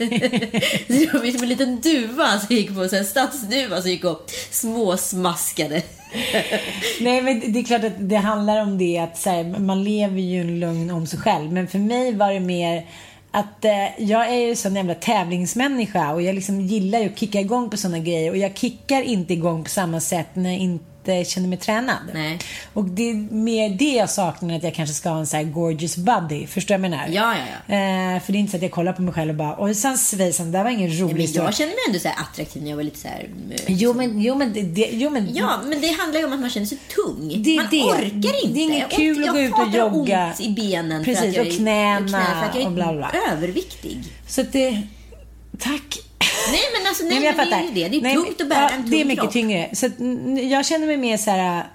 Det 0.87 1.13
var 1.13 1.31
som 1.31 1.43
en 1.43 1.49
liten 1.49 1.81
duva 1.81 2.39
som 2.39 2.55
gick 2.55 2.75
på, 2.75 2.81
en 2.81 3.05
stadsduva 3.05 3.81
som 3.81 3.91
gick 3.91 4.03
och 4.03 4.31
småsmaskade. 4.51 5.81
Nej, 6.99 7.21
men 7.21 7.53
det 7.53 7.59
är 7.59 7.63
klart 7.63 7.83
att 7.83 8.09
det 8.09 8.15
handlar 8.15 8.61
om 8.61 8.77
det 8.77 8.97
att 8.97 9.25
här, 9.25 9.59
man 9.59 9.83
lever 9.83 10.19
ju 10.19 10.41
en 10.41 10.59
lugn 10.59 10.91
om 10.91 11.07
sig 11.07 11.19
själv. 11.19 11.51
Men 11.51 11.67
för 11.67 11.79
mig 11.79 12.15
var 12.15 12.33
det 12.33 12.39
mer 12.39 12.85
att 13.35 13.65
eh, 13.65 14.03
jag 14.03 14.27
är 14.33 14.47
ju 14.47 14.55
sån 14.55 14.75
jävla 14.75 14.95
tävlingsmänniska 14.95 16.13
och 16.13 16.21
jag 16.21 16.35
liksom 16.35 16.61
gillar 16.61 16.99
ju 16.99 17.05
att 17.05 17.19
kicka 17.19 17.39
igång 17.39 17.69
på 17.69 17.77
såna 17.77 17.99
grejer 17.99 18.31
och 18.31 18.37
jag 18.37 18.57
kickar 18.57 19.01
inte 19.01 19.33
igång 19.33 19.63
på 19.63 19.69
samma 19.69 19.99
sätt 19.99 20.27
när 20.33 20.49
jag 20.49 20.59
inte 20.59 20.85
inte 21.09 21.29
känner 21.29 21.47
mig 21.47 21.57
tränad. 21.57 21.97
Nej. 22.13 22.39
Och 22.73 22.85
det 22.85 23.09
är 23.09 23.13
mer 23.33 23.69
det 23.69 23.93
jag 23.93 24.09
saknar, 24.09 24.55
att 24.55 24.63
jag 24.63 24.73
kanske 24.73 24.95
ska 24.95 25.09
ha 25.09 25.19
en 25.19 25.27
sån 25.27 25.37
här 25.37 25.45
gorgeous 25.45 25.97
body. 25.97 26.47
Förstår 26.47 26.75
du 26.75 26.81
vad 26.81 26.85
jag 26.85 26.91
menar? 26.91 27.07
Ja, 27.07 27.35
ja, 27.35 27.45
ja. 27.67 27.75
Eh, 27.75 28.21
för 28.21 28.31
det 28.31 28.37
är 28.37 28.39
inte 28.39 28.51
så 28.51 28.57
att 28.57 28.63
jag 28.63 28.71
kollar 28.71 28.93
på 28.93 29.01
mig 29.01 29.13
själv 29.13 29.29
och 29.29 29.35
bara, 29.35 29.63
ojsan 29.63 29.97
svejsan, 29.97 30.51
det 30.51 30.57
där 30.57 30.63
var 30.63 30.71
ingen 30.71 30.99
rolig 30.99 31.15
Nej, 31.15 31.27
men 31.35 31.45
Jag 31.45 31.55
känner 31.55 31.71
mig 31.71 31.79
ändå 31.87 31.99
så 31.99 32.09
attraktiv 32.09 32.63
när 32.63 32.69
jag 32.69 32.77
var 32.77 32.83
lite 32.83 32.99
så 32.99 33.07
här... 33.07 33.29
Eh, 33.51 33.57
jo, 33.67 33.93
men, 33.93 34.21
jo, 34.21 34.35
men, 34.35 34.53
det, 34.53 34.89
jo, 34.91 35.09
men... 35.09 35.35
Ja, 35.35 35.61
men 35.65 35.81
det 35.81 35.87
handlar 35.87 36.19
ju 36.19 36.25
om 36.25 36.33
att 36.33 36.39
man 36.39 36.49
känner 36.49 36.67
sig 36.67 36.77
tung. 36.77 37.43
Det 37.43 37.55
man 37.55 37.67
det. 37.71 37.83
orkar 37.83 38.05
inte. 38.05 38.47
Det 38.47 38.59
är 38.59 38.63
inget 38.63 38.91
kul 38.91 39.19
jag, 39.19 39.27
att 39.27 39.33
gå 39.33 39.39
ut 39.41 39.53
och 39.53 39.79
jogga. 39.79 40.27
Ont 40.27 40.41
i 40.41 40.49
benen 40.49 41.03
Precis, 41.03 41.21
för 41.21 41.29
att 41.29 41.35
jag 41.35 41.47
och 41.47 41.53
knäna 41.53 41.99
och, 41.99 42.07
knä, 42.07 42.25
för 42.39 42.49
att 42.49 42.55
jag 42.55 42.63
är 42.63 42.67
och 42.67 42.73
bla, 42.73 42.93
bla. 42.93 43.11
överviktig. 43.31 44.03
Så 44.27 44.41
att 44.41 44.53
det... 44.53 44.81
Tack. 45.59 45.99
Nej 46.51 46.61
men 46.77 46.87
alltså 46.87 47.03
nej, 47.03 47.19
nej 47.19 47.33
men 47.37 47.49
det 47.49 47.55
är 47.55 47.63
ju 47.63 47.71
det. 47.73 47.89
Det 47.89 47.97
är 47.97 48.01
nej, 48.01 48.15
tungt 48.15 48.41
att 48.41 48.49
bära 48.49 48.61
ja, 48.61 48.69
en 48.69 48.81
tung 48.81 48.91
Det 48.91 49.01
är 49.01 49.05
mycket 49.05 49.21
kropp. 49.21 49.33
tyngre. 49.33 49.69
Så 49.73 49.85
jag 50.51 50.65
känner 50.65 50.87
mig 50.87 50.97
mer 50.97 51.17
så 51.17 51.31
här 51.31 51.65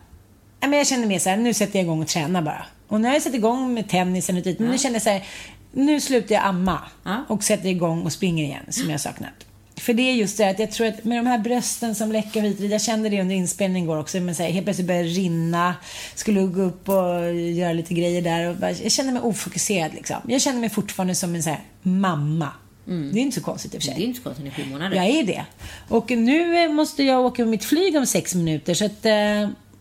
men 0.60 0.72
jag 0.72 0.86
känner 0.86 1.06
mer 1.06 1.18
så 1.18 1.28
här, 1.30 1.36
nu 1.36 1.54
sätter 1.54 1.78
jag 1.78 1.84
igång 1.84 2.02
och 2.02 2.08
tränar 2.08 2.42
bara. 2.42 2.66
Och 2.88 3.00
nu 3.00 3.08
har 3.08 3.14
jag 3.14 3.22
satt 3.22 3.34
igång 3.34 3.74
med 3.74 3.88
tennisen 3.88 4.36
och 4.36 4.42
dit, 4.42 4.58
men 4.58 4.66
ja. 4.66 4.72
nu 4.72 4.78
känner 4.78 4.94
jag 4.94 5.02
så 5.02 5.10
här, 5.10 5.26
nu 5.72 6.00
slutar 6.00 6.34
jag 6.34 6.44
amma 6.44 6.80
ja. 7.04 7.24
och 7.28 7.44
sätter 7.44 7.68
igång 7.68 8.02
och 8.02 8.12
springer 8.12 8.44
igen, 8.44 8.64
som 8.68 8.90
jag 8.90 9.00
saknat. 9.00 9.32
För 9.76 9.94
det 9.94 10.02
är 10.02 10.14
just 10.14 10.38
det 10.38 10.50
att 10.50 10.58
jag 10.58 10.70
tror 10.70 10.86
att 10.86 11.04
med 11.04 11.18
de 11.18 11.26
här 11.26 11.38
brösten 11.38 11.94
som 11.94 12.12
läcker 12.12 12.40
hit 12.40 12.60
jag 12.60 12.82
kände 12.82 13.08
det 13.08 13.20
under 13.20 13.34
inspelningen 13.34 13.84
igår 13.84 13.98
också, 13.98 14.20
men 14.20 14.34
så 14.34 14.42
här, 14.42 14.50
helt 14.50 14.66
plötsligt 14.66 14.86
började 14.86 15.08
det 15.08 15.14
rinna, 15.14 15.74
skulle 16.14 16.42
gå 16.42 16.62
upp 16.62 16.88
och 16.88 17.34
göra 17.34 17.72
lite 17.72 17.94
grejer 17.94 18.22
där 18.22 18.48
och 18.48 18.56
bara, 18.56 18.70
jag 18.70 18.92
kände 18.92 19.12
mig 19.12 19.22
ofokuserad 19.22 19.94
liksom. 19.94 20.16
Jag 20.26 20.40
känner 20.40 20.60
mig 20.60 20.70
fortfarande 20.70 21.14
som 21.14 21.34
en 21.34 21.42
så 21.42 21.50
här, 21.50 21.60
mamma. 21.82 22.48
Mm. 22.88 23.12
Det 23.12 23.18
är 23.18 23.22
inte 23.22 23.40
så 23.40 23.44
konstigt 23.44 23.74
i 23.74 23.78
och 23.78 23.82
för 23.82 23.86
sig. 23.86 23.94
Det 23.94 24.02
är 24.02 24.06
inte 24.06 24.18
så 24.18 24.24
konstigt, 24.24 24.46
i 24.46 24.50
sju 24.50 24.70
månader. 24.70 24.96
Jag 24.96 25.06
är 25.06 25.24
det. 25.24 25.44
Och 25.88 26.10
nu 26.10 26.68
måste 26.68 27.02
jag 27.02 27.24
åka 27.24 27.42
med 27.42 27.50
mitt 27.50 27.64
flyg 27.64 27.96
om 27.96 28.06
sex 28.06 28.34
minuter, 28.34 28.74
så 28.74 28.84
att... 28.84 29.06
Eh, 29.06 29.12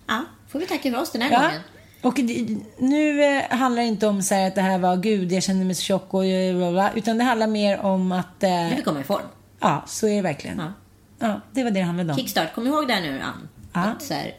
ja 0.07 0.25
får 0.47 0.59
vi 0.59 0.67
tacka 0.67 0.91
för 0.91 1.01
oss 1.01 1.11
den 1.11 1.21
här 1.21 1.31
ja. 1.31 1.41
gången. 1.41 1.61
Och 2.01 2.19
nu 2.77 3.23
eh, 3.23 3.43
handlar 3.49 3.81
det 3.81 3.87
inte 3.87 4.07
om 4.07 4.21
så 4.21 4.47
att 4.47 4.55
det 4.55 4.61
här 4.61 4.77
var 4.77 4.97
gud, 4.97 5.31
jag 5.31 5.43
känner 5.43 5.65
mig 5.65 5.75
så 5.75 5.81
tjock 5.81 6.13
och 6.13 6.23
bla, 6.55 6.71
bla, 6.71 6.91
utan 6.95 7.17
det 7.17 7.23
handlar 7.23 7.47
mer 7.47 7.79
om 7.79 8.11
att... 8.11 8.43
Eh, 8.43 8.49
nu 8.49 8.75
vill 8.75 8.83
komma 8.83 8.99
i 8.99 9.03
form. 9.03 9.25
Ja, 9.59 9.83
så 9.87 10.07
är 10.07 10.15
det 10.15 10.21
verkligen. 10.21 10.57
Ja. 10.57 10.73
ja, 11.19 11.41
det 11.51 11.63
var 11.63 11.71
det 11.71 11.79
det 11.79 11.85
handlade 11.85 12.11
om. 12.11 12.17
Kickstart, 12.17 12.53
kom 12.55 12.67
ihåg 12.67 12.87
det 12.87 12.93
här 12.93 13.01
nu, 13.01 13.19
Ann. 13.19 13.49
Ja. 13.73 13.79
Att 13.81 14.01
så 14.01 14.13
här, 14.13 14.35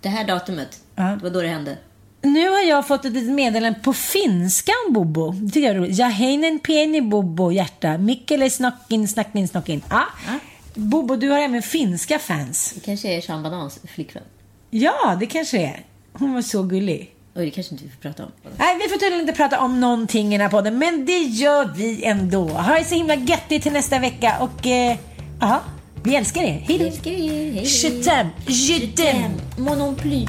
det 0.00 0.08
här 0.08 0.26
datumet, 0.26 0.82
ja. 0.94 1.02
det 1.02 1.22
var 1.22 1.30
då 1.30 1.40
det 1.40 1.48
hände. 1.48 1.76
Nu 2.22 2.48
har 2.48 2.60
jag 2.60 2.86
fått 2.86 3.04
ett 3.04 3.12
litet 3.12 3.30
meddelande 3.30 3.80
på 3.82 3.92
finska 3.92 4.72
om 4.86 4.92
Bobo. 4.94 5.30
Det 5.32 5.46
tycker 5.52 5.66
jag 5.66 5.76
är 5.76 5.80
roligt. 5.80 5.98
Jag 5.98 6.10
heinen 6.10 6.58
pieni 6.58 7.00
Bobo, 7.00 7.52
hjärta. 7.52 7.98
Mikkele 7.98 8.50
snockin, 8.50 9.08
snackin, 9.08 9.48
snockin. 9.48 9.82
Ja. 9.90 10.04
Bobo, 10.74 11.16
du 11.16 11.28
har 11.28 11.38
även 11.38 11.62
finska 11.62 12.18
fans. 12.18 12.72
Det 12.74 12.80
kanske 12.80 13.08
är 13.08 13.20
Sean 13.20 13.42
Banans 13.42 13.78
flickvän. 13.94 14.22
Ja, 14.70 15.16
det 15.20 15.26
kanske 15.26 15.58
är. 15.58 15.84
Hon 16.12 16.34
var 16.34 16.42
så 16.42 16.62
gullig. 16.62 17.14
Oj, 17.36 17.44
det 17.44 17.50
kanske 17.50 17.74
inte 17.74 17.84
vi 17.84 17.90
får 17.90 18.00
prata 18.00 18.24
om. 18.24 18.30
Nej, 18.58 18.78
vi 18.82 18.88
får 18.88 18.98
tydligen 18.98 19.20
inte 19.20 19.32
prata 19.32 19.60
om 19.60 19.80
någonting 19.80 20.28
i 20.28 20.30
den 20.30 20.40
här 20.40 20.48
podden, 20.48 20.78
men 20.78 21.06
det 21.06 21.18
gör 21.18 21.74
vi 21.76 22.04
ändå. 22.04 22.48
Ha 22.48 22.74
det 22.74 22.84
så 22.84 22.94
himla 22.94 23.14
göttigt 23.14 23.62
till 23.62 23.72
nästa 23.72 23.98
vecka 23.98 24.36
och 24.40 24.66
eh, 24.66 24.96
ja, 25.40 25.60
vi 26.04 26.16
älskar 26.16 26.42
er. 26.42 26.64
Hej 26.66 26.78
då. 26.78 26.84
Vi 26.84 26.90
älskar 26.90 27.10
er. 27.10 27.52
Hej. 27.52 27.64
Je 27.64 27.88
t'aime. 27.88 28.28
Je 28.46 28.74
t'aime. 28.74 29.30
Mon 29.58 29.78
non 29.78 29.94
plus. 29.94 30.28